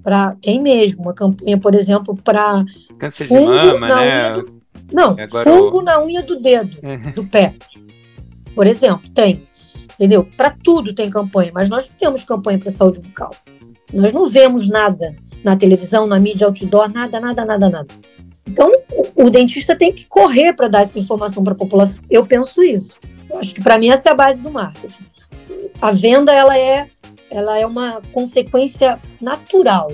para 0.00 0.36
tem 0.40 0.62
mesmo 0.62 1.02
uma 1.02 1.14
campanha, 1.14 1.58
por 1.58 1.74
exemplo, 1.74 2.16
para 2.22 2.62
de 2.62 3.34
mama, 3.34 3.88
né? 3.88 4.32
Do, 4.34 4.62
não, 4.92 5.16
Agora 5.18 5.50
fungo 5.50 5.78
eu... 5.80 5.82
na 5.82 6.00
unha 6.00 6.22
do 6.22 6.40
dedo, 6.40 6.76
do 7.16 7.24
pé. 7.24 7.56
Por 8.54 8.68
exemplo, 8.68 9.10
tem. 9.10 9.44
Entendeu? 10.02 10.28
Para 10.36 10.50
tudo 10.50 10.92
tem 10.92 11.08
campanha, 11.08 11.52
mas 11.54 11.68
nós 11.68 11.88
não 11.88 11.94
temos 11.96 12.24
campanha 12.24 12.58
para 12.58 12.72
saúde 12.72 13.00
bucal. 13.00 13.30
Nós 13.92 14.12
não 14.12 14.26
vemos 14.26 14.68
nada 14.68 15.14
na 15.44 15.54
televisão, 15.54 16.08
na 16.08 16.18
mídia 16.18 16.44
outdoor, 16.48 16.92
nada, 16.92 17.20
nada, 17.20 17.44
nada, 17.44 17.70
nada. 17.70 17.94
Então, 18.44 18.68
o, 18.90 19.26
o 19.26 19.30
dentista 19.30 19.76
tem 19.76 19.92
que 19.92 20.04
correr 20.08 20.54
para 20.54 20.66
dar 20.66 20.82
essa 20.82 20.98
informação 20.98 21.44
para 21.44 21.52
a 21.52 21.56
população. 21.56 22.02
Eu 22.10 22.26
penso 22.26 22.64
isso. 22.64 22.98
Eu 23.30 23.38
acho 23.38 23.54
que 23.54 23.62
para 23.62 23.78
mim 23.78 23.90
essa 23.90 24.08
é 24.08 24.12
a 24.12 24.16
base 24.16 24.40
do 24.40 24.50
marketing. 24.50 25.04
A 25.80 25.92
venda 25.92 26.32
ela 26.32 26.58
é, 26.58 26.88
ela 27.30 27.56
é 27.56 27.64
uma 27.64 28.02
consequência 28.10 28.98
natural 29.20 29.92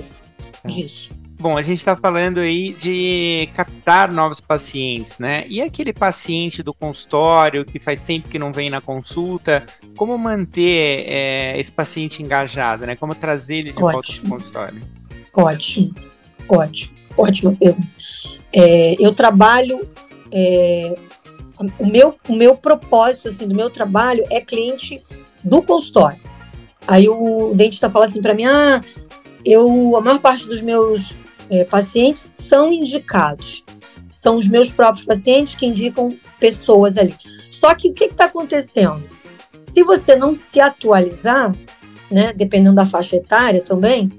disso. 0.65 1.11
Bom, 1.39 1.57
a 1.57 1.61
gente 1.61 1.77
está 1.77 1.95
falando 1.95 2.39
aí 2.39 2.73
de 2.73 3.47
captar 3.55 4.11
novos 4.11 4.41
pacientes, 4.41 5.19
né? 5.19 5.45
E 5.47 5.61
aquele 5.61 5.93
paciente 5.93 6.61
do 6.61 6.73
consultório 6.73 7.63
que 7.63 7.79
faz 7.79 8.03
tempo 8.03 8.27
que 8.27 8.37
não 8.37 8.51
vem 8.51 8.69
na 8.69 8.81
consulta, 8.81 9.65
como 9.95 10.17
manter 10.17 11.05
é, 11.07 11.57
esse 11.57 11.71
paciente 11.71 12.21
engajado, 12.21 12.85
né? 12.85 12.97
Como 12.97 13.15
trazer 13.15 13.59
ele 13.59 13.71
de 13.71 13.81
Ótimo. 13.81 13.91
volta 13.93 14.11
para 14.11 14.25
o 14.25 14.29
consultório? 14.29 14.81
Ótimo, 15.33 15.95
ótimo, 16.49 16.97
ótima 17.15 17.51
pergunta. 17.53 17.87
É, 18.51 18.95
eu 18.99 19.13
trabalho, 19.13 19.87
é, 20.33 20.93
o, 21.79 21.85
meu, 21.85 22.17
o 22.27 22.35
meu 22.35 22.53
propósito 22.53 23.29
assim, 23.29 23.47
do 23.47 23.55
meu 23.55 23.69
trabalho 23.69 24.25
é 24.29 24.41
cliente 24.41 25.01
do 25.41 25.63
consultório. 25.63 26.19
Aí 26.85 27.07
o 27.07 27.53
dentista 27.55 27.89
fala 27.89 28.03
assim 28.03 28.21
para 28.21 28.33
mim, 28.33 28.43
ah, 28.43 28.83
eu, 29.45 29.95
a 29.95 30.01
maior 30.01 30.19
parte 30.19 30.45
dos 30.45 30.59
meus 30.59 31.17
é, 31.49 31.63
pacientes 31.63 32.29
são 32.31 32.71
indicados. 32.71 33.63
São 34.11 34.37
os 34.37 34.47
meus 34.47 34.71
próprios 34.71 35.05
pacientes 35.05 35.55
que 35.55 35.65
indicam 35.65 36.17
pessoas 36.39 36.97
ali. 36.97 37.15
Só 37.51 37.73
que 37.75 37.89
o 37.89 37.93
que 37.93 38.05
está 38.05 38.25
acontecendo? 38.25 39.03
Se 39.63 39.83
você 39.83 40.15
não 40.15 40.33
se 40.33 40.59
atualizar, 40.59 41.55
né, 42.09 42.33
dependendo 42.33 42.75
da 42.75 42.85
faixa 42.85 43.17
etária 43.17 43.61
também, 43.61 44.11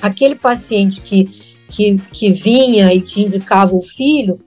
aquele 0.00 0.34
paciente 0.34 1.00
que, 1.00 1.26
que, 1.68 1.98
que 2.12 2.32
vinha 2.32 2.92
e 2.92 3.00
que 3.00 3.22
indicava 3.22 3.74
o 3.74 3.82
filho, 3.82 4.40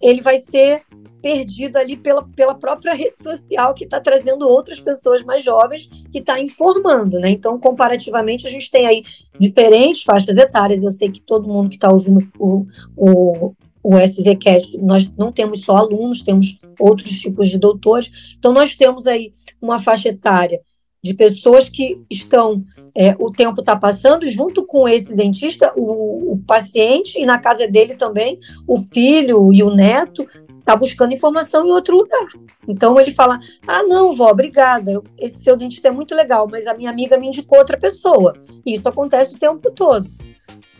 ele 0.00 0.20
vai 0.20 0.36
ser 0.36 0.82
perdido 1.24 1.78
ali 1.78 1.96
pela, 1.96 2.22
pela 2.22 2.54
própria 2.54 2.92
rede 2.92 3.16
social 3.16 3.72
que 3.72 3.84
está 3.84 3.98
trazendo 3.98 4.46
outras 4.46 4.78
pessoas 4.78 5.22
mais 5.22 5.42
jovens 5.42 5.88
que 6.12 6.18
está 6.18 6.38
informando, 6.38 7.18
né? 7.18 7.30
Então, 7.30 7.58
comparativamente, 7.58 8.46
a 8.46 8.50
gente 8.50 8.70
tem 8.70 8.84
aí 8.84 9.02
diferentes 9.40 10.02
faixas 10.02 10.36
etárias. 10.36 10.84
Eu 10.84 10.92
sei 10.92 11.10
que 11.10 11.22
todo 11.22 11.48
mundo 11.48 11.70
que 11.70 11.76
está 11.76 11.90
ouvindo 11.90 12.28
o, 12.38 12.66
o, 12.94 13.54
o 13.82 13.98
SVCast, 13.98 14.76
nós 14.76 15.10
não 15.16 15.32
temos 15.32 15.62
só 15.62 15.76
alunos, 15.76 16.22
temos 16.22 16.60
outros 16.78 17.18
tipos 17.18 17.48
de 17.48 17.56
doutores. 17.56 18.36
Então, 18.38 18.52
nós 18.52 18.76
temos 18.76 19.06
aí 19.06 19.32
uma 19.62 19.78
faixa 19.78 20.10
etária 20.10 20.60
de 21.02 21.14
pessoas 21.14 21.70
que 21.70 22.02
estão, 22.10 22.62
é, 22.94 23.16
o 23.18 23.30
tempo 23.30 23.60
está 23.60 23.74
passando, 23.76 24.28
junto 24.28 24.66
com 24.66 24.86
esse 24.86 25.16
dentista, 25.16 25.72
o, 25.74 26.32
o, 26.32 26.38
paciente, 26.46 27.18
e 27.18 27.24
na 27.24 27.38
casa 27.38 27.66
dele 27.66 27.94
também, 27.94 28.38
o 28.66 28.84
filho 28.92 29.52
e 29.54 29.62
o 29.62 29.74
neto 29.74 30.26
está 30.64 30.74
buscando 30.74 31.12
informação 31.12 31.66
em 31.66 31.70
outro 31.70 31.96
lugar. 31.96 32.26
Então 32.66 32.98
ele 32.98 33.12
fala: 33.12 33.38
Ah, 33.66 33.82
não, 33.82 34.12
vó, 34.12 34.30
obrigada. 34.30 35.00
Esse 35.18 35.42
seu 35.42 35.56
dentista 35.56 35.88
é 35.88 35.92
muito 35.92 36.14
legal, 36.14 36.48
mas 36.50 36.66
a 36.66 36.74
minha 36.74 36.90
amiga 36.90 37.18
me 37.18 37.28
indicou 37.28 37.58
outra 37.58 37.78
pessoa. 37.78 38.34
E 38.64 38.74
isso 38.74 38.88
acontece 38.88 39.34
o 39.34 39.38
tempo 39.38 39.70
todo. 39.70 40.10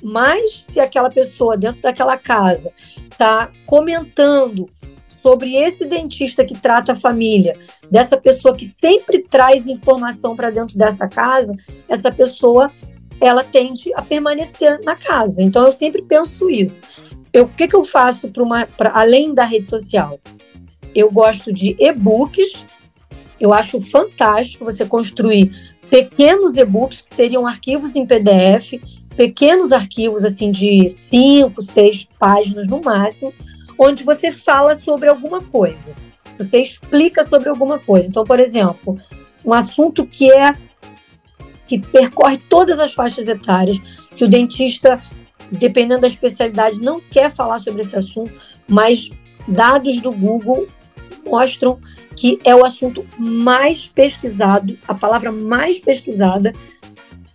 Mas 0.03 0.65
se 0.65 0.81
aquela 0.81 1.11
pessoa 1.11 1.57
dentro 1.57 1.83
daquela 1.83 2.17
casa 2.17 2.73
está 3.11 3.51
comentando 3.67 4.69
sobre 5.09 5.55
esse 5.55 5.85
dentista 5.87 6.45
que 6.45 6.59
trata 6.59 6.93
a 6.93 6.97
família, 6.97 7.57
dessa 7.91 8.17
pessoa 8.17 8.55
que 8.55 8.75
sempre 8.83 9.21
traz 9.21 9.67
informação 9.67 10.37
para 10.37 10.51
dentro 10.51 10.77
dessa 10.77 11.09
casa, 11.09 11.55
essa 11.89 12.13
pessoa 12.13 12.71
ela 13.21 13.43
tende 13.43 13.93
a 13.95 14.03
permanecer 14.03 14.81
na 14.85 14.97
casa. 14.97 15.43
Então 15.43 15.65
eu 15.65 15.73
sempre 15.73 16.03
penso 16.03 16.51
isso 16.51 16.83
eu, 17.35 17.47
o 17.47 17.49
que, 17.49 17.67
que 17.67 17.75
eu 17.75 17.85
faço 17.85 18.29
para 18.29 18.43
uma, 18.45 18.65
pra, 18.65 18.93
além 18.95 19.35
da 19.35 19.45
rede 19.45 19.69
social? 19.69 20.21
Eu 20.95 21.11
gosto 21.11 21.53
de 21.53 21.77
e-books. 21.81 22.65
Eu 23.41 23.53
acho 23.53 23.81
fantástico 23.81 24.65
você 24.65 24.87
construir 24.87 25.51
pequenos 25.91 26.57
e-books 26.57 27.01
que 27.01 27.13
seriam 27.13 27.45
arquivos 27.45 27.97
em 27.97 28.07
PDF, 28.07 28.81
pequenos 29.17 29.73
arquivos 29.73 30.25
assim 30.25 30.53
de 30.53 30.87
cinco, 30.87 31.61
seis 31.61 32.09
páginas 32.19 32.69
no 32.69 32.81
máximo, 32.81 33.35
onde 33.77 34.05
você 34.05 34.31
fala 34.31 34.77
sobre 34.77 35.09
alguma 35.09 35.43
coisa. 35.43 35.93
Você 36.39 36.63
explica 36.63 37.29
sobre 37.29 37.49
alguma 37.49 37.81
coisa. 37.81 38.09
Então, 38.09 38.23
por 38.23 38.39
exemplo, 38.39 38.97
um 39.45 39.53
assunto 39.53 40.07
que 40.07 40.31
é 40.31 40.55
que 41.67 41.81
percorre 41.81 42.39
todas 42.39 42.79
as 42.79 42.95
faixas 42.95 43.27
etárias, 43.27 43.79
que 44.17 44.25
o 44.25 44.29
dentista 44.29 45.03
dependendo 45.51 46.03
da 46.03 46.07
especialidade, 46.07 46.81
não 46.81 47.01
quer 47.01 47.31
falar 47.31 47.59
sobre 47.59 47.83
esse 47.83 47.97
assunto, 47.97 48.33
mas 48.67 49.11
dados 49.47 50.01
do 50.01 50.13
Google 50.13 50.67
mostram 51.25 51.79
que 52.17 52.39
é 52.45 52.55
o 52.55 52.65
assunto 52.65 53.05
mais 53.19 53.87
pesquisado, 53.87 54.79
a 54.87 54.95
palavra 54.95 55.33
mais 55.33 55.79
pesquisada 55.79 56.53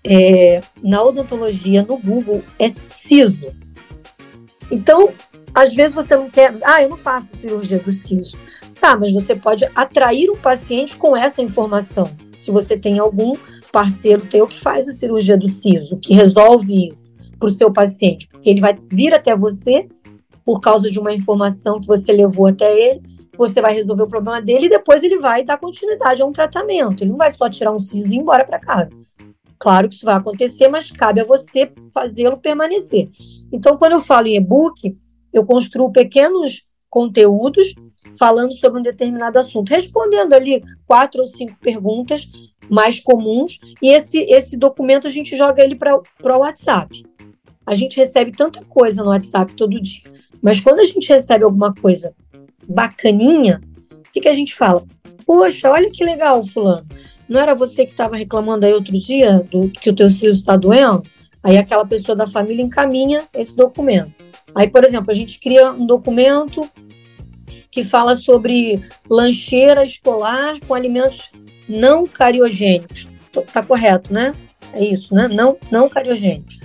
é, 0.03 0.61
na 0.81 1.03
odontologia 1.03 1.83
no 1.83 1.97
Google 1.97 2.43
é 2.57 2.69
siso. 2.69 3.53
Então, 4.71 5.11
às 5.53 5.73
vezes 5.73 5.95
você 5.95 6.15
não 6.15 6.29
quer, 6.29 6.53
ah, 6.63 6.81
eu 6.81 6.89
não 6.89 6.97
faço 6.97 7.27
cirurgia 7.39 7.79
do 7.79 7.91
siso. 7.91 8.37
Tá, 8.79 8.95
mas 8.95 9.11
você 9.11 9.35
pode 9.35 9.65
atrair 9.75 10.29
o 10.29 10.37
paciente 10.37 10.95
com 10.95 11.17
essa 11.17 11.41
informação. 11.41 12.09
Se 12.37 12.49
você 12.49 12.77
tem 12.77 12.97
algum 12.97 13.35
parceiro 13.73 14.25
teu 14.25 14.47
que 14.47 14.57
faz 14.57 14.87
a 14.87 14.95
cirurgia 14.95 15.37
do 15.37 15.49
siso, 15.49 15.97
que 15.97 16.13
resolve 16.13 16.89
isso 16.89 17.08
para 17.39 17.47
o 17.47 17.49
seu 17.49 17.71
paciente, 17.71 18.27
porque 18.27 18.49
ele 18.49 18.61
vai 18.61 18.77
vir 18.91 19.13
até 19.13 19.35
você 19.35 19.87
por 20.45 20.59
causa 20.59 20.89
de 20.91 20.99
uma 20.99 21.13
informação 21.13 21.79
que 21.79 21.87
você 21.87 22.11
levou 22.11 22.47
até 22.47 22.77
ele, 22.77 23.01
você 23.37 23.61
vai 23.61 23.73
resolver 23.73 24.03
o 24.03 24.07
problema 24.07 24.41
dele 24.41 24.65
e 24.65 24.69
depois 24.69 25.03
ele 25.03 25.17
vai 25.17 25.43
dar 25.43 25.57
continuidade 25.57 26.21
a 26.21 26.25
um 26.25 26.31
tratamento. 26.31 27.03
Ele 27.03 27.11
não 27.11 27.17
vai 27.17 27.31
só 27.31 27.49
tirar 27.49 27.71
um 27.71 27.79
siso 27.79 28.07
e 28.07 28.15
ir 28.15 28.17
embora 28.17 28.43
para 28.43 28.59
casa. 28.59 28.89
Claro 29.57 29.87
que 29.87 29.95
isso 29.95 30.05
vai 30.05 30.15
acontecer, 30.15 30.67
mas 30.67 30.89
cabe 30.91 31.21
a 31.21 31.23
você 31.23 31.71
fazê-lo 31.93 32.37
permanecer. 32.37 33.09
Então, 33.51 33.77
quando 33.77 33.93
eu 33.93 34.01
falo 34.01 34.27
em 34.27 34.35
e-book, 34.35 34.97
eu 35.31 35.45
construo 35.45 35.91
pequenos 35.91 36.63
conteúdos 36.89 37.75
falando 38.17 38.53
sobre 38.53 38.79
um 38.79 38.83
determinado 38.83 39.37
assunto, 39.37 39.69
respondendo 39.69 40.33
ali 40.33 40.63
quatro 40.87 41.21
ou 41.21 41.27
cinco 41.27 41.55
perguntas 41.61 42.27
mais 42.69 42.99
comuns, 42.99 43.59
e 43.81 43.89
esse, 43.89 44.19
esse 44.23 44.57
documento 44.57 45.07
a 45.07 45.09
gente 45.09 45.37
joga 45.37 45.63
ele 45.63 45.75
para 45.75 45.95
o 45.95 46.39
WhatsApp. 46.39 47.03
A 47.69 47.75
gente 47.75 47.97
recebe 47.97 48.31
tanta 48.31 48.65
coisa 48.65 49.03
no 49.03 49.11
WhatsApp 49.11 49.53
todo 49.53 49.79
dia, 49.79 50.01
mas 50.41 50.59
quando 50.59 50.79
a 50.79 50.83
gente 50.83 51.07
recebe 51.07 51.43
alguma 51.43 51.71
coisa 51.71 52.15
bacaninha, 52.67 53.61
o 53.91 54.11
que, 54.11 54.21
que 54.21 54.27
a 54.27 54.33
gente 54.33 54.55
fala? 54.55 54.83
Poxa, 55.23 55.69
olha 55.69 55.91
que 55.91 56.03
legal, 56.03 56.43
fulano. 56.43 56.87
Não 57.29 57.39
era 57.39 57.53
você 57.53 57.85
que 57.85 57.91
estava 57.91 58.15
reclamando 58.15 58.65
aí 58.65 58.73
outro 58.73 58.91
dia 58.93 59.45
do 59.51 59.69
que 59.69 59.91
o 59.91 59.95
teu 59.95 60.09
cílio 60.09 60.31
está 60.31 60.57
doendo? 60.57 61.03
Aí 61.43 61.59
aquela 61.59 61.85
pessoa 61.85 62.15
da 62.15 62.25
família 62.25 62.63
encaminha 62.63 63.25
esse 63.35 63.55
documento. 63.55 64.15
Aí, 64.55 64.67
por 64.67 64.83
exemplo, 64.83 65.11
a 65.11 65.13
gente 65.13 65.39
cria 65.39 65.71
um 65.71 65.85
documento 65.85 66.67
que 67.69 67.83
fala 67.83 68.15
sobre 68.15 68.81
lancheira 69.07 69.85
escolar 69.85 70.59
com 70.67 70.73
alimentos 70.73 71.31
não 71.67 72.07
cariogênicos. 72.07 73.07
Tá 73.53 73.61
correto, 73.61 74.11
né? 74.11 74.33
É 74.73 74.83
isso, 74.83 75.13
né? 75.13 75.27
Não, 75.27 75.55
não 75.69 75.87
cariogênicos. 75.87 76.59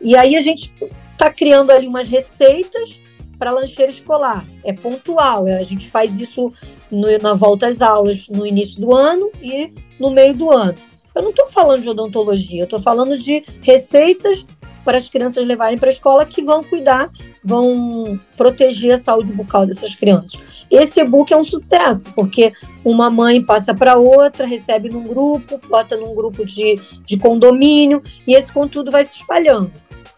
E 0.00 0.16
aí 0.16 0.36
a 0.36 0.40
gente 0.40 0.72
está 1.12 1.30
criando 1.30 1.70
ali 1.70 1.86
umas 1.86 2.08
receitas 2.08 3.00
para 3.38 3.50
lancheira 3.50 3.90
escolar. 3.90 4.44
É 4.64 4.72
pontual, 4.72 5.46
é, 5.46 5.58
a 5.58 5.62
gente 5.62 5.88
faz 5.88 6.18
isso 6.18 6.52
no, 6.90 7.06
na 7.18 7.34
volta 7.34 7.66
às 7.66 7.80
aulas 7.80 8.28
no 8.28 8.46
início 8.46 8.80
do 8.80 8.94
ano 8.94 9.30
e 9.42 9.72
no 9.98 10.10
meio 10.10 10.34
do 10.34 10.50
ano. 10.50 10.76
Eu 11.14 11.22
não 11.22 11.30
estou 11.30 11.48
falando 11.48 11.82
de 11.82 11.88
odontologia, 11.88 12.60
eu 12.60 12.64
estou 12.64 12.78
falando 12.78 13.16
de 13.18 13.42
receitas 13.62 14.46
para 14.84 14.98
as 14.98 15.08
crianças 15.08 15.46
levarem 15.46 15.76
para 15.76 15.90
a 15.90 15.92
escola 15.92 16.24
que 16.24 16.42
vão 16.42 16.64
cuidar, 16.64 17.10
vão 17.44 18.18
proteger 18.36 18.94
a 18.94 18.98
saúde 18.98 19.32
bucal 19.32 19.66
dessas 19.66 19.94
crianças. 19.94 20.40
Esse 20.70 21.00
e-book 21.00 21.32
é 21.32 21.36
um 21.36 21.44
sucesso, 21.44 22.10
porque 22.14 22.52
uma 22.84 23.10
mãe 23.10 23.42
passa 23.42 23.74
para 23.74 23.96
outra, 23.96 24.46
recebe 24.46 24.88
num 24.88 25.02
grupo, 25.02 25.60
bota 25.68 25.96
num 25.96 26.14
grupo 26.14 26.44
de, 26.44 26.80
de 27.04 27.18
condomínio, 27.18 28.00
e 28.26 28.34
esse 28.34 28.52
conteúdo 28.52 28.90
vai 28.90 29.04
se 29.04 29.16
espalhando. 29.16 29.70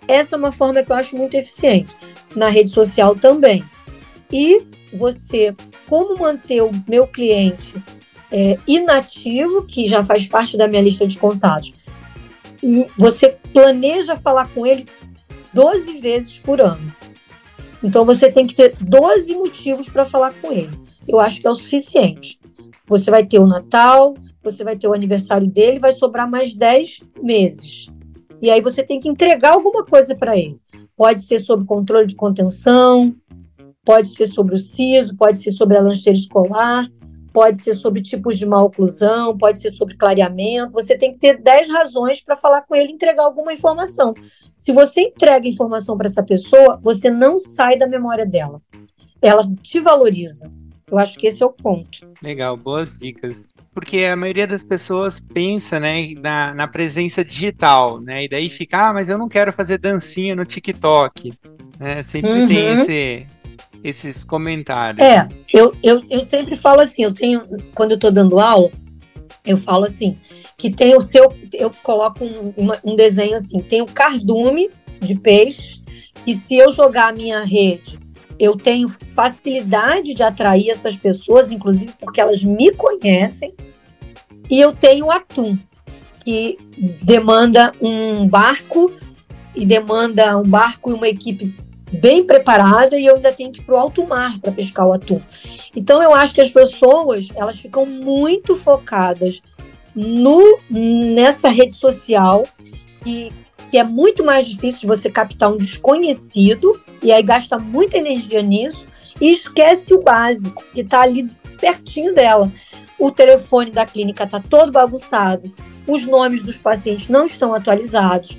Essa 0.09 0.37
é 0.37 0.39
uma 0.39 0.53
forma 0.53 0.83
que 0.83 0.91
eu 0.91 0.97
acho 0.97 1.17
muito 1.17 1.35
eficiente. 1.35 1.95
Na 2.35 2.49
rede 2.49 2.71
social 2.71 3.15
também. 3.15 3.65
E 4.33 4.63
você, 4.93 5.55
como 5.89 6.19
manter 6.19 6.63
o 6.63 6.71
meu 6.89 7.07
cliente 7.07 7.75
é, 8.31 8.57
inativo, 8.67 9.65
que 9.65 9.87
já 9.87 10.05
faz 10.05 10.27
parte 10.27 10.57
da 10.57 10.69
minha 10.69 10.83
lista 10.83 11.07
de 11.07 11.19
contatos, 11.19 11.75
você 12.97 13.37
planeja 13.53 14.17
falar 14.17 14.49
com 14.55 14.67
ele 14.67 14.87
12 15.53 15.99
vezes 15.99 16.39
por 16.39 16.61
ano. 16.61 16.95
Então 17.83 18.05
você 18.05 18.31
tem 18.31 18.47
que 18.47 18.55
ter 18.55 18.75
12 18.81 19.35
motivos 19.35 19.89
para 19.89 20.05
falar 20.05 20.35
com 20.35 20.53
ele. 20.53 20.71
Eu 21.09 21.19
acho 21.19 21.41
que 21.41 21.47
é 21.47 21.51
o 21.51 21.55
suficiente. 21.55 22.39
Você 22.87 23.11
vai 23.11 23.25
ter 23.25 23.39
o 23.39 23.47
Natal, 23.47 24.15
você 24.43 24.63
vai 24.63 24.77
ter 24.77 24.89
o 24.89 24.95
aniversário 24.95 25.47
dele, 25.47 25.79
vai 25.79 25.93
sobrar 25.93 26.29
mais 26.29 26.55
10 26.55 27.01
meses. 27.23 27.89
E 28.41 28.51
aí 28.51 28.61
você 28.61 28.83
tem 28.83 28.99
que 28.99 29.09
entregar 29.09 29.53
alguma 29.53 29.85
coisa 29.85 30.15
para 30.15 30.37
ele. 30.37 30.59
Pode 30.97 31.23
ser 31.23 31.41
sobre 31.41 31.67
controle 31.67 32.07
de 32.07 32.15
contenção, 32.15 33.15
pode 33.85 34.09
ser 34.09 34.27
sobre 34.27 34.55
o 34.55 34.59
siso, 34.59 35.17
pode 35.17 35.39
ser 35.39 35.53
sobre 35.53 35.77
a 35.77 35.83
lancheira 35.83 36.19
escolar, 36.19 36.87
pode 37.33 37.61
ser 37.61 37.75
sobre 37.75 38.03
tipos 38.03 38.39
de 38.39 38.47
maloclusão, 38.47 39.37
pode 39.37 39.59
ser 39.59 39.73
sobre 39.73 39.97
clareamento. 39.97 40.73
Você 40.73 40.97
tem 40.97 41.13
que 41.13 41.19
ter 41.19 41.41
10 41.41 41.71
razões 41.71 42.23
para 42.23 42.37
falar 42.37 42.63
com 42.63 42.75
ele 42.75 42.93
entregar 42.93 43.25
alguma 43.25 43.53
informação. 43.53 44.15
Se 44.59 44.73
você 44.73 45.03
entrega 45.03 45.49
informação 45.49 45.97
para 45.97 46.07
essa 46.07 46.23
pessoa, 46.23 46.79
você 46.83 47.11
não 47.11 47.39
sai 47.39 47.79
da 47.79 47.87
memória 47.87 48.27
dela. 48.27 48.61
Ela 49.23 49.47
te 49.63 49.81
valoriza. 49.81 50.51
Eu 50.91 50.99
acho 50.99 51.17
que 51.19 51.29
esse 51.29 51.43
é 51.43 51.47
o 51.47 51.53
ponto. 51.53 52.11
Legal, 52.21 52.57
boas 52.57 52.93
dicas. 52.99 53.35
Porque 53.73 53.99
a 53.99 54.17
maioria 54.17 54.47
das 54.47 54.65
pessoas 54.65 55.21
pensa 55.33 55.79
né, 55.79 56.15
na, 56.21 56.53
na 56.53 56.67
presença 56.67 57.25
digital, 57.25 58.01
né? 58.01 58.25
E 58.25 58.29
daí 58.29 58.49
fica, 58.49 58.89
ah, 58.89 58.93
mas 58.93 59.09
eu 59.09 59.17
não 59.17 59.29
quero 59.29 59.53
fazer 59.53 59.79
dancinha 59.79 60.35
no 60.35 60.45
TikTok. 60.45 61.33
Né? 61.79 62.03
Sempre 62.03 62.33
uhum. 62.33 62.49
tem 62.49 62.73
esse, 62.73 63.27
esses 63.83 64.25
comentários. 64.25 65.07
É, 65.07 65.29
eu, 65.53 65.75
eu, 65.83 66.03
eu 66.11 66.23
sempre 66.23 66.57
falo 66.57 66.81
assim, 66.81 67.05
eu 67.05 67.15
tenho, 67.15 67.43
quando 67.75 67.93
eu 67.93 67.95
estou 67.95 68.11
dando 68.11 68.41
aula, 68.41 68.71
eu 69.45 69.57
falo 69.57 69.85
assim, 69.85 70.17
que 70.59 70.71
tem 70.71 70.95
o 70.95 71.01
seu, 71.01 71.33
eu 71.53 71.71
coloco 71.83 72.25
um, 72.25 72.53
uma, 72.57 72.79
um 72.85 72.95
desenho 72.95 73.37
assim, 73.37 73.61
tem 73.61 73.81
o 73.81 73.87
cardume 73.87 74.71
de 75.01 75.19
peixe, 75.19 75.81
e 76.27 76.35
se 76.35 76.57
eu 76.57 76.71
jogar 76.73 77.09
a 77.09 77.13
minha 77.13 77.43
rede, 77.43 77.99
eu 78.41 78.57
tenho 78.57 78.89
facilidade 78.89 80.15
de 80.15 80.23
atrair 80.23 80.71
essas 80.71 80.97
pessoas, 80.97 81.53
inclusive 81.53 81.93
porque 82.01 82.21
elas 82.21 82.43
me 82.43 82.73
conhecem, 82.73 83.55
e 84.49 84.59
eu 84.59 84.75
tenho 84.75 85.11
atum, 85.11 85.59
que 86.25 86.59
demanda 87.03 87.73
um 87.81 88.27
barco 88.27 88.91
e 89.55 89.67
demanda 89.67 90.39
um 90.39 90.43
barco 90.43 90.91
e 90.91 90.95
uma 90.95 91.09
equipe 91.09 91.55
bem 91.93 92.25
preparada 92.25 92.99
e 92.99 93.07
eu 93.07 93.17
ainda 93.17 93.33
tenho 93.33 93.53
que 93.53 93.61
ir 93.61 93.65
para 93.65 93.75
o 93.75 93.79
alto 93.79 94.07
mar 94.07 94.39
para 94.41 94.53
pescar 94.53 94.87
o 94.87 94.93
atum. 94.93 95.21
Então 95.75 96.03
eu 96.03 96.15
acho 96.15 96.35
que 96.35 96.41
as 96.41 96.51
pessoas 96.51 97.29
elas 97.35 97.59
ficam 97.59 97.85
muito 97.85 98.55
focadas 98.55 99.43
no 99.95 100.59
nessa 100.69 101.49
rede 101.49 101.75
social 101.75 102.47
que, 103.03 103.33
que 103.71 103.79
é 103.79 103.85
muito 103.85 104.25
mais 104.25 104.47
difícil 104.47 104.81
de 104.81 104.87
você 104.87 105.11
captar 105.11 105.53
um 105.53 105.57
desconhecido 105.57 106.81
e 107.03 107.13
aí 107.13 107.23
gasta 107.23 107.59
muita 107.59 107.99
energia 107.99 108.43
nisso 108.43 108.87
e 109.21 109.33
esquece 109.33 109.95
o 109.95 110.03
básico 110.03 110.65
que 110.73 110.81
está 110.81 111.03
ali 111.03 111.31
pertinho 111.61 112.15
dela. 112.15 112.51
O 112.99 113.11
telefone 113.11 113.71
da 113.71 113.87
clínica 113.87 114.25
está 114.25 114.41
todo 114.41 114.73
bagunçado, 114.73 115.53
os 115.87 116.07
nomes 116.07 116.43
dos 116.43 116.57
pacientes 116.57 117.09
não 117.09 117.25
estão 117.25 117.55
atualizados. 117.55 118.37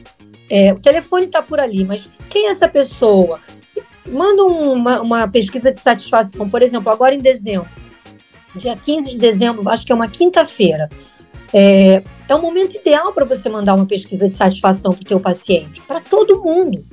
É, 0.50 0.74
o 0.74 0.80
telefone 0.80 1.26
está 1.26 1.42
por 1.42 1.60
ali, 1.60 1.84
mas 1.86 2.10
quem 2.30 2.48
é 2.48 2.52
essa 2.52 2.68
pessoa? 2.68 3.40
Manda 4.06 4.44
uma, 4.44 5.02
uma 5.02 5.28
pesquisa 5.28 5.72
de 5.72 5.80
satisfação, 5.80 6.50
por 6.50 6.62
exemplo, 6.62 6.92
agora 6.92 7.16
em 7.16 7.20
dezembro, 7.20 7.70
dia 8.56 8.76
15 8.76 9.12
de 9.12 9.18
dezembro, 9.18 9.68
acho 9.70 9.86
que 9.86 9.92
é 9.92 9.96
uma 9.96 10.10
quinta-feira. 10.10 10.90
É, 11.54 12.04
é 12.32 12.36
o 12.36 12.42
momento 12.42 12.76
ideal 12.76 13.14
para 13.14 13.26
você 13.26 13.50
mandar 13.50 13.76
uma 13.76 13.86
pesquisa 13.86 14.28
de 14.28 14.36
satisfação 14.36 14.94
para 14.94 15.02
o 15.02 15.06
teu 15.06 15.20
paciente, 15.20 15.82
para 15.82 16.00
todo 16.00 16.42
mundo, 16.42 16.84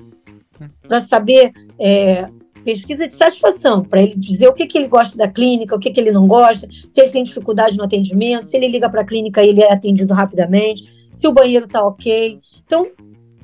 para 0.82 1.00
saber 1.00 1.52
é, 1.78 2.28
pesquisa 2.64 3.06
de 3.06 3.14
satisfação, 3.14 3.84
para 3.84 4.02
ele 4.02 4.16
dizer 4.16 4.48
o 4.48 4.52
que, 4.52 4.66
que 4.66 4.76
ele 4.76 4.88
gosta 4.88 5.16
da 5.16 5.28
clínica, 5.28 5.76
o 5.76 5.78
que, 5.78 5.90
que 5.90 6.00
ele 6.00 6.10
não 6.10 6.26
gosta, 6.26 6.68
se 6.88 7.00
ele 7.00 7.10
tem 7.10 7.22
dificuldade 7.22 7.76
no 7.76 7.84
atendimento, 7.84 8.46
se 8.46 8.56
ele 8.56 8.68
liga 8.68 8.90
para 8.90 9.02
a 9.02 9.04
clínica 9.04 9.42
e 9.42 9.50
ele 9.50 9.62
é 9.62 9.72
atendido 9.72 10.12
rapidamente, 10.12 11.08
se 11.12 11.26
o 11.26 11.32
banheiro 11.32 11.66
está 11.66 11.84
ok. 11.84 12.38
Então, 12.66 12.86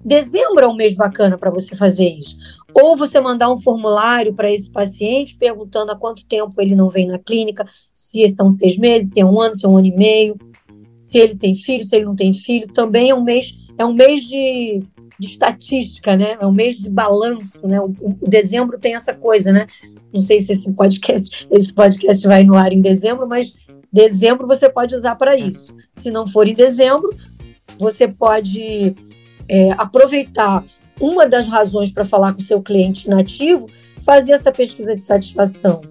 Dezembro 0.05 0.65
é 0.65 0.69
um 0.69 0.75
mês 0.75 0.95
bacana 0.95 1.39
para 1.39 1.51
você 1.51 1.75
fazer 1.75 2.09
isso. 2.09 2.37
Ou 2.75 2.97
você 2.97 3.21
mandar 3.21 3.51
um 3.51 3.57
formulário 3.57 4.35
para 4.35 4.53
esse 4.53 4.71
paciente 4.71 5.39
perguntando 5.39 5.93
há 5.93 5.97
quanto 5.97 6.27
tempo 6.27 6.61
ele 6.61 6.75
não 6.75 6.91
vem 6.91 7.07
na 7.07 7.19
clínica, 7.19 7.65
se 7.69 8.23
estão 8.23 8.53
seis 8.53 8.77
meses, 8.77 9.09
tem 9.15 9.25
um 9.25 9.41
ano, 9.41 9.55
se 9.55 9.65
é 9.65 9.69
um 9.69 9.79
ano 9.79 9.87
e 9.87 9.97
meio, 9.97 10.37
se 11.05 11.19
ele 11.19 11.37
tem 11.37 11.55
filho, 11.55 11.85
se 11.85 11.95
ele 11.95 12.07
não 12.07 12.17
tem 12.17 12.33
filho. 12.33 12.67
Também 12.69 13.11
é 13.11 13.15
um 13.15 13.23
mês, 13.23 13.59
é 13.77 13.85
um 13.85 13.93
mês 13.93 14.23
de, 14.23 14.83
de 15.19 15.27
estatística, 15.29 16.17
né? 16.17 16.39
É 16.41 16.47
um 16.47 16.53
mês 16.53 16.79
de 16.79 16.89
balanço, 16.89 17.69
né? 17.69 17.79
O, 17.79 17.93
o, 18.23 18.27
dezembro 18.27 18.79
tem 18.79 18.95
essa 18.95 19.13
coisa, 19.13 19.53
né? 19.53 19.67
Não 20.13 20.21
sei 20.21 20.41
se 20.41 20.53
esse 20.53 20.73
podcast, 20.73 21.47
esse 21.51 21.73
podcast 21.75 22.27
vai 22.27 22.43
no 22.43 22.55
ar 22.55 22.73
em 22.73 22.81
dezembro, 22.81 23.29
mas 23.29 23.55
dezembro 23.93 24.47
você 24.47 24.67
pode 24.71 24.95
usar 24.95 25.15
para 25.17 25.37
isso. 25.37 25.77
Se 25.93 26.11
não 26.11 26.27
for 26.27 26.49
em 26.49 26.55
dezembro, 26.55 27.15
você 27.79 28.09
pode 28.09 28.97
é, 29.47 29.73
aproveitar 29.73 30.65
uma 30.99 31.27
das 31.27 31.47
razões 31.47 31.91
para 31.91 32.07
falar 32.07 32.33
com 32.33 32.41
seu 32.41 32.63
cliente 32.63 33.11
nativo, 33.11 33.69
fazer 34.01 34.33
essa 34.33 34.51
pesquisa 34.51 34.97
de 34.97 35.03
satisfação. 35.03 35.83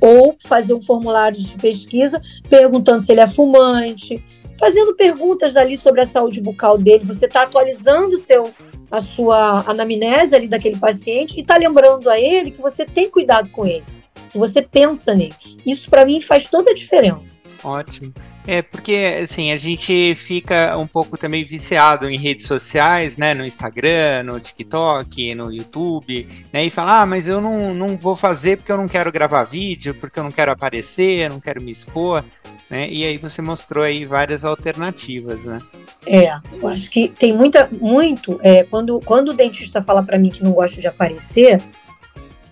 Ou 0.00 0.36
fazer 0.44 0.74
um 0.74 0.82
formulário 0.82 1.38
de 1.38 1.54
pesquisa 1.56 2.20
perguntando 2.50 3.00
se 3.00 3.12
ele 3.12 3.20
é 3.20 3.26
fumante, 3.26 4.22
fazendo 4.58 4.94
perguntas 4.94 5.56
ali 5.56 5.76
sobre 5.76 6.00
a 6.00 6.06
saúde 6.06 6.40
bucal 6.40 6.78
dele. 6.78 7.04
Você 7.04 7.26
está 7.26 7.42
atualizando 7.42 8.16
seu, 8.16 8.52
a 8.90 9.00
sua 9.00 9.64
anamnese 9.68 10.34
ali 10.34 10.48
daquele 10.48 10.78
paciente 10.78 11.36
e 11.36 11.40
está 11.40 11.56
lembrando 11.56 12.08
a 12.08 12.18
ele 12.18 12.50
que 12.50 12.60
você 12.60 12.84
tem 12.84 13.10
cuidado 13.10 13.50
com 13.50 13.66
ele, 13.66 13.84
que 14.30 14.38
você 14.38 14.62
pensa 14.62 15.14
nele. 15.14 15.34
Isso 15.64 15.88
para 15.90 16.04
mim 16.04 16.20
faz 16.20 16.48
toda 16.48 16.70
a 16.70 16.74
diferença. 16.74 17.38
Ótimo. 17.62 18.12
É, 18.46 18.62
porque, 18.62 18.94
assim, 19.24 19.50
a 19.50 19.56
gente 19.56 20.14
fica 20.14 20.78
um 20.78 20.86
pouco 20.86 21.18
também 21.18 21.44
viciado 21.44 22.08
em 22.08 22.16
redes 22.16 22.46
sociais, 22.46 23.16
né? 23.16 23.34
No 23.34 23.44
Instagram, 23.44 24.22
no 24.22 24.38
TikTok, 24.38 25.34
no 25.34 25.52
YouTube, 25.52 26.28
né? 26.52 26.64
E 26.64 26.70
fala, 26.70 27.00
ah, 27.00 27.06
mas 27.06 27.26
eu 27.26 27.40
não, 27.40 27.74
não 27.74 27.96
vou 27.96 28.14
fazer 28.14 28.56
porque 28.56 28.70
eu 28.70 28.76
não 28.76 28.86
quero 28.86 29.10
gravar 29.10 29.42
vídeo, 29.42 29.96
porque 29.96 30.20
eu 30.20 30.22
não 30.22 30.30
quero 30.30 30.52
aparecer, 30.52 31.26
eu 31.26 31.30
não 31.30 31.40
quero 31.40 31.60
me 31.60 31.72
expor, 31.72 32.24
né? 32.68 32.88
E 32.88 33.04
aí 33.04 33.16
você 33.16 33.40
mostrou 33.40 33.84
aí 33.84 34.04
várias 34.04 34.44
alternativas, 34.44 35.44
né? 35.44 35.60
É, 36.06 36.32
eu 36.52 36.68
acho 36.68 36.90
que 36.90 37.08
tem 37.08 37.36
muita, 37.36 37.68
muito, 37.80 38.38
é, 38.42 38.64
quando, 38.64 39.00
quando 39.00 39.30
o 39.30 39.34
dentista 39.34 39.82
fala 39.82 40.02
para 40.02 40.18
mim 40.18 40.30
que 40.30 40.42
não 40.42 40.52
gosta 40.52 40.80
de 40.80 40.86
aparecer, 40.86 41.62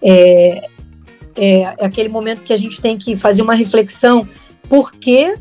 é, 0.03 0.68
é, 1.37 1.61
é 1.61 1.85
aquele 1.85 2.09
momento 2.09 2.42
que 2.42 2.53
a 2.53 2.59
gente 2.59 2.81
tem 2.81 2.96
que 2.96 3.16
fazer 3.16 3.42
uma 3.42 3.55
reflexão 3.55 4.27
por 4.68 4.92
que, 4.92 5.37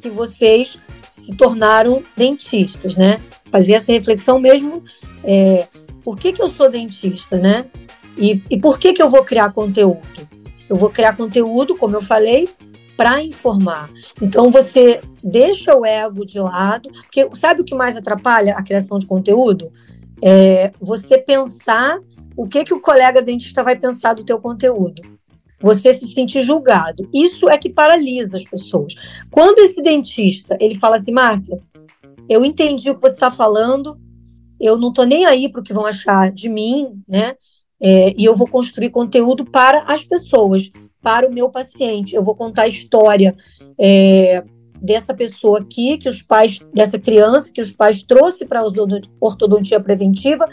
que 0.00 0.08
vocês 0.08 0.78
se 1.08 1.34
tornaram 1.34 2.02
dentistas, 2.16 2.96
né? 2.96 3.20
Fazer 3.44 3.74
essa 3.74 3.92
reflexão 3.92 4.38
mesmo, 4.38 4.82
é, 5.24 5.66
por 6.04 6.16
que, 6.16 6.32
que 6.32 6.42
eu 6.42 6.48
sou 6.48 6.70
dentista, 6.70 7.36
né? 7.36 7.66
E, 8.16 8.42
e 8.50 8.58
por 8.58 8.78
que, 8.78 8.92
que 8.92 9.02
eu 9.02 9.08
vou 9.08 9.24
criar 9.24 9.52
conteúdo? 9.52 10.28
Eu 10.68 10.76
vou 10.76 10.90
criar 10.90 11.16
conteúdo, 11.16 11.76
como 11.76 11.96
eu 11.96 12.00
falei, 12.00 12.48
para 13.00 13.24
informar. 13.24 13.88
Então 14.20 14.50
você 14.50 15.00
deixa 15.24 15.74
o 15.74 15.86
ego 15.86 16.26
de 16.26 16.38
lado, 16.38 16.90
porque 16.90 17.26
sabe 17.32 17.62
o 17.62 17.64
que 17.64 17.74
mais 17.74 17.96
atrapalha 17.96 18.52
a 18.54 18.62
criação 18.62 18.98
de 18.98 19.06
conteúdo? 19.06 19.72
É 20.22 20.70
você 20.78 21.16
pensar 21.16 21.98
o 22.36 22.46
que 22.46 22.62
que 22.62 22.74
o 22.74 22.80
colega 22.80 23.22
dentista 23.22 23.64
vai 23.64 23.74
pensar 23.74 24.12
do 24.12 24.22
teu 24.22 24.38
conteúdo. 24.38 25.00
Você 25.62 25.94
se 25.94 26.08
sentir 26.08 26.42
julgado. 26.42 27.08
Isso 27.10 27.48
é 27.48 27.56
que 27.56 27.70
paralisa 27.70 28.36
as 28.36 28.44
pessoas. 28.44 28.94
Quando 29.30 29.60
esse 29.60 29.80
dentista 29.80 30.58
ele 30.60 30.78
fala 30.78 30.96
assim, 30.96 31.10
Márcia, 31.10 31.58
eu 32.28 32.44
entendi 32.44 32.90
o 32.90 32.96
que 32.96 33.00
você 33.00 33.14
está 33.14 33.32
falando, 33.32 33.98
eu 34.60 34.76
não 34.76 34.90
estou 34.90 35.06
nem 35.06 35.24
aí 35.24 35.48
para 35.48 35.62
o 35.62 35.64
que 35.64 35.72
vão 35.72 35.86
achar 35.86 36.30
de 36.30 36.50
mim, 36.50 37.02
né? 37.08 37.34
É, 37.82 38.12
e 38.14 38.26
eu 38.26 38.36
vou 38.36 38.46
construir 38.46 38.90
conteúdo 38.90 39.42
para 39.46 39.84
as 39.84 40.04
pessoas, 40.04 40.70
para 41.02 41.28
o 41.28 41.32
meu 41.32 41.48
paciente. 41.48 42.14
Eu 42.14 42.22
vou 42.22 42.34
contar 42.34 42.62
a 42.62 42.68
história 42.68 43.34
é, 43.78 44.44
dessa 44.80 45.14
pessoa 45.14 45.60
aqui, 45.60 45.98
que 45.98 46.08
os 46.08 46.22
pais, 46.22 46.58
dessa 46.72 46.98
criança 46.98 47.52
que 47.52 47.60
os 47.60 47.72
pais 47.72 48.02
trouxe 48.02 48.46
para 48.46 48.60
a 48.60 48.64
ortodontia 49.20 49.80
preventiva, 49.80 50.46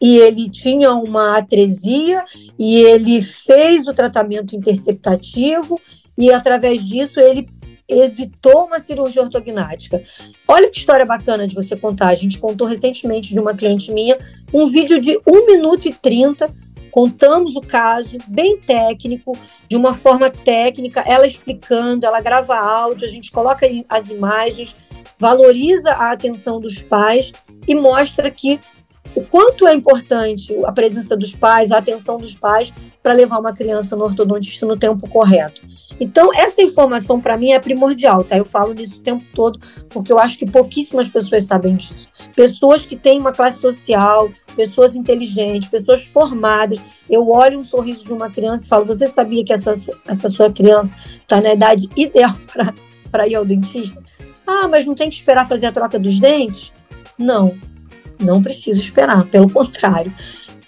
e 0.00 0.18
ele 0.18 0.48
tinha 0.48 0.92
uma 0.94 1.36
atresia, 1.38 2.24
e 2.58 2.76
ele 2.76 3.20
fez 3.20 3.86
o 3.88 3.94
tratamento 3.94 4.54
interceptativo, 4.54 5.80
e 6.16 6.32
através 6.32 6.84
disso 6.84 7.20
ele 7.20 7.48
evitou 7.88 8.66
uma 8.66 8.78
cirurgia 8.78 9.22
ortognática. 9.22 10.02
Olha 10.46 10.70
que 10.70 10.78
história 10.78 11.06
bacana 11.06 11.46
de 11.46 11.54
você 11.54 11.74
contar. 11.74 12.08
A 12.08 12.14
gente 12.14 12.38
contou 12.38 12.66
recentemente 12.66 13.32
de 13.32 13.40
uma 13.40 13.54
cliente 13.54 13.90
minha 13.90 14.18
um 14.52 14.68
vídeo 14.68 15.00
de 15.00 15.18
1 15.26 15.46
minuto 15.46 15.88
e 15.88 15.94
30. 15.94 16.54
Contamos 16.90 17.56
o 17.56 17.60
caso, 17.60 18.18
bem 18.26 18.58
técnico, 18.58 19.36
de 19.68 19.76
uma 19.76 19.96
forma 19.96 20.30
técnica, 20.30 21.02
ela 21.06 21.26
explicando, 21.26 22.06
ela 22.06 22.20
grava 22.20 22.56
áudio, 22.56 23.06
a 23.06 23.10
gente 23.10 23.30
coloca 23.30 23.66
as 23.88 24.10
imagens, 24.10 24.76
valoriza 25.18 25.90
a 25.92 26.12
atenção 26.12 26.60
dos 26.60 26.80
pais 26.80 27.32
e 27.66 27.74
mostra 27.74 28.30
que 28.30 28.60
o 29.14 29.22
quanto 29.24 29.66
é 29.66 29.74
importante 29.74 30.54
a 30.64 30.70
presença 30.70 31.16
dos 31.16 31.34
pais, 31.34 31.72
a 31.72 31.78
atenção 31.78 32.18
dos 32.18 32.34
pais 32.36 32.72
para 33.02 33.12
levar 33.12 33.38
uma 33.38 33.52
criança 33.52 33.96
no 33.96 34.04
ortodontista 34.04 34.66
no 34.66 34.78
tempo 34.78 35.08
correto. 35.08 35.62
Então, 35.98 36.30
essa 36.34 36.62
informação 36.62 37.20
para 37.20 37.36
mim 37.36 37.50
é 37.50 37.58
primordial, 37.58 38.22
tá? 38.22 38.36
Eu 38.36 38.44
falo 38.44 38.74
nisso 38.74 39.00
o 39.00 39.02
tempo 39.02 39.24
todo, 39.34 39.58
porque 39.88 40.12
eu 40.12 40.18
acho 40.18 40.38
que 40.38 40.46
pouquíssimas 40.48 41.08
pessoas 41.08 41.44
sabem 41.44 41.74
disso. 41.74 42.08
Pessoas 42.36 42.86
que 42.86 42.96
têm 42.96 43.18
uma 43.18 43.32
classe 43.32 43.60
social, 43.60 44.30
pessoas 44.58 44.96
inteligentes, 44.96 45.70
pessoas 45.70 46.02
formadas. 46.08 46.80
Eu 47.08 47.30
olho 47.30 47.60
um 47.60 47.64
sorriso 47.64 48.04
de 48.04 48.12
uma 48.12 48.28
criança 48.28 48.66
e 48.66 48.68
falo: 48.68 48.84
Você 48.86 49.06
sabia 49.08 49.44
que 49.44 49.52
essa, 49.52 49.76
essa 50.04 50.28
sua 50.28 50.52
criança 50.52 50.96
está 51.20 51.40
na 51.40 51.54
idade 51.54 51.88
ideal 51.94 52.34
para 53.08 53.28
ir 53.28 53.36
ao 53.36 53.44
dentista? 53.44 54.02
Ah, 54.44 54.66
mas 54.66 54.84
não 54.84 54.96
tem 54.96 55.08
que 55.08 55.14
esperar 55.14 55.46
fazer 55.46 55.66
a 55.66 55.72
troca 55.72 55.96
dos 55.96 56.18
dentes? 56.18 56.72
Não, 57.16 57.56
não 58.20 58.42
precisa 58.42 58.80
esperar, 58.80 59.24
pelo 59.26 59.48
contrário. 59.48 60.12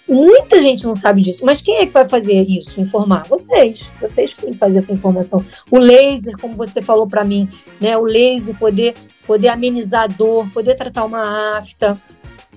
Muita 0.07 0.61
gente 0.61 0.85
não 0.85 0.95
sabe 0.95 1.21
disso, 1.21 1.45
mas 1.45 1.61
quem 1.61 1.77
é 1.77 1.85
que 1.85 1.93
vai 1.93 2.07
fazer 2.07 2.45
isso? 2.47 2.79
Informar? 2.79 3.25
Vocês. 3.27 3.91
Vocês 3.99 4.33
que 4.33 4.41
têm 4.41 4.53
que 4.53 4.57
fazer 4.57 4.79
essa 4.79 4.93
informação. 4.93 5.43
O 5.69 5.77
laser, 5.77 6.37
como 6.39 6.55
você 6.55 6.81
falou 6.81 7.07
para 7.07 7.23
mim, 7.23 7.49
né? 7.79 7.97
O 7.97 8.03
laser 8.03 8.57
poder, 8.57 8.93
poder 9.25 9.49
amenizar 9.49 10.03
a 10.03 10.07
dor, 10.07 10.49
poder 10.51 10.75
tratar 10.75 11.05
uma 11.05 11.57
afta. 11.57 11.97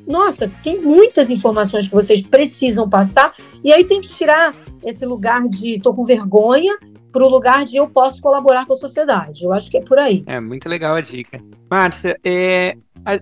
Nossa, 0.06 0.50
tem 0.62 0.80
muitas 0.80 1.30
informações 1.30 1.88
que 1.88 1.94
vocês 1.94 2.26
precisam 2.26 2.88
passar, 2.88 3.34
e 3.62 3.72
aí 3.72 3.84
tem 3.84 4.00
que 4.00 4.08
tirar 4.08 4.54
esse 4.84 5.06
lugar 5.06 5.48
de 5.48 5.80
tô 5.80 5.94
com 5.94 6.04
vergonha 6.04 6.76
para 7.10 7.24
o 7.24 7.28
lugar 7.28 7.64
de 7.64 7.76
eu 7.76 7.88
posso 7.88 8.20
colaborar 8.20 8.66
com 8.66 8.72
a 8.72 8.76
sociedade. 8.76 9.44
Eu 9.44 9.52
acho 9.52 9.70
que 9.70 9.78
é 9.78 9.80
por 9.80 9.98
aí. 9.98 10.24
É 10.26 10.40
muito 10.40 10.68
legal 10.68 10.96
a 10.96 11.00
dica. 11.00 11.40
Márcia, 11.70 12.18
é, 12.24 12.76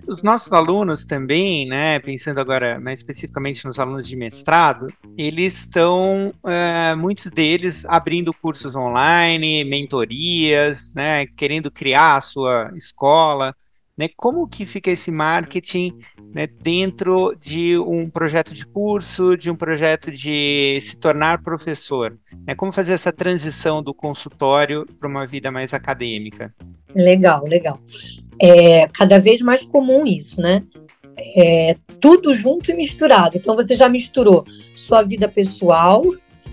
os 0.07 0.23
nossos 0.23 0.51
alunos 0.51 1.05
também, 1.05 1.67
né, 1.67 1.99
pensando 1.99 2.39
agora 2.39 2.79
mais 2.79 2.99
especificamente 2.99 3.65
nos 3.65 3.77
alunos 3.77 4.07
de 4.07 4.15
mestrado, 4.15 4.87
eles 5.17 5.59
estão, 5.59 6.33
é, 6.45 6.95
muitos 6.95 7.25
deles, 7.27 7.85
abrindo 7.85 8.33
cursos 8.33 8.75
online, 8.75 9.63
mentorias, 9.63 10.91
né, 10.95 11.27
querendo 11.27 11.69
criar 11.69 12.17
a 12.17 12.21
sua 12.21 12.71
escola. 12.75 13.55
Né, 13.95 14.09
como 14.17 14.47
que 14.47 14.65
fica 14.65 14.89
esse 14.89 15.11
marketing 15.11 15.99
né, 16.33 16.47
dentro 16.47 17.35
de 17.39 17.77
um 17.77 18.09
projeto 18.09 18.51
de 18.51 18.65
curso, 18.65 19.37
de 19.37 19.51
um 19.51 19.55
projeto 19.55 20.11
de 20.11 20.79
se 20.81 20.97
tornar 20.97 21.43
professor? 21.43 22.17
Né, 22.47 22.55
como 22.55 22.71
fazer 22.71 22.93
essa 22.93 23.11
transição 23.11 23.83
do 23.83 23.93
consultório 23.93 24.83
para 24.99 25.07
uma 25.07 25.27
vida 25.27 25.51
mais 25.51 25.75
acadêmica? 25.75 26.51
Legal, 26.95 27.43
legal. 27.45 27.79
É 28.41 28.87
cada 28.87 29.19
vez 29.19 29.41
mais 29.41 29.61
comum 29.63 30.05
isso, 30.07 30.41
né? 30.41 30.63
É, 31.37 31.75
tudo 32.01 32.33
junto 32.33 32.71
e 32.71 32.73
misturado. 32.73 33.37
Então 33.37 33.55
você 33.55 33.75
já 33.75 33.87
misturou 33.87 34.43
sua 34.75 35.03
vida 35.03 35.29
pessoal 35.29 36.03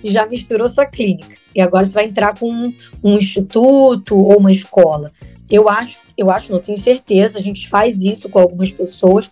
e 0.05 0.11
já 0.11 0.27
misturou 0.27 0.69
sua 0.69 0.85
clínica. 0.85 1.37
E 1.55 1.61
agora 1.63 1.87
você 1.87 1.93
vai 1.93 2.05
entrar 2.05 2.39
com 2.39 2.51
um, 2.51 2.75
um 3.03 3.17
instituto 3.17 4.15
ou 4.17 4.39
uma 4.39 4.51
escola. 4.51 5.11
Eu 5.51 5.69
acho, 5.69 5.99
eu 6.21 6.31
acho, 6.31 6.53
não 6.53 6.61
tenho 6.61 6.79
certeza, 6.79 7.39
a 7.39 7.43
gente 7.43 7.69
faz 7.69 7.99
isso 8.01 8.29
com 8.29 8.39
algumas 8.39 8.71
pessoas. 8.71 9.31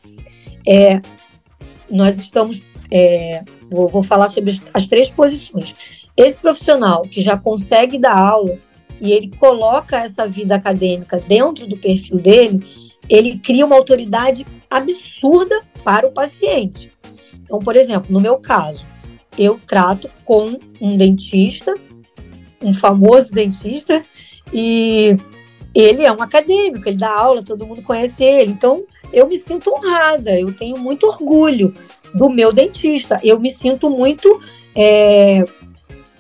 É, 0.66 1.00
nós 1.90 2.18
estamos, 2.18 2.62
é, 2.90 3.42
vou, 3.70 3.86
vou 3.86 4.02
falar 4.02 4.30
sobre 4.30 4.58
as 4.72 4.86
três 4.86 5.10
posições. 5.10 5.76
Esse 6.16 6.38
profissional 6.38 7.02
que 7.02 7.20
já 7.20 7.36
consegue 7.36 7.98
dar 7.98 8.16
aula 8.16 8.58
e 9.00 9.12
ele 9.12 9.30
coloca 9.36 9.98
essa 9.98 10.26
vida 10.26 10.54
acadêmica 10.54 11.20
dentro 11.20 11.66
do 11.66 11.76
perfil 11.76 12.16
dele, 12.16 12.64
ele 13.08 13.38
cria 13.38 13.66
uma 13.66 13.76
autoridade 13.76 14.46
absurda 14.70 15.60
para 15.84 16.06
o 16.06 16.12
paciente. 16.12 16.90
Então, 17.42 17.58
por 17.58 17.76
exemplo, 17.76 18.10
no 18.10 18.20
meu 18.20 18.38
caso, 18.38 18.86
eu 19.38 19.60
trato 19.66 20.10
com 20.24 20.58
um 20.80 20.96
dentista, 20.96 21.74
um 22.62 22.72
famoso 22.72 23.32
dentista, 23.34 24.04
e 24.52 25.16
ele 25.80 26.04
é 26.04 26.12
um 26.12 26.20
acadêmico, 26.22 26.88
ele 26.88 26.96
dá 26.96 27.10
aula, 27.10 27.42
todo 27.42 27.66
mundo 27.66 27.82
conhece 27.82 28.24
ele. 28.24 28.50
Então, 28.50 28.84
eu 29.12 29.28
me 29.28 29.36
sinto 29.36 29.72
honrada, 29.72 30.38
eu 30.38 30.52
tenho 30.52 30.76
muito 30.78 31.06
orgulho 31.06 31.74
do 32.12 32.28
meu 32.28 32.52
dentista, 32.52 33.20
eu 33.22 33.38
me 33.38 33.50
sinto 33.50 33.88
muito. 33.88 34.40
É, 34.74 35.44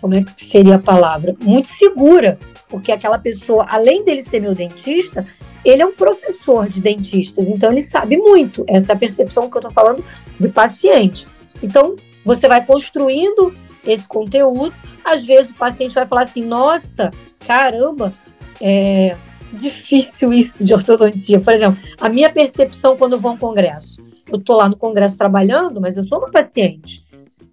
como 0.00 0.14
é 0.14 0.22
que 0.22 0.44
seria 0.44 0.76
a 0.76 0.80
palavra? 0.80 1.34
Muito 1.40 1.66
segura 1.66 2.38
porque 2.68 2.92
aquela 2.92 3.18
pessoa, 3.18 3.66
além 3.68 4.04
dele 4.04 4.22
ser 4.22 4.40
meu 4.40 4.54
dentista, 4.54 5.26
ele 5.64 5.82
é 5.82 5.86
um 5.86 5.92
professor 5.92 6.68
de 6.68 6.80
dentistas, 6.80 7.48
então 7.48 7.72
ele 7.72 7.80
sabe 7.80 8.16
muito. 8.16 8.64
Essa 8.68 8.92
é 8.92 8.94
a 8.94 8.98
percepção 8.98 9.50
que 9.50 9.56
eu 9.56 9.60
estou 9.60 9.72
falando 9.72 10.04
do 10.38 10.50
paciente. 10.50 11.26
Então, 11.62 11.96
você 12.24 12.46
vai 12.46 12.64
construindo 12.64 13.54
esse 13.84 14.06
conteúdo, 14.06 14.72
às 15.04 15.24
vezes 15.24 15.50
o 15.50 15.54
paciente 15.54 15.94
vai 15.94 16.06
falar 16.06 16.24
assim: 16.24 16.44
nossa, 16.44 17.10
caramba, 17.46 18.12
é 18.60 19.16
difícil 19.52 20.32
isso 20.32 20.64
de 20.64 20.74
ortodontia. 20.74 21.40
Por 21.40 21.52
exemplo, 21.52 21.82
a 22.00 22.08
minha 22.08 22.30
percepção 22.30 22.96
quando 22.96 23.18
vou 23.18 23.32
a 23.32 23.34
um 23.34 23.38
congresso. 23.38 24.00
Eu 24.30 24.38
estou 24.38 24.56
lá 24.56 24.68
no 24.68 24.76
congresso 24.76 25.16
trabalhando, 25.16 25.80
mas 25.80 25.96
eu 25.96 26.04
sou 26.04 26.18
uma 26.18 26.30
paciente. 26.30 27.06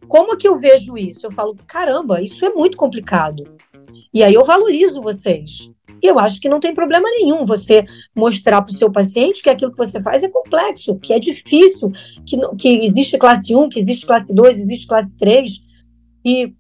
Como 0.08 0.38
que 0.38 0.48
eu 0.48 0.60
vejo 0.60 0.98
isso? 0.98 1.26
Eu 1.26 1.32
falo, 1.32 1.56
caramba, 1.66 2.22
isso 2.22 2.46
é 2.46 2.50
muito 2.50 2.78
complicado. 2.78 3.44
E 4.14 4.24
aí 4.24 4.34
eu 4.34 4.44
valorizo 4.44 5.02
vocês. 5.02 5.72
E 6.02 6.08
eu 6.08 6.20
acho 6.20 6.40
que 6.40 6.50
não 6.50 6.60
tem 6.60 6.76
problema 6.76 7.10
nenhum 7.10 7.46
você 7.46 7.86
mostrar 8.16 8.62
para 8.62 8.72
o 8.72 8.78
seu 8.78 8.92
paciente 8.92 9.42
que 9.42 9.50
aquilo 9.50 9.72
que 9.72 9.78
você 9.78 10.02
faz 10.02 10.22
é 10.22 10.30
complexo, 10.30 11.00
que 11.00 11.14
é 11.14 11.20
difícil, 11.20 11.92
que, 12.26 12.38
que 12.58 12.86
existe 12.86 13.18
classe 13.18 13.56
1, 13.56 13.70
que 13.70 13.80
existe 13.80 14.06
classe 14.06 14.34
2, 14.34 14.60
existe 14.60 14.88
classe 14.88 15.10
3, 15.18 15.62
e 16.24 16.54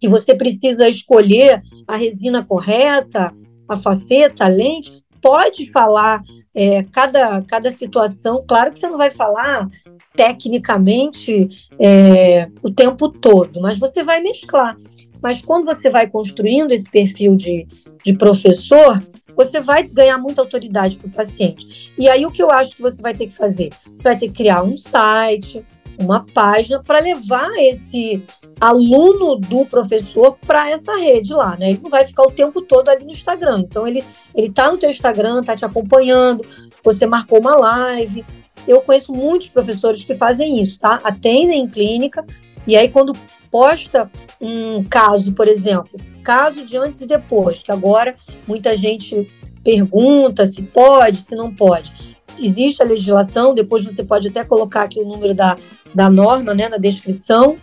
que 0.00 0.08
você 0.08 0.34
precisa 0.34 0.88
escolher 0.88 1.62
a 1.86 1.96
resina 1.96 2.44
correta, 2.44 3.32
a 3.68 3.76
faceta, 3.76 4.44
a 4.44 4.48
lente. 4.48 5.02
Pode 5.20 5.70
falar 5.70 6.22
é, 6.54 6.82
cada, 6.84 7.42
cada 7.42 7.70
situação, 7.70 8.44
claro 8.46 8.70
que 8.70 8.78
você 8.78 8.88
não 8.88 8.98
vai 8.98 9.10
falar 9.10 9.68
tecnicamente 10.14 11.48
é, 11.78 12.48
o 12.62 12.70
tempo 12.70 13.08
todo, 13.08 13.60
mas 13.60 13.78
você 13.78 14.04
vai 14.04 14.20
mesclar. 14.20 14.76
Mas 15.20 15.40
quando 15.40 15.64
você 15.64 15.88
vai 15.88 16.06
construindo 16.06 16.72
esse 16.72 16.88
perfil 16.88 17.34
de, 17.34 17.66
de 18.04 18.12
professor, 18.12 19.02
você 19.34 19.60
vai 19.60 19.82
ganhar 19.82 20.18
muita 20.18 20.42
autoridade 20.42 20.96
para 20.96 21.08
o 21.08 21.12
paciente. 21.12 21.92
E 21.98 22.08
aí 22.08 22.24
o 22.24 22.30
que 22.30 22.42
eu 22.42 22.50
acho 22.50 22.76
que 22.76 22.82
você 22.82 23.00
vai 23.02 23.14
ter 23.14 23.26
que 23.26 23.34
fazer? 23.34 23.70
Você 23.96 24.04
vai 24.04 24.18
ter 24.18 24.28
que 24.28 24.34
criar 24.34 24.62
um 24.62 24.76
site, 24.76 25.64
uma 25.98 26.24
página 26.34 26.82
para 26.82 27.00
levar 27.00 27.50
esse 27.58 28.22
aluno 28.60 29.36
do 29.36 29.66
professor 29.66 30.36
para 30.46 30.70
essa 30.70 30.96
rede 30.96 31.32
lá, 31.32 31.56
né? 31.56 31.70
Ele 31.70 31.80
não 31.82 31.90
vai 31.90 32.04
ficar 32.04 32.22
o 32.22 32.30
tempo 32.30 32.62
todo 32.62 32.88
ali 32.88 33.04
no 33.04 33.10
Instagram. 33.10 33.60
Então 33.60 33.86
ele 33.86 34.04
ele 34.34 34.50
tá 34.50 34.70
no 34.70 34.78
teu 34.78 34.90
Instagram, 34.90 35.42
tá 35.42 35.56
te 35.56 35.64
acompanhando, 35.64 36.44
você 36.82 37.06
marcou 37.06 37.40
uma 37.40 37.56
live. 37.56 38.24
Eu 38.66 38.80
conheço 38.80 39.12
muitos 39.12 39.48
professores 39.48 40.02
que 40.04 40.16
fazem 40.16 40.60
isso, 40.60 40.80
tá? 40.80 41.00
Atendem 41.04 41.62
em 41.62 41.68
clínica 41.68 42.24
e 42.66 42.76
aí 42.76 42.88
quando 42.88 43.14
posta 43.50 44.10
um 44.40 44.82
caso, 44.82 45.32
por 45.32 45.46
exemplo, 45.46 46.00
caso 46.22 46.64
de 46.64 46.76
antes 46.76 47.00
e 47.02 47.06
depois, 47.06 47.62
que 47.62 47.70
agora 47.70 48.14
muita 48.48 48.74
gente 48.74 49.30
pergunta 49.62 50.44
se 50.44 50.62
pode, 50.62 51.18
se 51.18 51.34
não 51.34 51.54
pode. 51.54 52.13
Existe 52.38 52.82
a 52.82 52.86
legislação, 52.86 53.54
depois 53.54 53.84
você 53.84 54.02
pode 54.02 54.28
até 54.28 54.44
colocar 54.44 54.82
aqui 54.82 55.00
o 55.00 55.06
número 55.06 55.34
da, 55.34 55.56
da 55.94 56.10
norma 56.10 56.54
né, 56.54 56.68
na 56.68 56.76
descrição, 56.76 57.56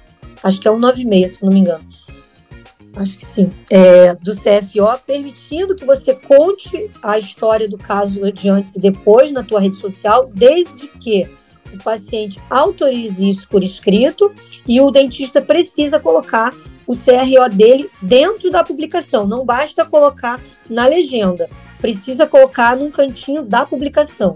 acho 0.43 0.59
que 0.59 0.67
é 0.67 0.72
196, 0.72 1.32
se 1.32 1.43
não 1.43 1.51
me 1.51 1.59
engano. 1.59 1.86
Acho 2.95 3.17
que 3.17 3.26
sim. 3.26 3.49
É, 3.69 4.13
do 4.15 4.36
CFO, 4.36 4.99
permitindo 5.05 5.76
que 5.76 5.86
você 5.86 6.13
conte 6.13 6.91
a 7.01 7.17
história 7.17 7.67
do 7.67 7.78
caso 7.78 8.32
de 8.32 8.49
antes 8.49 8.76
e 8.76 8.82
depois 8.82 9.32
na 9.32 9.43
tua 9.43 9.61
rede 9.61 9.78
social, 9.78 10.30
desde 10.34 10.88
que 10.88 11.30
o 11.74 11.82
paciente 11.82 12.39
autorize 12.49 13.28
isso 13.28 13.47
por 13.47 13.63
escrito 13.63 14.34
e 14.67 14.82
o 14.82 14.91
dentista 14.91 15.41
precisa 15.41 15.99
colocar 15.99 16.53
o 16.86 16.93
CRO 16.93 17.49
dele 17.49 17.89
dentro 18.01 18.51
da 18.51 18.63
publicação. 18.63 19.26
Não 19.26 19.45
basta 19.45 19.86
colocar 19.86 20.41
na 20.69 20.86
legenda, 20.86 21.49
precisa 21.80 22.28
colocar 22.28 22.76
num 22.76 22.91
cantinho 22.91 23.43
da 23.43 23.65
publicação. 23.65 24.36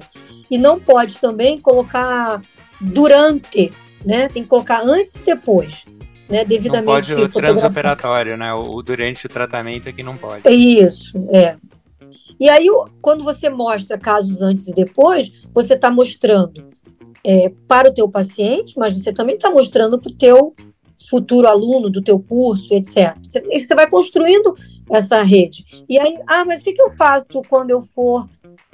E 0.50 0.58
não 0.58 0.80
pode 0.80 1.18
também 1.20 1.60
colocar 1.60 2.42
durante, 2.80 3.72
né? 4.04 4.30
Tem 4.30 4.44
que 4.44 4.50
colocar 4.50 4.82
antes 4.82 5.16
e 5.16 5.24
depois. 5.24 5.86
Né, 6.28 6.44
devidamente 6.44 7.12
não 7.12 7.18
pode 7.18 7.38
o 7.38 7.40
transoperatório, 7.40 8.36
né? 8.36 8.52
O, 8.52 8.82
durante 8.82 9.28
o 9.28 9.30
tratamento 9.30 9.88
é 9.88 9.92
que 9.92 10.02
não 10.02 10.18
pode. 10.18 10.50
Isso, 10.50 11.14
é. 11.32 11.56
E 12.40 12.50
aí, 12.50 12.68
quando 13.00 13.24
você 13.24 13.48
mostra 13.48 13.96
casos 13.96 14.42
antes 14.42 14.68
e 14.68 14.74
depois, 14.74 15.32
você 15.54 15.76
está 15.76 15.92
mostrando 15.92 16.68
é, 17.24 17.52
para 17.68 17.90
o 17.90 17.94
teu 17.94 18.10
paciente, 18.10 18.78
mas 18.78 18.98
você 18.98 19.14
também 19.14 19.36
está 19.36 19.52
mostrando 19.52 20.00
para 20.00 20.12
o 20.12 20.16
teu 20.16 20.56
futuro 21.10 21.48
aluno 21.48 21.90
do 21.90 22.02
teu 22.02 22.20
curso, 22.20 22.74
etc. 22.74 23.16
Você, 23.22 23.42
você 23.42 23.76
vai 23.76 23.90
construindo 23.90 24.54
essa 24.90 25.22
rede. 25.24 25.66
E 25.90 26.00
aí, 26.00 26.18
ah, 26.28 26.46
mas 26.46 26.62
o 26.62 26.64
que, 26.64 26.74
que 26.74 26.82
eu 26.82 26.92
faço 26.92 27.42
quando 27.50 27.72
eu 27.72 27.82
for 27.82 28.28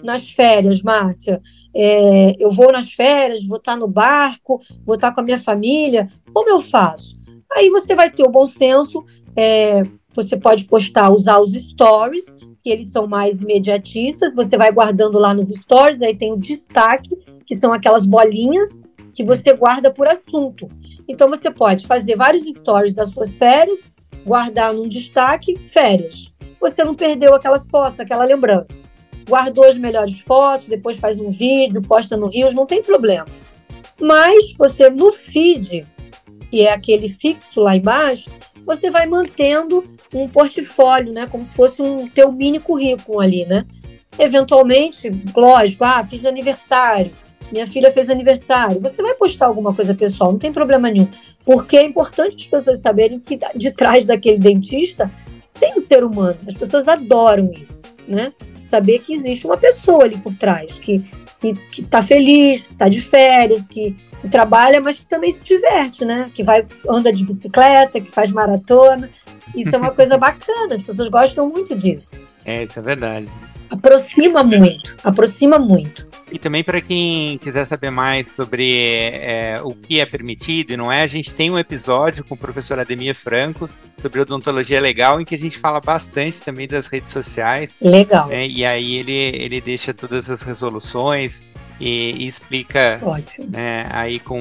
nas 0.03 0.29
férias, 0.29 0.81
Márcia? 0.81 1.41
É, 1.75 2.35
eu 2.39 2.49
vou 2.49 2.71
nas 2.71 2.91
férias, 2.91 3.45
vou 3.47 3.57
estar 3.57 3.75
no 3.75 3.87
barco, 3.87 4.59
vou 4.85 4.95
estar 4.95 5.13
com 5.13 5.21
a 5.21 5.23
minha 5.23 5.37
família. 5.37 6.07
Como 6.33 6.49
eu 6.49 6.59
faço? 6.59 7.19
Aí 7.51 7.69
você 7.69 7.95
vai 7.95 8.09
ter 8.09 8.23
o 8.23 8.31
bom 8.31 8.45
senso, 8.45 9.03
é, 9.35 9.83
você 10.13 10.37
pode 10.37 10.65
postar, 10.65 11.09
usar 11.09 11.39
os 11.39 11.53
stories, 11.53 12.33
que 12.63 12.69
eles 12.69 12.91
são 12.91 13.07
mais 13.07 13.41
imediatistas, 13.41 14.33
você 14.33 14.57
vai 14.57 14.71
guardando 14.71 15.17
lá 15.17 15.33
nos 15.33 15.49
stories, 15.49 16.01
aí 16.01 16.15
tem 16.15 16.31
o 16.33 16.37
destaque, 16.37 17.15
que 17.45 17.59
são 17.59 17.73
aquelas 17.73 18.05
bolinhas 18.05 18.79
que 19.13 19.23
você 19.23 19.53
guarda 19.53 19.91
por 19.91 20.07
assunto. 20.07 20.67
Então 21.07 21.29
você 21.29 21.51
pode 21.51 21.85
fazer 21.85 22.15
vários 22.15 22.43
stories 22.43 22.93
das 22.93 23.09
suas 23.09 23.31
férias, 23.31 23.83
guardar 24.25 24.73
num 24.73 24.87
destaque 24.87 25.57
férias. 25.57 26.31
Você 26.59 26.83
não 26.83 26.93
perdeu 26.93 27.33
aquelas 27.33 27.67
fotos, 27.67 27.99
aquela 27.99 28.23
lembrança. 28.23 28.77
Guardou 29.27 29.65
as 29.65 29.77
melhores 29.77 30.19
fotos, 30.19 30.67
depois 30.67 30.97
faz 30.97 31.19
um 31.19 31.31
vídeo, 31.31 31.81
posta 31.81 32.17
no 32.17 32.27
Rios, 32.27 32.53
não 32.53 32.65
tem 32.65 32.81
problema. 32.81 33.25
Mas 33.99 34.53
você 34.57 34.89
no 34.89 35.11
feed, 35.13 35.85
que 36.49 36.61
é 36.61 36.73
aquele 36.73 37.09
fixo 37.09 37.61
lá 37.61 37.75
embaixo, 37.75 38.29
você 38.65 38.89
vai 38.89 39.05
mantendo 39.05 39.83
um 40.13 40.27
portfólio, 40.27 41.13
né, 41.13 41.27
como 41.27 41.43
se 41.43 41.55
fosse 41.55 41.81
um 41.81 42.07
teu 42.07 42.31
mini 42.31 42.59
currículo 42.59 43.19
ali, 43.19 43.45
né? 43.45 43.65
Eventualmente, 44.19 45.09
lógico, 45.35 45.83
ah, 45.83 46.03
fiz 46.03 46.25
aniversário, 46.25 47.11
minha 47.51 47.67
filha 47.67 47.91
fez 47.91 48.09
aniversário. 48.09 48.79
Você 48.79 49.01
vai 49.01 49.13
postar 49.13 49.47
alguma 49.47 49.73
coisa 49.73 49.93
pessoal, 49.93 50.31
não 50.31 50.39
tem 50.39 50.53
problema 50.53 50.89
nenhum. 50.89 51.07
Porque 51.45 51.77
é 51.77 51.83
importante 51.83 52.35
as 52.37 52.47
pessoas 52.47 52.79
saberem 52.81 53.19
que 53.19 53.37
de 53.55 53.71
trás 53.71 54.05
daquele 54.05 54.37
dentista 54.37 55.11
tem 55.59 55.77
um 55.77 55.85
ser 55.85 56.03
humano. 56.03 56.37
As 56.47 56.55
pessoas 56.55 56.87
adoram 56.87 57.51
isso, 57.51 57.81
né? 58.07 58.31
Saber 58.63 58.99
que 58.99 59.15
existe 59.15 59.45
uma 59.45 59.57
pessoa 59.57 60.03
ali 60.03 60.17
por 60.17 60.33
trás, 60.35 60.79
que 60.79 61.03
que, 61.41 61.55
que 61.55 61.81
tá 61.81 62.03
feliz, 62.03 62.67
que 62.67 62.75
tá 62.75 62.87
de 62.87 63.01
férias, 63.01 63.67
que, 63.67 63.95
que, 64.21 64.29
trabalha, 64.29 64.79
mas 64.79 64.99
que 64.99 65.07
também 65.07 65.31
se 65.31 65.43
diverte, 65.43 66.05
né? 66.05 66.29
Que 66.33 66.43
vai, 66.43 66.63
anda 66.87 67.11
de 67.11 67.25
bicicleta, 67.25 67.99
que 67.99 68.11
faz 68.11 68.31
maratona. 68.31 69.09
Isso 69.55 69.75
é 69.75 69.79
uma 69.79 69.89
coisa 69.91 70.17
bacana, 70.19 70.75
as 70.75 70.83
pessoas 70.83 71.09
gostam 71.09 71.49
muito 71.49 71.75
disso. 71.75 72.21
É, 72.45 72.63
isso 72.63 72.77
é 72.77 72.81
verdade. 72.81 73.27
Aproxima 73.71 74.43
muito, 74.43 74.97
aproxima 75.03 75.57
muito. 75.57 76.09
E 76.29 76.37
também 76.37 76.63
para 76.63 76.81
quem 76.81 77.37
quiser 77.37 77.65
saber 77.65 77.89
mais 77.89 78.27
sobre 78.35 79.11
é, 79.13 79.59
o 79.63 79.73
que 79.73 79.99
é 79.99 80.05
permitido 80.05 80.71
e 80.71 80.77
não 80.77 80.91
é, 80.91 81.03
a 81.03 81.07
gente 81.07 81.33
tem 81.33 81.49
um 81.49 81.57
episódio 81.57 82.23
com 82.23 82.35
o 82.35 82.37
professor 82.37 82.79
Ademir 82.79 83.15
Franco 83.15 83.69
sobre 84.01 84.19
odontologia 84.19 84.79
legal, 84.79 85.21
em 85.21 85.25
que 85.25 85.35
a 85.35 85.37
gente 85.37 85.57
fala 85.57 85.79
bastante 85.79 86.41
também 86.41 86.67
das 86.67 86.87
redes 86.87 87.11
sociais. 87.11 87.77
Legal. 87.81 88.27
Né, 88.27 88.47
e 88.47 88.65
aí 88.65 88.95
ele, 88.95 89.13
ele 89.13 89.61
deixa 89.61 89.93
todas 89.93 90.29
as 90.29 90.41
resoluções 90.41 91.45
e, 91.79 92.23
e 92.23 92.27
explica 92.27 92.99
né, 93.49 93.87
aí 93.91 94.19
com 94.19 94.39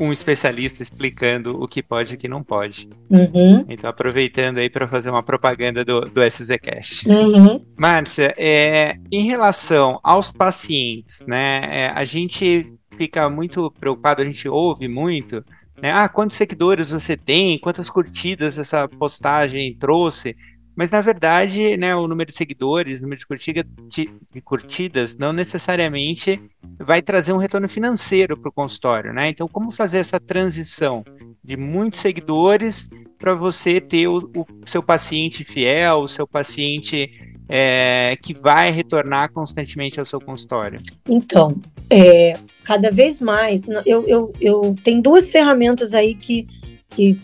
um 0.00 0.12
especialista 0.12 0.82
explicando 0.82 1.62
o 1.62 1.68
que 1.68 1.82
pode 1.82 2.14
e 2.14 2.16
o 2.16 2.18
que 2.18 2.26
não 2.26 2.42
pode. 2.42 2.88
Uhum. 3.10 3.66
Então, 3.68 3.90
aproveitando 3.90 4.56
aí 4.56 4.70
para 4.70 4.88
fazer 4.88 5.10
uma 5.10 5.22
propaganda 5.22 5.84
do, 5.84 6.00
do 6.00 6.22
SZCast. 6.22 7.06
Uhum. 7.06 7.62
Márcia, 7.78 8.32
é, 8.38 8.96
em 9.12 9.26
relação 9.26 10.00
aos 10.02 10.32
pacientes, 10.32 11.22
né, 11.26 11.60
é, 11.70 11.92
a 11.94 12.04
gente 12.06 12.72
fica 12.96 13.28
muito 13.28 13.70
preocupado, 13.78 14.22
a 14.22 14.24
gente 14.24 14.48
ouve 14.48 14.88
muito, 14.88 15.44
né, 15.80 15.92
ah, 15.92 16.08
quantos 16.08 16.38
seguidores 16.38 16.90
você 16.90 17.14
tem, 17.14 17.58
quantas 17.58 17.90
curtidas 17.90 18.58
essa 18.58 18.88
postagem 18.88 19.76
trouxe, 19.78 20.34
mas 20.76 20.90
na 20.90 21.00
verdade, 21.00 21.76
né, 21.76 21.94
o 21.94 22.06
número 22.06 22.30
de 22.30 22.36
seguidores, 22.36 22.98
o 22.98 23.02
número 23.02 23.18
de, 23.18 23.26
curtiga, 23.26 23.64
de 23.88 24.40
curtidas, 24.42 25.16
não 25.16 25.32
necessariamente 25.32 26.40
vai 26.78 27.02
trazer 27.02 27.32
um 27.32 27.38
retorno 27.38 27.68
financeiro 27.68 28.36
para 28.36 28.48
o 28.48 28.52
consultório, 28.52 29.12
né? 29.12 29.28
Então, 29.28 29.46
como 29.46 29.70
fazer 29.70 29.98
essa 29.98 30.18
transição 30.18 31.04
de 31.42 31.56
muitos 31.56 32.00
seguidores 32.00 32.88
para 33.18 33.34
você 33.34 33.80
ter 33.80 34.08
o, 34.08 34.18
o, 34.34 34.46
seu 34.66 34.82
paciente 34.82 35.44
fiel, 35.44 35.98
o 35.98 36.08
seu 36.08 36.26
paciente 36.26 37.10
é, 37.48 38.16
que 38.22 38.32
vai 38.32 38.70
retornar 38.70 39.32
constantemente 39.32 39.98
ao 39.98 40.06
seu 40.06 40.20
consultório? 40.20 40.80
Então, 41.08 41.60
é, 41.90 42.38
cada 42.64 42.90
vez 42.90 43.20
mais, 43.20 43.62
eu, 43.84 44.06
eu, 44.06 44.32
eu 44.40 44.76
tenho 44.82 45.02
duas 45.02 45.30
ferramentas 45.30 45.92
aí 45.92 46.14
que, 46.14 46.46
que 46.88 47.18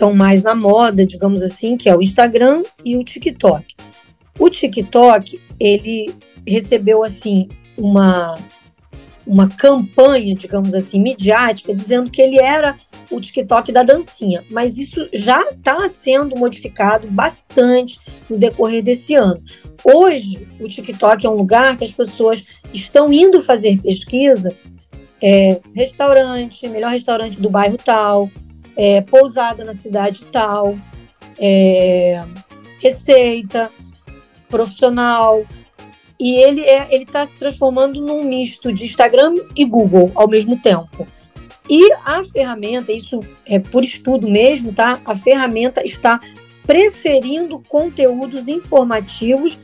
estão 0.00 0.14
mais 0.14 0.42
na 0.42 0.54
moda, 0.54 1.04
digamos 1.04 1.42
assim, 1.42 1.76
que 1.76 1.86
é 1.86 1.94
o 1.94 2.00
Instagram 2.00 2.62
e 2.82 2.96
o 2.96 3.04
TikTok. 3.04 3.76
O 4.38 4.48
TikTok, 4.48 5.38
ele 5.60 6.14
recebeu 6.46 7.04
assim 7.04 7.46
uma 7.76 8.38
uma 9.26 9.48
campanha, 9.48 10.34
digamos 10.34 10.74
assim, 10.74 11.00
midiática, 11.00 11.72
dizendo 11.72 12.10
que 12.10 12.20
ele 12.20 12.40
era 12.40 12.74
o 13.08 13.20
TikTok 13.20 13.70
da 13.70 13.84
dancinha, 13.84 14.42
mas 14.50 14.76
isso 14.76 15.06
já 15.12 15.42
está 15.50 15.86
sendo 15.86 16.36
modificado 16.36 17.06
bastante 17.08 18.00
no 18.28 18.36
decorrer 18.36 18.82
desse 18.82 19.14
ano. 19.14 19.40
Hoje, 19.84 20.48
o 20.58 20.66
TikTok 20.66 21.24
é 21.24 21.30
um 21.30 21.34
lugar 21.34 21.76
que 21.76 21.84
as 21.84 21.92
pessoas 21.92 22.44
estão 22.72 23.12
indo 23.12 23.42
fazer 23.42 23.80
pesquisa, 23.80 24.52
é, 25.22 25.60
restaurante, 25.76 26.66
melhor 26.66 26.90
restaurante 26.90 27.40
do 27.40 27.50
bairro 27.50 27.76
tal, 27.76 28.28
é, 28.80 29.02
pousada 29.02 29.62
na 29.62 29.74
cidade 29.74 30.24
tal, 30.24 30.74
é, 31.38 32.24
receita, 32.78 33.70
profissional. 34.48 35.44
E 36.18 36.36
ele 36.36 36.62
é, 36.62 36.88
ele 36.90 37.04
está 37.04 37.26
se 37.26 37.36
transformando 37.36 38.00
num 38.00 38.24
misto 38.24 38.72
de 38.72 38.84
Instagram 38.84 39.34
e 39.54 39.66
Google 39.66 40.10
ao 40.14 40.26
mesmo 40.26 40.56
tempo. 40.56 41.06
E 41.68 41.92
a 42.06 42.24
ferramenta, 42.24 42.90
isso 42.90 43.20
é 43.44 43.58
por 43.58 43.84
estudo 43.84 44.28
mesmo, 44.28 44.72
tá? 44.72 44.98
A 45.04 45.14
ferramenta 45.14 45.84
está 45.84 46.18
preferindo 46.66 47.62
conteúdos 47.68 48.48
informativos 48.48 49.58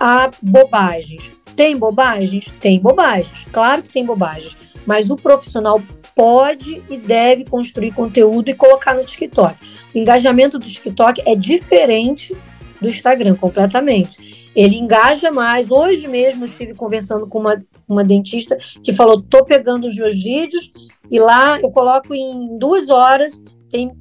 a 0.00 0.30
bobagens. 0.40 1.30
Tem 1.54 1.76
bobagens? 1.76 2.46
Tem 2.60 2.80
bobagens. 2.80 3.46
Claro 3.52 3.82
que 3.82 3.90
tem 3.90 4.06
bobagens. 4.06 4.56
Mas 4.86 5.10
o 5.10 5.16
profissional 5.16 5.82
pode 6.18 6.82
e 6.90 6.96
deve 6.96 7.44
construir 7.44 7.92
conteúdo 7.92 8.48
e 8.48 8.54
colocar 8.54 8.92
no 8.92 9.04
TikTok. 9.04 9.56
O 9.94 9.98
engajamento 9.98 10.58
do 10.58 10.66
TikTok 10.66 11.22
é 11.24 11.36
diferente 11.36 12.36
do 12.80 12.88
Instagram, 12.88 13.36
completamente. 13.36 14.50
Ele 14.52 14.74
engaja 14.74 15.30
mais. 15.30 15.70
Hoje 15.70 16.08
mesmo 16.08 16.44
estive 16.44 16.74
conversando 16.74 17.24
com 17.28 17.38
uma 17.38 17.62
uma 17.88 18.02
dentista 18.02 18.58
que 18.82 18.92
falou: 18.92 19.22
tô 19.22 19.44
pegando 19.44 19.86
os 19.86 19.94
meus 19.94 20.20
vídeos 20.20 20.72
e 21.08 21.20
lá 21.20 21.60
eu 21.60 21.70
coloco 21.70 22.12
em 22.12 22.58
duas 22.58 22.88
horas, 22.88 23.40
tem 23.70 23.92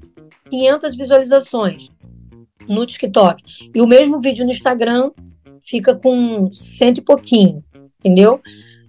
500 0.50 0.98
visualizações 0.98 1.92
no 2.68 2.84
TikTok. 2.84 3.70
E 3.76 3.80
o 3.80 3.86
mesmo 3.86 4.20
vídeo 4.20 4.44
no 4.44 4.50
Instagram 4.50 5.12
fica 5.62 5.94
com 5.94 6.52
cento 6.52 6.98
e 6.98 7.02
pouquinho, 7.02 7.64
entendeu? 8.00 8.42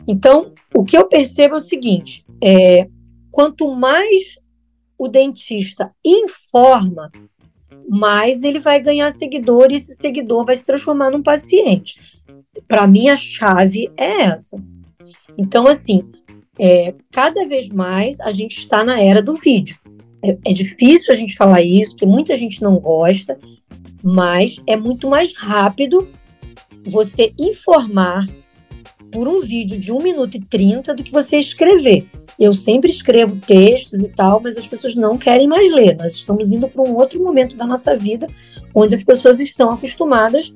Então, 0.07 0.55
o 0.75 0.83
que 0.83 0.97
eu 0.97 1.07
percebo 1.07 1.57
é 1.57 1.59
o 1.59 1.61
seguinte: 1.61 2.25
é, 2.43 2.89
quanto 3.31 3.75
mais 3.75 4.39
o 4.99 5.09
dentista 5.09 5.93
informa, 6.05 7.11
mais 7.89 8.43
ele 8.43 8.59
vai 8.59 8.81
ganhar 8.81 9.11
seguidor 9.13 9.71
e 9.71 9.77
esse 9.77 9.97
seguidor 10.01 10.45
vai 10.45 10.57
se 10.57 10.67
transformar 10.67 11.11
num 11.11 11.23
paciente. 11.23 12.01
Para 12.67 12.87
mim, 12.87 13.09
a 13.09 13.17
chave 13.17 13.91
é 13.97 14.23
essa. 14.23 14.57
Então, 15.37 15.67
assim, 15.67 16.03
é, 16.59 16.95
cada 17.13 17.47
vez 17.47 17.69
mais 17.69 18.19
a 18.21 18.31
gente 18.31 18.59
está 18.59 18.83
na 18.83 19.01
era 19.01 19.23
do 19.23 19.35
vídeo. 19.35 19.79
É, 20.23 20.37
é, 20.47 20.53
difícil 20.53 21.13
a 21.13 21.17
gente 21.17 21.37
falar 21.37 21.63
isso, 21.63 21.93
porque 21.93 22.07
muita 22.07 22.35
gente 22.35 22.61
não 22.61 22.77
gosta, 22.77 23.39
mas 24.03 24.57
é 24.67 24.77
muito 24.77 25.09
mais 25.09 25.35
rápido 25.37 26.09
você 26.85 27.33
informar 27.39 28.27
por 29.11 29.27
um 29.27 29.41
vídeo 29.41 29.79
de 29.79 29.93
1 29.93 29.99
minuto 30.03 30.37
e 30.37 30.41
30 30.41 30.95
do 30.95 31.03
que 31.03 31.13
você 31.13 31.39
escrever. 31.39 32.07
Eu 32.39 32.55
sempre 32.55 32.91
escrevo 32.91 33.37
textos 33.37 34.05
e 34.05 34.11
tal, 34.11 34.41
mas 34.41 34.57
as 34.57 34.67
pessoas 34.67 34.95
não 34.95 35.19
querem 35.19 35.49
mais 35.49 35.73
ler. 35.73 35.97
Nós 35.97 36.15
estamos 36.15 36.53
indo 36.53 36.69
para 36.69 36.83
um 36.83 36.95
outro 36.97 37.23
momento 37.23 37.57
da 37.57 37.67
nossa 37.67 37.97
vida, 37.97 38.27
onde 38.75 38.95
as 38.95 39.05
pessoas 39.05 39.41
estão 39.41 39.71
acostumadas 39.71 40.53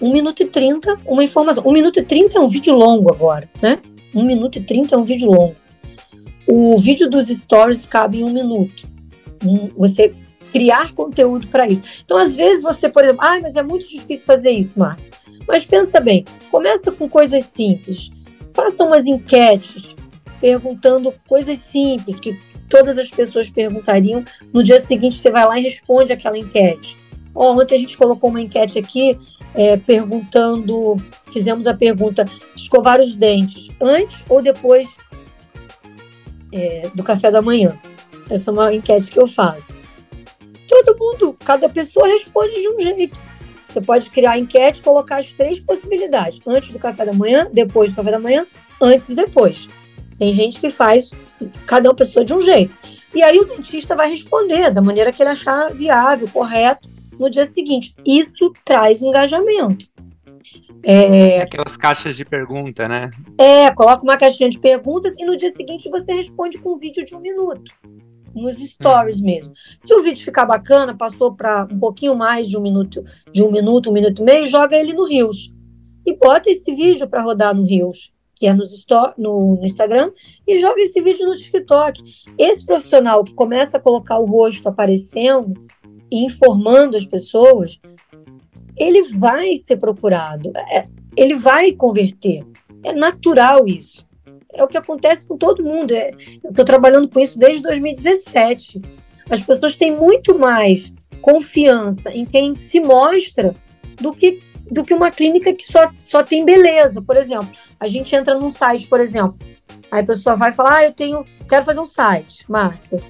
1 0.00 0.12
minuto 0.12 0.42
e 0.42 0.46
30, 0.46 0.98
uma 1.06 1.22
informação. 1.22 1.62
1 1.64 1.72
minuto 1.72 1.98
e 2.00 2.02
30 2.02 2.36
é 2.36 2.40
um 2.40 2.48
vídeo 2.48 2.74
longo 2.74 3.12
agora, 3.12 3.48
né? 3.62 3.78
1 4.12 4.24
minuto 4.24 4.56
e 4.58 4.60
30 4.60 4.96
é 4.96 4.98
um 4.98 5.04
vídeo 5.04 5.30
longo. 5.30 5.54
O 6.46 6.76
vídeo 6.78 7.08
dos 7.08 7.28
stories 7.28 7.86
cabe 7.86 8.20
em 8.20 8.24
um 8.24 8.32
minuto. 8.32 8.88
Você 9.76 10.12
criar 10.52 10.92
conteúdo 10.92 11.46
para 11.46 11.68
isso. 11.68 11.82
Então, 12.04 12.18
às 12.18 12.34
vezes, 12.34 12.62
você, 12.62 12.88
por 12.88 13.04
exemplo, 13.04 13.22
ah, 13.24 13.38
mas 13.40 13.56
é 13.56 13.62
muito 13.62 13.88
difícil 13.88 14.26
fazer 14.26 14.50
isso, 14.50 14.78
Márcia. 14.78 15.10
Mas 15.46 15.64
pensa 15.64 16.00
bem, 16.00 16.24
começa 16.50 16.90
com 16.92 17.08
coisas 17.08 17.44
simples. 17.56 18.10
Faça 18.54 18.84
umas 18.84 19.04
enquetes 19.04 19.94
perguntando 20.40 21.14
coisas 21.28 21.58
simples 21.58 22.18
que 22.20 22.38
todas 22.68 22.98
as 22.98 23.08
pessoas 23.08 23.50
perguntariam. 23.50 24.24
No 24.52 24.62
dia 24.62 24.80
seguinte, 24.80 25.18
você 25.18 25.30
vai 25.30 25.46
lá 25.46 25.58
e 25.58 25.62
responde 25.62 26.12
aquela 26.12 26.38
enquete. 26.38 26.98
Oh, 27.34 27.52
ontem 27.52 27.76
a 27.76 27.78
gente 27.78 27.96
colocou 27.96 28.28
uma 28.30 28.40
enquete 28.40 28.78
aqui 28.78 29.18
é, 29.54 29.76
perguntando, 29.76 30.96
fizemos 31.30 31.66
a 31.66 31.74
pergunta: 31.74 32.24
escovar 32.54 33.00
os 33.00 33.14
dentes 33.14 33.70
antes 33.80 34.22
ou 34.28 34.42
depois 34.42 34.88
é, 36.52 36.90
do 36.94 37.02
café 37.02 37.30
da 37.30 37.40
manhã? 37.40 37.78
Essa 38.28 38.50
é 38.50 38.52
uma 38.52 38.74
enquete 38.74 39.10
que 39.10 39.18
eu 39.18 39.26
faço. 39.26 39.74
Todo 40.68 40.98
mundo, 40.98 41.36
cada 41.44 41.68
pessoa 41.68 42.08
responde 42.08 42.60
de 42.60 42.68
um 42.68 42.80
jeito. 42.80 43.20
Você 43.72 43.80
pode 43.80 44.10
criar 44.10 44.32
a 44.32 44.38
enquete 44.38 44.80
e 44.80 44.82
colocar 44.82 45.16
as 45.16 45.32
três 45.32 45.58
possibilidades: 45.58 46.40
antes 46.46 46.70
do 46.70 46.78
café 46.78 47.06
da 47.06 47.12
manhã, 47.12 47.48
depois 47.52 47.90
do 47.90 47.96
café 47.96 48.10
da 48.10 48.18
manhã, 48.18 48.46
antes 48.80 49.08
e 49.08 49.14
depois. 49.14 49.68
Tem 50.18 50.32
gente 50.32 50.60
que 50.60 50.70
faz 50.70 51.12
cada 51.66 51.88
uma 51.88 51.94
pessoa 51.94 52.24
de 52.24 52.34
um 52.34 52.42
jeito. 52.42 52.76
E 53.14 53.22
aí 53.22 53.38
o 53.38 53.44
dentista 53.44 53.96
vai 53.96 54.08
responder 54.08 54.70
da 54.70 54.80
maneira 54.80 55.12
que 55.12 55.22
ele 55.22 55.30
achar 55.30 55.72
viável, 55.72 56.28
correto, 56.28 56.88
no 57.18 57.30
dia 57.30 57.46
seguinte. 57.46 57.94
Isso 58.06 58.52
traz 58.64 59.02
engajamento. 59.02 59.86
É, 60.84 61.40
Aquelas 61.40 61.76
caixas 61.76 62.16
de 62.16 62.24
pergunta, 62.24 62.88
né? 62.88 63.10
É, 63.38 63.70
coloca 63.70 64.02
uma 64.02 64.16
caixinha 64.16 64.50
de 64.50 64.58
perguntas 64.58 65.14
e 65.18 65.24
no 65.24 65.36
dia 65.36 65.52
seguinte 65.56 65.88
você 65.88 66.12
responde 66.12 66.58
com 66.58 66.74
um 66.74 66.78
vídeo 66.78 67.04
de 67.04 67.14
um 67.14 67.20
minuto. 67.20 67.72
Nos 68.34 68.56
stories 68.56 69.20
hum. 69.20 69.26
mesmo. 69.26 69.54
Se 69.78 69.92
o 69.94 70.02
vídeo 70.02 70.24
ficar 70.24 70.46
bacana, 70.46 70.96
passou 70.96 71.34
para 71.34 71.66
um 71.70 71.78
pouquinho 71.78 72.14
mais 72.14 72.48
de 72.48 72.56
um 72.56 72.62
minuto, 72.62 73.04
de 73.30 73.42
um 73.42 73.50
minuto, 73.50 73.90
um 73.90 73.92
minuto 73.92 74.22
e 74.22 74.24
meio, 74.24 74.46
joga 74.46 74.76
ele 74.76 74.92
no 74.92 75.06
Rios. 75.06 75.54
E 76.04 76.16
bota 76.16 76.50
esse 76.50 76.74
vídeo 76.74 77.08
para 77.08 77.22
rodar 77.22 77.54
no 77.54 77.64
Rios 77.64 78.12
que 78.42 78.48
é 78.48 78.52
nos 78.52 78.84
no, 79.16 79.54
no, 79.54 79.64
Instagram, 79.64 80.10
e 80.44 80.56
joga 80.56 80.82
esse 80.82 81.00
vídeo 81.00 81.28
no 81.28 81.32
TikTok. 81.32 82.02
Esse 82.36 82.66
profissional 82.66 83.22
que 83.22 83.32
começa 83.34 83.76
a 83.76 83.80
colocar 83.80 84.18
o 84.18 84.26
rosto 84.26 84.68
aparecendo 84.68 85.54
e 86.10 86.24
informando 86.24 86.96
as 86.96 87.04
pessoas, 87.04 87.78
ele 88.76 89.00
vai 89.16 89.62
ser 89.64 89.76
procurado, 89.76 90.50
é, 90.72 90.88
ele 91.16 91.36
vai 91.36 91.70
converter. 91.70 92.44
É 92.82 92.92
natural 92.92 93.64
isso. 93.68 94.04
É 94.52 94.62
o 94.62 94.68
que 94.68 94.76
acontece 94.76 95.26
com 95.26 95.36
todo 95.36 95.64
mundo. 95.64 95.92
É, 95.92 96.12
eu 96.42 96.50
estou 96.50 96.64
trabalhando 96.64 97.08
com 97.08 97.20
isso 97.20 97.38
desde 97.38 97.62
2017. 97.62 98.80
As 99.30 99.42
pessoas 99.42 99.76
têm 99.76 99.94
muito 99.94 100.38
mais 100.38 100.92
confiança 101.20 102.10
em 102.10 102.24
quem 102.24 102.52
se 102.52 102.80
mostra 102.80 103.54
do 104.00 104.12
que 104.12 104.42
do 104.70 104.82
que 104.82 104.94
uma 104.94 105.10
clínica 105.10 105.52
que 105.52 105.64
só, 105.64 105.90
só 105.98 106.22
tem 106.22 106.46
beleza. 106.46 107.02
Por 107.02 107.14
exemplo, 107.16 107.50
a 107.78 107.86
gente 107.86 108.14
entra 108.16 108.34
num 108.38 108.48
site, 108.48 108.86
por 108.86 109.00
exemplo, 109.00 109.36
aí 109.90 110.00
a 110.00 110.06
pessoa 110.06 110.34
vai 110.34 110.50
falar, 110.50 110.78
ah, 110.78 110.84
eu 110.84 110.92
tenho, 110.92 111.26
quero 111.46 111.62
fazer 111.62 111.78
um 111.78 111.84
site, 111.84 112.50
Márcia. 112.50 113.02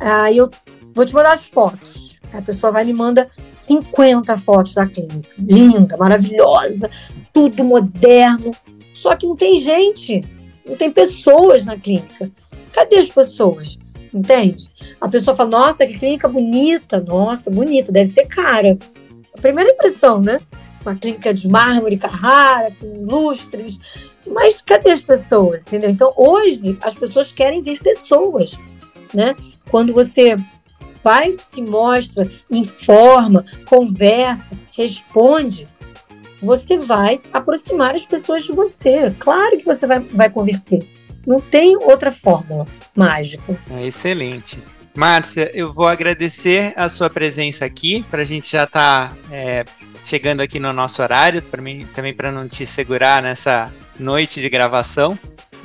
Aí 0.00 0.36
eu 0.36 0.50
vou 0.92 1.06
te 1.06 1.14
mandar 1.14 1.34
as 1.34 1.44
fotos. 1.44 2.18
A 2.32 2.42
pessoa 2.42 2.72
vai 2.72 2.82
e 2.82 2.86
me 2.86 2.92
manda 2.92 3.30
50 3.48 4.36
fotos 4.38 4.74
da 4.74 4.86
clínica. 4.86 5.30
Linda, 5.38 5.96
maravilhosa, 5.96 6.90
tudo 7.32 7.64
moderno. 7.64 8.50
Só 8.92 9.14
que 9.14 9.26
não 9.26 9.36
tem 9.36 9.62
gente, 9.62 10.24
não 10.68 10.76
tem 10.76 10.90
pessoas 10.90 11.64
na 11.64 11.76
clínica. 11.76 12.30
Cadê 12.72 12.96
as 12.98 13.10
pessoas? 13.10 13.78
Entende? 14.12 14.68
A 15.00 15.08
pessoa 15.08 15.36
fala, 15.36 15.50
nossa, 15.50 15.86
que 15.86 15.98
clínica 15.98 16.28
bonita. 16.28 17.00
Nossa, 17.00 17.50
bonita, 17.50 17.90
deve 17.90 18.06
ser 18.06 18.26
cara. 18.26 18.78
A 19.36 19.40
primeira 19.40 19.70
impressão, 19.70 20.20
né? 20.20 20.40
uma 20.88 20.94
clínica 20.94 21.34
de 21.34 21.48
mármore 21.48 21.96
Carrara, 21.96 22.72
com 22.80 23.04
lustres, 23.04 23.78
mas 24.26 24.62
cadê 24.62 24.90
as 24.90 25.00
pessoas, 25.00 25.62
entendeu? 25.62 25.90
Então, 25.90 26.12
hoje, 26.16 26.78
as 26.82 26.94
pessoas 26.94 27.32
querem 27.32 27.62
ver 27.62 27.80
pessoas, 27.80 28.58
né? 29.12 29.34
Quando 29.70 29.92
você 29.92 30.36
vai, 31.02 31.36
se 31.38 31.62
mostra, 31.62 32.30
informa, 32.50 33.44
conversa, 33.66 34.50
responde, 34.76 35.66
você 36.40 36.78
vai 36.78 37.20
aproximar 37.32 37.94
as 37.94 38.04
pessoas 38.04 38.44
de 38.44 38.52
você. 38.52 39.10
Claro 39.18 39.58
que 39.58 39.64
você 39.64 39.86
vai, 39.86 40.00
vai 40.00 40.30
converter. 40.30 40.86
Não 41.26 41.40
tem 41.40 41.76
outra 41.76 42.10
fórmula 42.10 42.66
mágica. 42.94 43.58
É 43.70 43.86
excelente. 43.86 44.62
Márcia, 44.94 45.50
eu 45.54 45.72
vou 45.72 45.86
agradecer 45.86 46.72
a 46.74 46.88
sua 46.88 47.08
presença 47.08 47.64
aqui, 47.64 48.04
para 48.10 48.22
a 48.22 48.24
gente 48.24 48.50
já 48.50 48.64
estar 48.64 49.10
tá, 49.10 49.16
é, 49.30 49.64
chegando 50.02 50.40
aqui 50.40 50.58
no 50.58 50.72
nosso 50.72 51.00
horário, 51.02 51.40
para 51.40 51.62
mim 51.62 51.86
também 51.94 52.12
para 52.12 52.32
não 52.32 52.48
te 52.48 52.66
segurar 52.66 53.22
nessa 53.22 53.72
noite 53.98 54.40
de 54.40 54.48
gravação. 54.48 55.16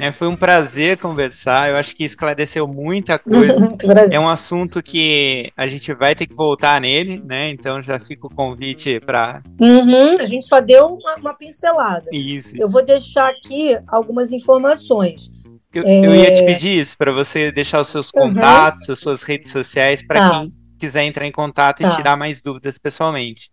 É, 0.03 0.11
foi 0.11 0.27
um 0.27 0.35
prazer 0.35 0.97
conversar. 0.97 1.69
Eu 1.69 1.77
acho 1.77 1.95
que 1.95 2.03
esclareceu 2.03 2.67
muita 2.67 3.17
coisa. 3.17 3.53
é 4.11 4.19
um 4.19 4.27
assunto 4.27 4.83
que 4.83 5.49
a 5.55 5.65
gente 5.65 5.93
vai 5.93 6.13
ter 6.13 6.27
que 6.27 6.35
voltar 6.35 6.81
nele, 6.81 7.23
né? 7.23 7.49
Então 7.49 7.81
já 7.81 7.97
fica 7.97 8.27
o 8.27 8.29
convite 8.29 8.99
para. 8.99 9.41
Uhum, 9.61 10.19
a 10.19 10.25
gente 10.25 10.45
só 10.45 10.59
deu 10.59 10.87
uma, 10.87 11.15
uma 11.15 11.33
pincelada. 11.33 12.09
Isso. 12.11 12.51
Eu 12.57 12.67
vou 12.67 12.83
deixar 12.83 13.29
aqui 13.29 13.77
algumas 13.87 14.33
informações. 14.33 15.31
Eu, 15.73 15.83
é... 15.83 16.05
eu 16.05 16.13
ia 16.13 16.33
te 16.33 16.45
pedir 16.45 16.81
isso, 16.81 16.97
para 16.97 17.13
você 17.13 17.49
deixar 17.49 17.79
os 17.79 17.87
seus 17.87 18.11
contatos, 18.11 18.89
uhum. 18.89 18.93
as 18.93 18.99
suas 18.99 19.23
redes 19.23 19.53
sociais, 19.53 20.05
para 20.05 20.19
tá. 20.19 20.39
quem 20.41 20.53
quiser 20.77 21.03
entrar 21.03 21.25
em 21.25 21.31
contato 21.31 21.81
tá. 21.81 21.93
e 21.93 21.95
tirar 21.95 22.17
mais 22.17 22.41
dúvidas 22.41 22.77
pessoalmente. 22.77 23.52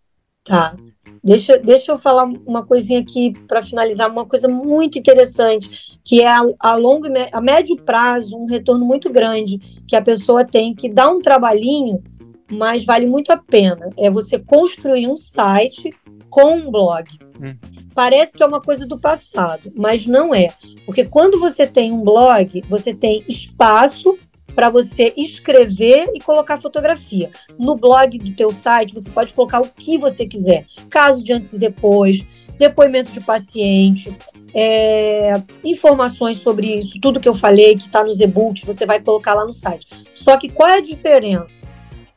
Tá. 0.51 0.75
Deixa, 1.23 1.59
deixa 1.59 1.93
eu 1.93 1.99
falar 1.99 2.25
uma 2.25 2.67
coisinha 2.67 2.99
aqui 2.99 3.33
para 3.47 3.63
finalizar, 3.63 4.11
uma 4.11 4.27
coisa 4.27 4.49
muito 4.49 4.99
interessante, 4.99 5.99
que 6.03 6.23
é 6.23 6.27
a, 6.27 6.43
a 6.59 6.75
longo 6.75 7.07
a 7.31 7.41
médio 7.41 7.77
prazo, 7.77 8.37
um 8.37 8.47
retorno 8.47 8.85
muito 8.85 9.09
grande 9.13 9.59
que 9.87 9.95
a 9.95 10.03
pessoa 10.03 10.45
tem, 10.45 10.75
que 10.75 10.89
dá 10.89 11.09
um 11.09 11.21
trabalhinho, 11.21 12.03
mas 12.51 12.85
vale 12.85 13.07
muito 13.07 13.31
a 13.31 13.37
pena. 13.37 13.91
É 13.97 14.11
você 14.11 14.41
construir 14.41 15.07
um 15.07 15.15
site 15.15 15.91
com 16.29 16.57
um 16.57 16.71
blog. 16.71 17.07
Hum. 17.41 17.55
Parece 17.95 18.37
que 18.37 18.43
é 18.43 18.47
uma 18.47 18.61
coisa 18.61 18.85
do 18.85 18.99
passado, 18.99 19.71
mas 19.77 20.07
não 20.07 20.35
é. 20.35 20.53
Porque 20.85 21.05
quando 21.05 21.39
você 21.39 21.65
tem 21.65 21.93
um 21.93 22.03
blog, 22.03 22.63
você 22.69 22.93
tem 22.93 23.23
espaço 23.29 24.19
para 24.55 24.69
você 24.69 25.13
escrever 25.17 26.11
e 26.15 26.21
colocar 26.21 26.59
fotografia. 26.59 27.31
No 27.59 27.77
blog 27.77 28.19
do 28.19 28.33
teu 28.35 28.53
site, 28.53 28.95
você 28.95 29.11
pode 29.11 29.33
colocar 29.35 29.61
o 29.61 29.69
que 29.69 29.99
você 29.99 30.27
quiser. 30.27 30.67
Caso 30.89 31.25
de 31.25 31.33
antes 31.33 31.53
e 31.53 31.59
depois, 31.59 32.27
depoimento 32.59 33.13
de 33.13 33.21
paciente, 33.21 34.15
é, 34.55 35.33
informações 35.65 36.39
sobre 36.39 36.79
isso, 36.79 37.01
tudo 37.01 37.21
que 37.21 37.29
eu 37.29 37.35
falei, 37.35 37.77
que 37.77 37.83
está 37.83 38.05
nos 38.05 38.21
e-books, 38.21 38.65
você 38.65 38.85
vai 38.85 39.01
colocar 39.01 39.35
lá 39.35 39.45
no 39.45 39.53
site. 39.53 39.87
Só 40.13 40.37
que 40.37 40.49
qual 40.49 40.69
é 40.69 40.79
a 40.79 40.83
diferença? 40.83 41.61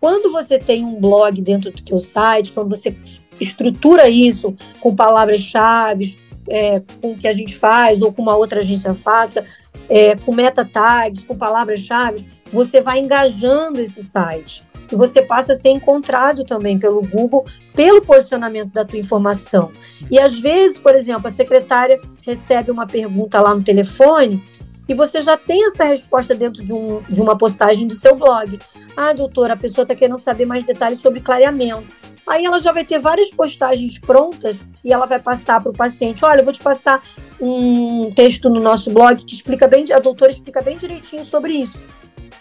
Quando 0.01 0.31
você 0.33 0.59
tem 0.59 0.83
um 0.83 0.99
blog 0.99 1.41
dentro 1.41 1.71
do 1.71 1.81
teu 1.81 1.97
site, 1.97 2.51
quando 2.51 2.69
você 2.69 2.93
estrutura 3.39 4.09
isso 4.09 4.55
com 4.81 4.93
palavras-chave, 4.93 6.19
é, 6.49 6.81
com 7.01 7.11
o 7.11 7.17
que 7.17 7.27
a 7.27 7.33
gente 7.33 7.55
faz 7.55 8.01
ou 8.01 8.11
com 8.11 8.21
uma 8.21 8.35
outra 8.35 8.59
agência 8.59 8.93
faça, 8.93 9.43
é, 9.89 10.15
com 10.15 10.33
meta 10.33 10.65
tags, 10.65 11.23
com 11.23 11.35
palavras-chave, 11.35 12.27
você 12.51 12.81
vai 12.81 12.99
engajando 12.99 13.79
esse 13.79 14.03
site. 14.03 14.63
E 14.91 14.95
você 14.95 15.21
passa 15.21 15.53
a 15.53 15.59
ser 15.59 15.69
encontrado 15.69 16.43
também 16.43 16.77
pelo 16.77 17.01
Google 17.01 17.45
pelo 17.73 18.01
posicionamento 18.01 18.71
da 18.71 18.85
tua 18.85 18.99
informação. 18.99 19.71
E 20.11 20.19
às 20.19 20.37
vezes, 20.37 20.77
por 20.77 20.93
exemplo, 20.93 21.27
a 21.27 21.31
secretária 21.31 21.99
recebe 22.21 22.69
uma 22.69 22.85
pergunta 22.85 23.41
lá 23.41 23.55
no 23.55 23.63
telefone 23.63 24.43
e 24.87 24.93
você 24.93 25.21
já 25.21 25.37
tem 25.37 25.65
essa 25.67 25.85
resposta 25.85 26.35
dentro 26.35 26.63
de, 26.63 26.73
um, 26.73 27.01
de 27.09 27.21
uma 27.21 27.37
postagem 27.37 27.87
do 27.87 27.93
seu 27.93 28.15
blog. 28.15 28.59
Ah, 28.95 29.13
doutora, 29.13 29.53
a 29.53 29.57
pessoa 29.57 29.83
está 29.83 29.95
querendo 29.95 30.17
saber 30.17 30.45
mais 30.45 30.63
detalhes 30.63 30.99
sobre 30.99 31.21
clareamento. 31.21 31.95
Aí 32.25 32.45
ela 32.45 32.59
já 32.59 32.71
vai 32.71 32.85
ter 32.85 32.99
várias 32.99 33.29
postagens 33.29 33.99
prontas 33.99 34.55
e 34.83 34.93
ela 34.93 35.05
vai 35.05 35.19
passar 35.19 35.61
para 35.61 35.71
o 35.71 35.75
paciente: 35.75 36.23
olha, 36.23 36.39
eu 36.41 36.45
vou 36.45 36.53
te 36.53 36.61
passar 36.61 37.03
um 37.39 38.11
texto 38.13 38.49
no 38.49 38.59
nosso 38.59 38.91
blog 38.91 39.23
que 39.23 39.35
explica 39.35 39.67
bem, 39.67 39.85
a 39.91 39.99
doutora 39.99 40.31
explica 40.31 40.61
bem 40.61 40.77
direitinho 40.77 41.25
sobre 41.25 41.53
isso. 41.53 41.85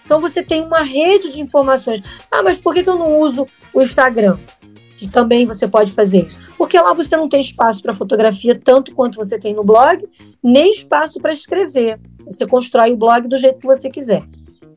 Então 0.04 0.20
você 0.20 0.42
tem 0.42 0.62
uma 0.62 0.82
rede 0.82 1.32
de 1.32 1.40
informações. 1.40 2.02
Ah, 2.30 2.42
mas 2.42 2.58
por 2.58 2.74
que, 2.74 2.82
que 2.82 2.88
eu 2.88 2.98
não 2.98 3.18
uso 3.18 3.46
o 3.72 3.80
Instagram? 3.80 4.38
Que 4.96 5.08
também 5.08 5.46
você 5.46 5.66
pode 5.66 5.92
fazer 5.92 6.26
isso. 6.26 6.38
Porque 6.56 6.78
lá 6.78 6.92
você 6.92 7.16
não 7.16 7.28
tem 7.28 7.40
espaço 7.40 7.82
para 7.82 7.94
fotografia 7.94 8.58
tanto 8.62 8.94
quanto 8.94 9.16
você 9.16 9.38
tem 9.38 9.54
no 9.54 9.64
blog, 9.64 10.06
nem 10.42 10.70
espaço 10.70 11.20
para 11.20 11.32
escrever. 11.32 11.98
Você 12.24 12.46
constrói 12.46 12.92
o 12.92 12.96
blog 12.96 13.26
do 13.26 13.38
jeito 13.38 13.58
que 13.58 13.66
você 13.66 13.90
quiser. 13.90 14.22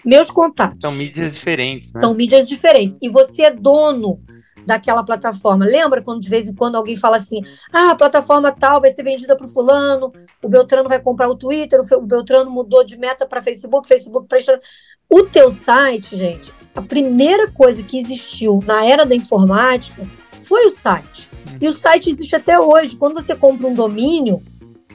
Meus 0.04 0.32
contatos. 0.32 0.80
São 0.82 0.92
mídias 0.92 1.32
diferentes, 1.32 1.92
né? 1.92 2.02
São 2.02 2.14
mídias 2.14 2.48
diferentes. 2.48 2.98
E 3.02 3.10
você 3.10 3.44
é 3.44 3.52
dono 3.52 4.20
daquela 4.66 5.04
plataforma. 5.04 5.66
Lembra 5.66 6.02
quando 6.02 6.22
de 6.22 6.30
vez 6.30 6.50
em 6.50 6.56
quando 6.56 6.76
alguém 6.76 6.96
fala 6.96 7.18
assim: 7.18 7.42
ah, 7.72 7.92
a 7.92 7.96
plataforma 7.96 8.52
tal 8.52 8.82
vai 8.82 8.90
ser 8.90 9.04
vendida 9.04 9.36
para 9.36 9.46
o 9.46 9.50
fulano, 9.50 10.12
o 10.42 10.50
Beltrano 10.50 10.90
vai 10.90 11.00
comprar 11.00 11.30
o 11.30 11.36
Twitter, 11.36 11.82
o 11.94 12.02
Beltrano 12.02 12.50
mudou 12.50 12.84
de 12.84 12.98
meta 12.98 13.26
para 13.26 13.42
Facebook, 13.42 13.88
Facebook 13.88 14.28
para 14.28 14.38
Instagram. 14.38 14.62
O 15.10 15.24
teu 15.24 15.52
site, 15.52 16.18
gente, 16.18 16.52
a 16.74 16.82
primeira 16.82 17.52
coisa 17.52 17.84
que 17.84 18.00
existiu 18.00 18.60
na 18.66 18.84
era 18.86 19.06
da 19.06 19.16
informática 19.16 20.02
foi 20.42 20.66
o 20.68 20.72
site. 20.72 21.30
E 21.60 21.68
o 21.68 21.74
site 21.74 22.12
existe 22.12 22.36
até 22.36 22.60
hoje. 22.60 22.98
Quando 22.98 23.16
você 23.16 23.36
compra 23.36 23.68
um 23.68 23.74
domínio, 23.74 24.42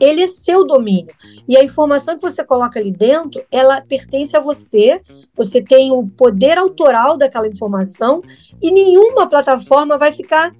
ele 0.00 0.22
é 0.22 0.26
seu 0.26 0.66
domínio. 0.66 1.14
E 1.46 1.56
a 1.56 1.62
informação 1.62 2.16
que 2.16 2.22
você 2.22 2.42
coloca 2.42 2.80
ali 2.80 2.90
dentro, 2.90 3.42
ela 3.52 3.82
pertence 3.82 4.34
a 4.34 4.40
você, 4.40 5.00
você 5.36 5.60
tem 5.60 5.92
o 5.92 6.08
poder 6.08 6.56
autoral 6.56 7.18
daquela 7.18 7.46
informação 7.46 8.22
e 8.60 8.70
nenhuma 8.70 9.28
plataforma 9.28 9.98
vai 9.98 10.10
ficar 10.10 10.52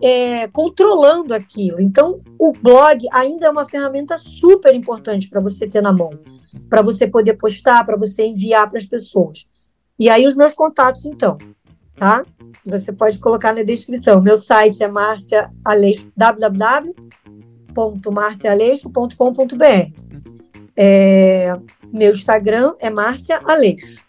é, 0.00 0.48
controlando 0.48 1.34
aquilo. 1.34 1.80
Então, 1.80 2.20
o 2.38 2.52
blog 2.52 3.06
ainda 3.12 3.46
é 3.46 3.50
uma 3.50 3.66
ferramenta 3.66 4.16
super 4.16 4.74
importante 4.74 5.28
para 5.28 5.40
você 5.40 5.68
ter 5.68 5.82
na 5.82 5.92
mão, 5.92 6.10
para 6.68 6.80
você 6.80 7.06
poder 7.06 7.34
postar, 7.34 7.84
para 7.84 7.96
você 7.96 8.24
enviar 8.26 8.68
para 8.68 8.78
as 8.78 8.86
pessoas. 8.86 9.46
E 9.98 10.08
aí, 10.08 10.26
os 10.26 10.36
meus 10.36 10.54
contatos, 10.54 11.04
então, 11.04 11.36
tá? 11.96 12.24
Você 12.64 12.92
pode 12.92 13.18
colocar 13.18 13.52
na 13.52 13.62
descrição. 13.62 14.22
Meu 14.22 14.36
site 14.36 14.82
é 14.82 14.88
Márcia 14.88 15.50
Aleixo, 15.64 16.12
www 16.16 16.94
www.marcialeixo.com.br. 17.78 19.92
É, 20.76 21.56
meu 21.92 22.10
Instagram 22.10 22.74
é 22.80 22.90
Márcia 22.90 23.38
Aleixo. 23.44 24.02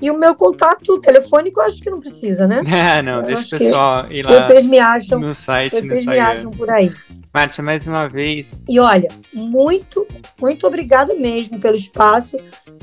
E 0.00 0.10
o 0.10 0.18
meu 0.18 0.34
contato 0.34 1.00
telefônico 1.00 1.60
eu 1.60 1.64
acho 1.64 1.80
que 1.80 1.90
não 1.90 2.00
precisa, 2.00 2.46
né? 2.46 2.62
É, 2.98 3.02
não, 3.02 3.18
eu 3.18 3.22
deixa 3.22 3.56
o 3.56 3.58
pessoal 3.58 4.10
ir 4.10 4.24
lá. 4.24 4.40
Vocês 4.40 4.66
me 4.66 4.78
acham. 4.78 5.20
No 5.20 5.34
site, 5.34 5.70
vocês 5.70 6.04
me 6.04 6.18
acham 6.18 6.50
por 6.50 6.68
aí. 6.70 6.92
Márcia, 7.32 7.64
mais 7.64 7.86
uma 7.86 8.08
vez. 8.08 8.62
E 8.68 8.78
olha, 8.78 9.08
muito, 9.32 10.06
muito 10.40 10.66
obrigada 10.66 11.14
mesmo 11.14 11.58
pelo 11.60 11.76
espaço. 11.76 12.36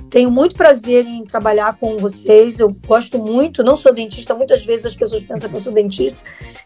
Tenho 0.10 0.32
muito 0.32 0.56
prazer 0.56 1.06
em 1.06 1.24
trabalhar 1.24 1.78
com 1.78 1.98
vocês. 1.98 2.60
Eu 2.60 2.76
gosto 2.88 3.20
muito, 3.20 3.64
não 3.64 3.76
sou 3.76 3.94
dentista. 3.94 4.34
Muitas 4.34 4.66
vezes 4.66 4.88
as 4.88 4.96
pessoas 4.96 5.24
pensam 5.24 5.50
que 5.50 5.56
eu 5.56 5.60
sou 5.60 5.74
dentista. 5.74 6.20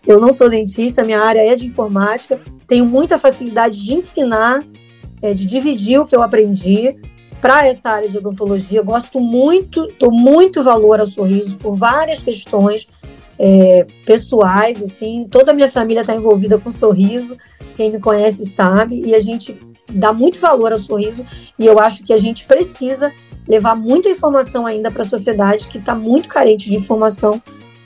Eu 0.07 0.19
não 0.19 0.31
sou 0.31 0.49
dentista, 0.49 1.03
minha 1.03 1.19
área 1.19 1.41
é 1.41 1.55
de 1.55 1.67
informática. 1.67 2.39
Tenho 2.67 2.85
muita 2.85 3.17
facilidade 3.17 3.83
de 3.83 3.95
ensinar, 3.95 4.63
é, 5.21 5.33
de 5.33 5.45
dividir 5.45 5.99
o 5.99 6.05
que 6.05 6.15
eu 6.15 6.21
aprendi 6.21 6.95
para 7.41 7.67
essa 7.67 7.89
área 7.89 8.07
de 8.07 8.17
odontologia. 8.17 8.81
Gosto 8.81 9.19
muito, 9.19 9.91
dou 9.99 10.11
muito 10.11 10.63
valor 10.63 11.01
ao 11.01 11.07
sorriso 11.07 11.57
por 11.57 11.73
várias 11.73 12.23
questões 12.23 12.87
é, 13.37 13.85
pessoais. 14.05 14.81
Assim, 14.81 15.27
toda 15.29 15.51
a 15.51 15.53
minha 15.53 15.69
família 15.69 15.99
está 16.01 16.15
envolvida 16.15 16.57
com 16.57 16.69
sorriso. 16.69 17.37
Quem 17.75 17.91
me 17.91 17.99
conhece 17.99 18.45
sabe. 18.45 19.01
E 19.05 19.13
a 19.13 19.19
gente 19.19 19.59
dá 19.89 20.13
muito 20.13 20.39
valor 20.39 20.71
ao 20.71 20.79
sorriso. 20.79 21.25
E 21.59 21.65
eu 21.65 21.79
acho 21.79 22.03
que 22.03 22.13
a 22.13 22.17
gente 22.17 22.45
precisa 22.45 23.11
levar 23.47 23.75
muita 23.75 24.09
informação 24.09 24.65
ainda 24.65 24.89
para 24.91 25.01
a 25.01 25.07
sociedade 25.07 25.67
que 25.67 25.77
está 25.77 25.95
muito 25.95 26.29
carente 26.29 26.69
de 26.69 26.75
informação 26.75 27.41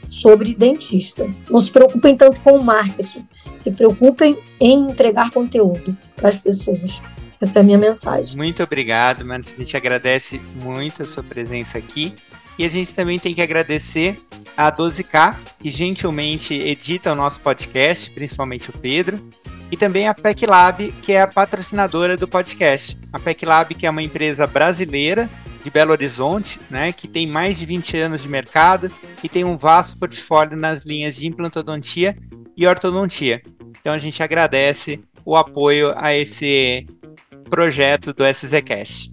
sobre 0.10 0.54
dentista. 0.54 1.30
Não 1.50 1.60
se 1.60 1.72
preocupem 1.72 2.16
tanto 2.16 2.40
com 2.42 2.58
o 2.58 2.64
marketing, 2.64 3.28
se 3.56 3.72
preocupem 3.72 4.38
em 4.60 4.90
entregar 4.90 5.32
conteúdo 5.32 5.96
para 6.16 6.30
as 6.30 6.40
pessoas. 6.40 7.02
Essa 7.42 7.60
é 7.60 7.62
a 7.62 7.64
minha 7.64 7.78
mensagem. 7.78 8.36
Muito 8.36 8.64
obrigado, 8.64 9.24
mano. 9.26 9.44
A 9.46 9.60
gente 9.60 9.78
agradece 9.78 10.42
muito 10.64 11.04
a 11.04 11.06
sua 11.06 11.24
presença 11.24 11.78
aqui. 11.78 12.14
E 12.58 12.66
a 12.66 12.70
gente 12.70 12.94
também 12.96 13.20
tem 13.20 13.36
que 13.36 13.42
agradecer 13.42 14.20
a 14.56 14.72
12K, 14.72 15.36
que 15.60 15.70
gentilmente 15.70 16.56
edita 16.56 17.12
o 17.12 17.16
nosso 17.16 17.40
podcast, 17.40 18.10
principalmente 18.10 18.72
o 18.72 18.74
Pedro, 18.74 19.20
e 19.72 19.78
também 19.78 20.08
a 20.08 20.14
PEC 20.16 20.48
Lab, 20.48 20.92
que 21.04 21.12
é 21.12 21.22
a 21.22 21.28
patrocinadora 21.28 22.18
do 22.18 22.28
podcast. 22.28 22.98
A 23.14 23.20
PEC 23.20 23.46
Lab, 23.46 23.76
que 23.76 23.86
é 23.86 23.90
uma 23.90 24.02
empresa 24.02 24.48
brasileira 24.48 25.30
de 25.68 25.72
Belo 25.72 25.92
Horizonte, 25.92 26.58
né, 26.70 26.94
que 26.94 27.10
tem 27.10 27.28
mais 27.28 27.60
de 27.60 27.66
20 27.66 27.98
anos 27.98 28.22
de 28.22 28.30
mercado 28.30 28.90
e 29.22 29.28
tem 29.28 29.44
um 29.44 29.58
vasto 29.58 30.00
portfólio 30.00 30.56
nas 30.56 30.86
linhas 30.86 31.18
de 31.18 31.28
implantodontia 31.28 32.16
e 32.56 32.66
ortodontia. 32.66 33.42
Então 33.82 33.94
a 33.94 33.98
gente 33.98 34.24
agradece 34.24 34.98
o 35.26 35.36
apoio 35.36 35.94
a 35.98 36.16
esse 36.16 36.88
projeto 37.50 38.14
do 38.14 38.24
SZCast. 38.26 39.12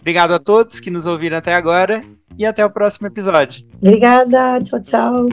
Obrigado 0.00 0.34
a 0.34 0.40
todos 0.40 0.80
que 0.80 0.90
nos 0.90 1.06
ouviram 1.06 1.36
até 1.36 1.54
agora 1.54 2.00
e 2.36 2.44
até 2.44 2.66
o 2.66 2.70
próximo 2.70 3.06
episódio. 3.06 3.64
Obrigada, 3.80 4.58
tchau, 4.62 4.82
tchau. 4.82 5.28